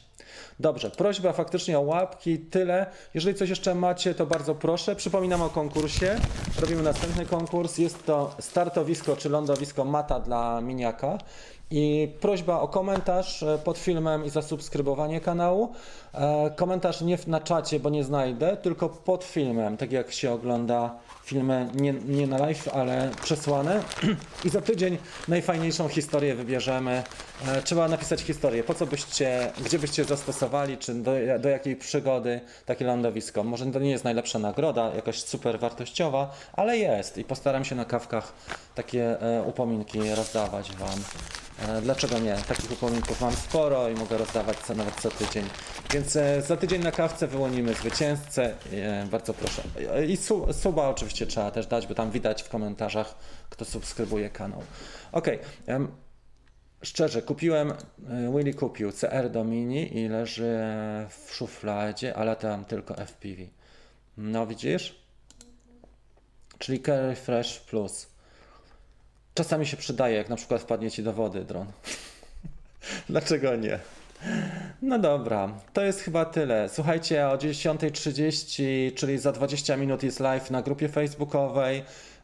Dobrze, 0.61 0.91
prośba 0.91 1.33
faktycznie 1.33 1.79
o 1.79 1.81
łapki, 1.81 2.39
tyle. 2.39 2.87
Jeżeli 3.15 3.37
coś 3.37 3.49
jeszcze 3.49 3.75
macie, 3.75 4.15
to 4.15 4.27
bardzo 4.27 4.55
proszę. 4.55 4.97
Przypominam 4.97 5.43
o 5.43 5.49
konkursie. 5.49 6.17
Robimy 6.61 6.83
następny 6.83 7.27
konkurs. 7.27 7.79
Jest 7.79 8.07
to 8.07 8.35
startowisko 8.41 9.17
czy 9.17 9.29
lądowisko 9.29 9.85
mata 9.85 10.21
dla 10.21 10.61
miniaka. 10.61 11.19
I 11.71 12.09
prośba 12.21 12.61
o 12.61 12.69
komentarz 12.69 13.43
e, 13.43 13.59
pod 13.59 13.79
filmem 13.79 14.25
i 14.25 14.31
zasubskrybowanie 14.31 15.21
kanału. 15.21 15.73
E, 16.15 16.51
komentarz 16.57 17.01
nie 17.01 17.19
na 17.27 17.41
czacie, 17.41 17.81
bo 17.81 17.91
nie 17.91 18.05
znajdę, 18.05 18.57
tylko 18.57 18.89
pod 18.89 19.25
filmem, 19.25 19.77
tak 19.77 19.93
jak 19.93 20.13
się 20.13 20.33
ogląda 20.33 20.99
filmy 21.27 21.69
nie, 21.75 21.93
nie 21.93 22.27
na 22.27 22.39
live, 22.39 22.69
ale 22.69 23.11
przesłane. 23.23 23.83
I 24.45 24.49
za 24.49 24.61
tydzień 24.61 24.99
najfajniejszą 25.29 25.89
historię 25.89 26.35
wybierzemy. 26.35 27.03
E, 27.47 27.63
trzeba 27.63 27.89
napisać 27.89 28.21
historię, 28.21 28.65
po 28.65 28.75
co 28.75 28.87
byście, 28.87 29.53
gdzie 29.65 29.79
byście 29.79 30.05
zastosowali, 30.05 30.79
czy 30.79 30.95
do, 30.95 31.13
do 31.41 31.49
jakiej 31.49 31.77
przygody 31.77 32.41
takie 32.67 32.85
lądowisko. 32.85 33.45
Może 33.45 33.67
to 33.67 33.79
nie 33.79 33.91
jest 33.91 34.05
najlepsza 34.05 34.39
nagroda, 34.39 34.95
jakaś 34.95 35.23
super 35.23 35.59
wartościowa, 35.59 36.35
ale 36.53 36.79
jest 36.79 37.19
i 37.19 37.25
postaram 37.25 37.65
się 37.65 37.75
na 37.75 37.85
kawkach 37.85 38.33
takie 38.75 39.17
upominki 39.47 40.15
rozdawać 40.15 40.73
Wam. 40.77 40.99
E, 41.63 41.81
Dlaczego 41.83 42.19
nie? 42.19 42.37
Takich 42.49 42.73
upominków 42.73 43.21
mam 43.21 43.33
sporo 43.37 43.89
i 43.89 43.95
mogę 43.95 44.19
rozdawać 44.19 44.57
co 44.59 44.75
nawet 44.75 44.95
co 44.95 45.11
tydzień. 45.11 45.45
Więc 45.93 46.17
e, 46.17 46.43
za 46.43 46.57
tydzień 46.57 46.83
na 46.83 46.93
kawce 46.93 47.27
wyłonimy 47.27 47.75
zwycięzcę. 47.75 48.55
E, 48.73 49.07
Bardzo 49.11 49.35
proszę. 49.35 49.63
I 50.09 50.17
su- 50.17 50.53
suba 50.53 50.89
oczywiście 50.89 51.27
trzeba 51.27 51.51
też 51.51 51.67
dać, 51.67 51.87
bo 51.87 51.95
tam 51.95 52.11
widać 52.11 52.43
w 52.43 52.49
komentarzach, 52.49 53.15
kto 53.51 53.65
subskrybuje 53.65 54.31
kanał. 54.31 54.63
Em, 55.67 55.89
Szczerze, 56.83 57.23
kupiłem, 57.23 57.73
Willy 58.37 58.55
kupił 58.55 58.93
CR 58.93 59.31
do 59.31 59.45
Mini 59.45 59.99
i 59.99 60.09
leży 60.09 60.59
w 61.27 61.35
szufladzie, 61.35 62.17
ale 62.17 62.37
tam 62.37 62.65
tylko 62.65 62.95
FPV. 63.07 63.43
No 64.17 64.47
widzisz? 64.47 65.01
Czyli 66.59 66.83
Carry 66.83 67.15
Fresh 67.15 67.61
Plus. 67.61 68.07
Czasami 69.37 69.67
się 69.67 69.77
przydaje, 69.77 70.17
jak 70.17 70.29
na 70.29 70.37
przykład 70.37 70.63
wpadnie 70.63 70.91
ci 70.91 71.03
do 71.03 71.13
wody 71.13 71.45
dron. 71.45 71.67
Dlaczego 73.09 73.57
nie? 73.57 73.79
No 74.83 74.99
dobra, 74.99 75.49
to 75.73 75.83
jest 75.83 76.01
chyba 76.01 76.25
tyle. 76.25 76.69
Słuchajcie, 76.69 77.29
o 77.29 77.37
10.30, 77.37 78.95
czyli 78.95 79.19
za 79.19 79.33
20 79.33 79.77
minut 79.77 80.03
jest 80.03 80.21
live 80.21 80.51
na 80.51 80.63
grupie 80.63 80.89
facebookowej. 80.89 81.83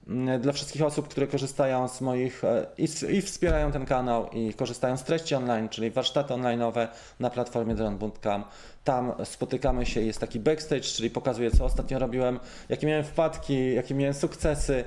Mm, 0.08 0.40
Dla 0.40 0.52
wszystkich 0.52 0.82
osób, 0.82 1.08
które 1.08 1.26
korzystają 1.26 1.88
z 1.88 2.00
moich 2.00 2.44
e, 2.44 2.66
i, 2.78 2.88
i 3.16 3.22
wspierają 3.22 3.72
ten 3.72 3.86
kanał 3.86 4.28
i 4.30 4.54
korzystają 4.54 4.96
z 4.96 5.04
treści 5.04 5.34
online, 5.34 5.68
czyli 5.68 5.90
warsztaty 5.90 6.34
online'owe 6.34 6.88
na 7.20 7.30
platformie 7.30 7.74
Drone.com. 7.74 8.44
Tam 8.84 9.12
spotykamy 9.24 9.86
się, 9.86 10.00
jest 10.00 10.20
taki 10.20 10.40
backstage, 10.40 10.80
czyli 10.80 11.10
pokazuję, 11.10 11.50
co 11.50 11.64
ostatnio 11.64 11.98
robiłem, 11.98 12.40
jakie 12.68 12.86
miałem 12.86 13.04
wpadki, 13.04 13.74
jakie 13.74 13.94
miałem 13.94 14.14
sukcesy, 14.14 14.84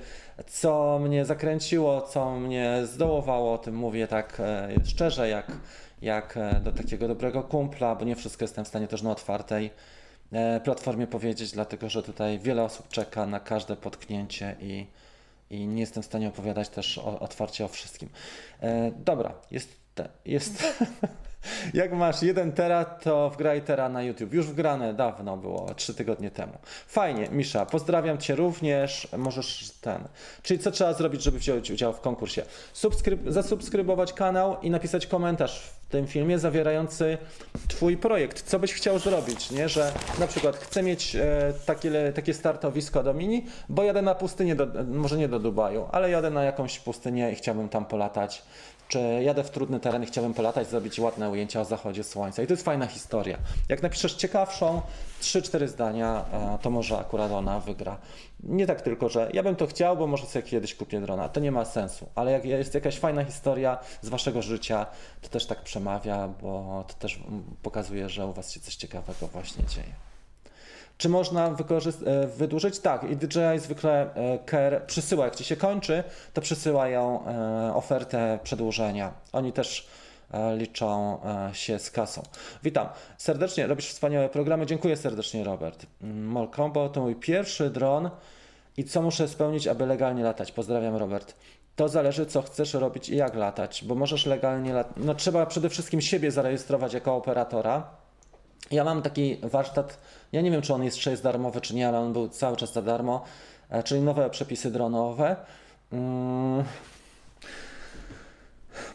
co 0.48 1.00
mnie 1.00 1.26
zakręciło, 1.26 2.02
co 2.02 2.40
mnie 2.40 2.82
zdołowało, 2.84 3.54
o 3.54 3.58
tym 3.58 3.76
mówię 3.76 4.08
tak 4.08 4.40
e, 4.40 4.68
szczerze, 4.86 5.30
jak, 5.30 5.52
jak 6.06 6.38
e, 6.38 6.60
do 6.60 6.72
takiego 6.72 7.08
dobrego 7.08 7.44
kumpla, 7.44 7.96
bo 7.96 8.06
nie 8.06 8.16
wszystko 8.16 8.44
jestem 8.44 8.66
w 8.66 8.68
stanie 8.68 8.88
też 8.88 9.02
na 9.02 9.12
otwartej 9.12 9.72
e, 10.32 10.60
platformie 10.60 11.08
powiedzieć, 11.08 11.52
dlatego 11.52 11.90
że 11.90 12.04
tutaj 12.04 12.40
wiele 12.40 12.64
osób 12.64 12.88
czeka 12.88 13.26
na 13.26 13.40
każde 13.40 13.76
potknięcie 13.76 14.56
i, 14.62 14.86
i 15.50 15.68
nie 15.68 15.82
jestem 15.82 16.04
w 16.04 16.06
stanie 16.06 16.28
opowiadać 16.28 16.70
też 16.70 16.98
o, 16.98 17.20
otwarcie 17.20 17.66
o 17.66 17.68
wszystkim. 17.68 18.10
E, 18.62 18.92
dobra, 18.92 19.34
jest, 19.52 19.70
jest 20.26 20.64
jak 21.74 21.94
masz 21.94 22.22
jeden 22.22 22.52
tera, 22.52 22.86
to 22.86 23.30
wgraj 23.30 23.62
tera 23.62 23.90
na 23.90 24.04
YouTube. 24.04 24.34
Już 24.34 24.48
wgrane 24.48 24.94
dawno 24.94 25.38
było, 25.38 25.74
trzy 25.76 25.94
tygodnie 25.94 26.32
temu. 26.32 26.54
Fajnie, 26.88 27.30
Misza, 27.32 27.66
pozdrawiam 27.66 28.18
Cię 28.18 28.36
również, 28.36 29.08
możesz 29.18 29.72
ten. 29.82 30.04
Czyli 30.44 30.60
co 30.60 30.72
trzeba 30.72 30.94
zrobić, 30.94 31.24
żeby 31.24 31.40
wziąć 31.40 31.72
udział 31.72 31.94
w 31.94 32.00
konkursie? 32.00 32.46
Subskryb 32.74 33.22
zasubskrybować 33.28 34.14
kanał 34.14 34.58
i 34.62 34.70
napisać 34.70 35.08
komentarz 35.08 35.60
w 35.60 35.90
tym 35.90 36.08
filmie 36.08 36.40
zawierający 36.40 37.18
Twój 37.68 37.98
projekt, 37.98 38.44
co 38.44 38.60
byś 38.60 38.74
chciał 38.74 39.00
zrobić, 39.00 39.52
nie? 39.52 39.70
Że 39.70 39.92
na 40.20 40.28
przykład 40.28 40.58
chcę 40.58 40.84
mieć 40.84 41.16
e, 41.16 41.54
takie, 41.66 42.12
takie 42.16 42.34
startowisko 42.34 43.04
do 43.04 43.14
mini, 43.14 43.46
bo 43.70 43.84
jadę 43.84 44.02
na 44.02 44.16
pustynię, 44.16 44.56
do, 44.56 44.68
może 44.88 45.18
nie 45.18 45.28
do 45.28 45.40
Dubaju, 45.40 45.86
ale 45.92 46.10
jadę 46.10 46.30
na 46.30 46.44
jakąś 46.44 46.80
pustynię 46.80 47.32
i 47.32 47.36
chciałbym 47.36 47.70
tam 47.70 47.86
polatać. 47.86 48.44
Czy 48.88 49.00
jadę 49.24 49.44
w 49.44 49.50
trudny 49.50 49.80
teren 49.80 50.04
i 50.04 50.06
chciałbym 50.06 50.34
polatać, 50.34 50.68
zrobić 50.68 51.00
ładne 51.00 51.30
ujęcia 51.30 51.62
o 51.62 51.66
zachodzie 51.66 52.04
słońca. 52.04 52.44
I 52.44 52.48
to 52.48 52.54
jest 52.54 52.64
fajna 52.64 52.88
historia. 52.88 53.38
Jak 53.70 53.84
napiszesz 53.84 54.14
ciekawszą, 54.14 54.82
3-4 55.22 55.68
zdania, 55.68 56.26
to 56.62 56.70
może 56.70 56.98
akurat 56.98 57.32
ona 57.32 57.60
wygra. 57.60 57.98
Nie 58.44 58.68
tak 58.68 58.82
tylko, 58.82 59.10
że 59.10 59.30
ja 59.34 59.44
bym 59.44 59.56
to 59.56 59.68
chciał, 59.68 59.98
bo 59.98 60.08
może 60.08 60.26
sobie 60.26 60.44
kiedyś 60.44 60.76
kupię 60.76 61.02
drona. 61.02 61.30
To 61.30 61.40
nie 61.40 61.52
ma 61.52 61.66
sensu. 61.66 62.10
Ale 62.16 62.32
jak 62.32 62.46
jest 62.46 62.74
jakaś 62.74 63.00
fajna 63.00 63.24
historia 63.24 63.78
z 64.02 64.10
waszego 64.10 64.42
życia, 64.42 64.86
to 65.22 65.30
też 65.30 65.46
tak 65.46 65.62
przemawia, 65.62 66.28
bo 66.28 66.84
to 66.88 66.94
też 66.94 67.20
pokazuje, 67.62 68.10
że 68.10 68.26
u 68.26 68.34
was 68.34 68.52
się 68.52 68.60
coś 68.60 68.76
ciekawego 68.76 69.28
właśnie 69.28 69.66
dzieje. 69.66 69.94
Czy 70.98 71.10
można 71.10 71.48
e, 72.06 72.28
wydłużyć? 72.28 72.80
Tak, 72.80 73.04
i 73.04 73.16
DJI 73.16 73.60
zwykle 73.60 74.10
Care 74.50 74.86
przysyła, 74.88 75.26
jak 75.26 75.36
ci 75.36 75.44
się 75.44 75.56
kończy, 75.56 76.04
to 76.34 76.42
przysyłają 76.42 77.28
e, 77.28 77.76
ofertę 77.76 78.40
przedłużenia. 78.44 79.14
Oni 79.34 79.54
też 79.54 79.88
e, 80.32 80.58
liczą 80.58 81.20
się 81.54 81.80
z 81.80 81.92
kasą. 81.92 82.24
Witam 82.64 82.88
serdecznie, 83.18 83.68
robisz 83.68 83.88
wspaniałe 83.88 84.30
programy. 84.30 84.66
Dziękuję 84.66 84.98
serdecznie, 84.98 85.44
Robert. 85.44 85.86
Mm, 86.02 86.28
Mol 86.28 86.50
Combo 86.56 86.90
to 86.90 87.02
mój 87.02 87.16
pierwszy 87.16 87.70
dron 87.70 88.10
i 88.78 88.84
co 88.84 89.02
muszę 89.02 89.28
spełnić, 89.28 89.68
aby 89.68 89.86
legalnie 89.86 90.24
latać? 90.24 90.52
Pozdrawiam, 90.52 90.96
Robert. 90.96 91.36
To 91.76 91.90
zależy, 91.90 92.26
co 92.26 92.42
chcesz 92.42 92.74
robić 92.74 93.10
i 93.10 93.16
jak 93.16 93.36
latać, 93.36 93.84
bo 93.84 93.96
możesz 93.96 94.26
legalnie 94.26 94.74
latać. 94.74 94.94
No, 94.98 95.16
trzeba 95.16 95.46
przede 95.46 95.70
wszystkim 95.70 96.02
siebie 96.02 96.32
zarejestrować 96.32 96.94
jako 96.94 97.16
operatora. 97.16 97.88
Ja 98.72 98.84
mam 98.84 99.02
taki 99.02 99.38
warsztat, 99.44 99.98
ja 100.36 100.42
nie 100.42 100.52
wiem 100.52 100.62
czy 100.62 100.74
on 100.74 100.84
jeszcze 100.84 101.12
jest 101.12 101.24
darmowy 101.24 101.62
czy 101.62 101.76
nie, 101.76 101.88
ale 101.88 102.00
on 102.00 102.14
był 102.14 102.30
cały 102.30 102.58
czas 102.58 102.74
za 102.74 102.82
darmo, 102.82 103.24
e, 103.70 103.84
czyli 103.84 104.02
nowe 104.02 104.30
przepisy 104.30 104.72
dronowe. 104.72 105.36
Mm. 105.92 106.64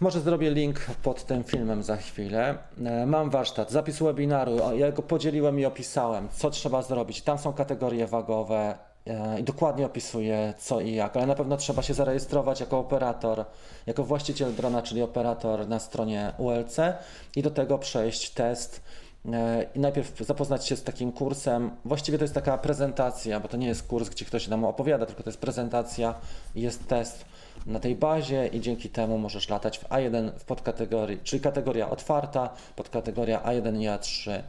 Może 0.01 0.21
zrobię 0.21 0.51
link 0.51 0.81
pod 1.03 1.25
tym 1.25 1.45
filmem 1.45 1.83
za 1.83 1.97
chwilę. 1.97 2.59
E, 2.85 3.07
Mam 3.07 3.31
warsztat, 3.31 3.71
zapis 3.71 3.99
webinaru, 3.99 4.57
ja 4.77 4.93
go 4.93 5.03
podzieliłem 5.03 5.61
i 5.61 5.65
opisałem, 5.65 6.29
co 6.33 6.51
trzeba 6.51 6.83
zrobić. 6.83 7.23
Tam 7.23 7.39
są 7.39 7.53
kategorie 7.53 8.07
wagowe 8.07 8.79
e, 9.07 9.41
i 9.41 9.45
dokładnie 9.45 9.87
opisuję 9.87 10.55
co 10.59 10.81
i 10.81 10.95
jak, 10.95 11.17
ale 11.17 11.27
na 11.27 11.35
pewno 11.35 11.57
trzeba 11.57 11.83
się 11.83 11.95
zarejestrować 11.95 12.61
jako 12.61 12.79
operator, 12.79 13.45
jako 13.87 14.05
właściciel 14.05 14.55
drona, 14.55 14.83
czyli 14.83 15.03
operator 15.03 15.69
na 15.69 15.79
stronie 15.79 16.33
ULC 16.39 16.77
i 17.37 17.43
do 17.43 17.51
tego 17.51 17.79
przejść 17.79 18.31
test 18.31 18.83
i 19.75 19.79
najpierw 19.81 20.19
zapoznać 20.19 20.67
się 20.67 20.77
z 20.77 20.83
takim 20.83 21.13
kursem. 21.13 21.71
Właściwie 21.85 22.19
to 22.19 22.25
jest 22.25 22.35
taka 22.35 22.59
prezentacja, 22.59 23.41
bo 23.41 23.49
to 23.49 23.57
nie 23.57 23.67
jest 23.67 23.83
kurs, 23.83 24.09
gdzie 24.09 24.25
ktoś 24.25 24.49
nam 24.49 24.65
opowiada, 24.65 25.07
tylko 25.07 25.23
to 25.23 25.31
jest 25.31 25.41
prezentacja 25.41 26.15
jest 26.55 26.89
test 26.89 27.25
na 27.67 27.81
tej 27.81 27.97
bazie 27.97 28.47
i 28.47 28.61
dzięki 28.61 28.89
temu 28.89 29.19
możesz 29.19 29.49
latać 29.49 29.79
w 29.79 29.85
A1 29.85 30.31
w 30.39 30.45
podkategorii, 30.45 31.19
czyli 31.25 31.43
kategoria 31.43 31.91
otwarta, 31.91 32.51
podkategoria 32.77 33.41
A1 33.41 33.81
i 33.81 33.87
A3, 33.87 34.43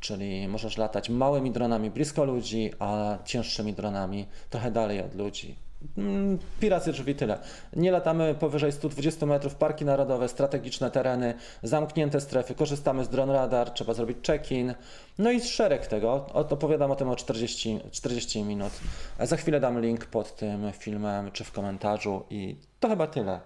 czyli 0.00 0.48
możesz 0.48 0.76
latać 0.76 1.10
małymi 1.10 1.50
dronami 1.50 1.90
blisko 1.90 2.24
ludzi, 2.24 2.70
a 2.78 3.18
cięższymi 3.24 3.72
dronami 3.72 4.26
trochę 4.50 4.70
dalej 4.70 5.00
od 5.00 5.14
ludzi. 5.14 5.67
Mm, 5.98 6.38
Piracy 6.60 6.92
drzwi 6.92 7.14
tyle. 7.14 7.38
Nie 7.76 7.90
latamy 7.90 8.34
powyżej 8.34 8.72
120 8.72 9.26
metrów, 9.26 9.54
parki 9.54 9.84
narodowe, 9.84 10.28
strategiczne 10.28 10.90
tereny, 10.90 11.34
zamknięte 11.62 12.20
strefy, 12.20 12.54
korzystamy 12.54 13.04
z 13.04 13.08
drone 13.08 13.32
radar, 13.32 13.70
trzeba 13.70 13.94
zrobić 13.94 14.26
check-in. 14.26 14.74
No 15.18 15.30
i 15.30 15.40
szereg 15.40 15.86
tego. 15.86 16.26
Opowiadam 16.32 16.90
o 16.90 16.96
tym 16.96 17.08
o 17.08 17.16
40, 17.16 17.80
40 17.90 18.44
minut. 18.44 18.72
Za 19.20 19.36
chwilę 19.36 19.60
dam 19.60 19.80
link 19.80 20.06
pod 20.06 20.36
tym 20.36 20.72
filmem 20.72 21.30
czy 21.32 21.44
w 21.44 21.52
komentarzu 21.52 22.24
i 22.30 22.56
to 22.80 22.88
chyba 22.88 23.06
tyle. 23.06 23.40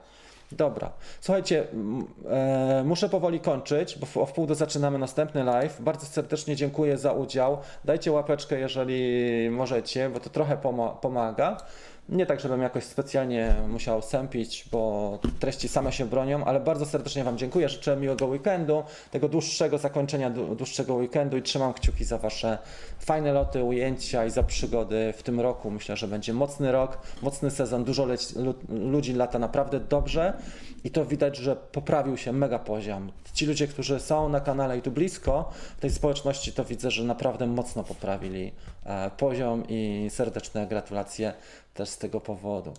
Dobra. 0.52 0.92
Słuchajcie, 1.20 1.66
e, 2.30 2.82
muszę 2.86 3.08
powoli 3.08 3.40
kończyć, 3.40 3.98
bo 3.98 4.06
w, 4.06 4.16
o 4.16 4.26
wpół 4.26 4.46
do 4.46 4.54
zaczynamy 4.54 4.98
następny 4.98 5.44
live. 5.44 5.80
Bardzo 5.80 6.06
serdecznie 6.06 6.56
dziękuję 6.56 6.98
za 6.98 7.12
udział. 7.12 7.58
Dajcie 7.84 8.12
łapeczkę, 8.12 8.58
jeżeli 8.58 9.50
możecie, 9.50 10.10
bo 10.10 10.20
to 10.20 10.30
trochę 10.30 10.56
pomo- 10.56 10.96
pomaga. 11.00 11.56
Nie 12.12 12.26
tak, 12.26 12.40
żebym 12.40 12.62
jakoś 12.62 12.84
specjalnie 12.84 13.54
musiał 13.68 14.02
sępić, 14.02 14.64
bo 14.72 15.18
treści 15.40 15.68
same 15.68 15.92
się 15.92 16.06
bronią, 16.06 16.44
ale 16.44 16.60
bardzo 16.60 16.86
serdecznie 16.86 17.24
Wam 17.24 17.38
dziękuję. 17.38 17.68
Życzę 17.68 17.96
miłego 17.96 18.26
weekendu, 18.26 18.82
tego 19.10 19.28
dłuższego 19.28 19.78
zakończenia 19.78 20.30
dłu- 20.30 20.56
dłuższego 20.56 20.94
weekendu 20.94 21.36
i 21.36 21.42
trzymam 21.42 21.72
kciuki 21.72 22.04
za 22.04 22.18
Wasze 22.18 22.58
fajne 22.98 23.32
loty, 23.32 23.64
ujęcia 23.64 24.26
i 24.26 24.30
za 24.30 24.42
przygody 24.42 25.14
w 25.16 25.22
tym 25.22 25.40
roku. 25.40 25.70
Myślę, 25.70 25.96
że 25.96 26.08
będzie 26.08 26.32
mocny 26.32 26.72
rok, 26.72 26.98
mocny 27.22 27.50
sezon, 27.50 27.84
dużo 27.84 28.06
ludzi 28.68 29.12
lata 29.12 29.38
naprawdę 29.38 29.80
dobrze 29.80 30.32
i 30.84 30.90
to 30.90 31.04
widać, 31.04 31.36
że 31.36 31.56
poprawił 31.56 32.16
się 32.16 32.32
mega 32.32 32.58
poziom. 32.58 33.12
Ci 33.34 33.46
ludzie, 33.46 33.66
którzy 33.66 34.00
są 34.00 34.28
na 34.28 34.40
kanale 34.40 34.78
i 34.78 34.82
tu 34.82 34.90
blisko 34.90 35.50
tej 35.80 35.90
społeczności, 35.90 36.52
to 36.52 36.64
widzę, 36.64 36.90
że 36.90 37.04
naprawdę 37.04 37.46
mocno 37.46 37.84
poprawili 37.84 38.52
e, 38.84 39.10
poziom 39.10 39.64
i 39.68 40.08
serdeczne 40.10 40.66
gratulacje 40.66 41.32
też 41.74 41.88
z 41.88 41.98
tego 41.98 42.20
powodu. 42.20 42.74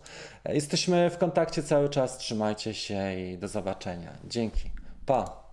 E, 0.45 0.55
jesteśmy 0.55 1.09
w 1.09 1.17
kontakcie 1.17 1.63
cały 1.63 1.89
czas, 1.89 2.17
trzymajcie 2.17 2.73
się 2.73 3.15
i 3.19 3.37
do 3.37 3.47
zobaczenia. 3.47 4.13
Dzięki. 4.23 4.71
Pa! 5.05 5.43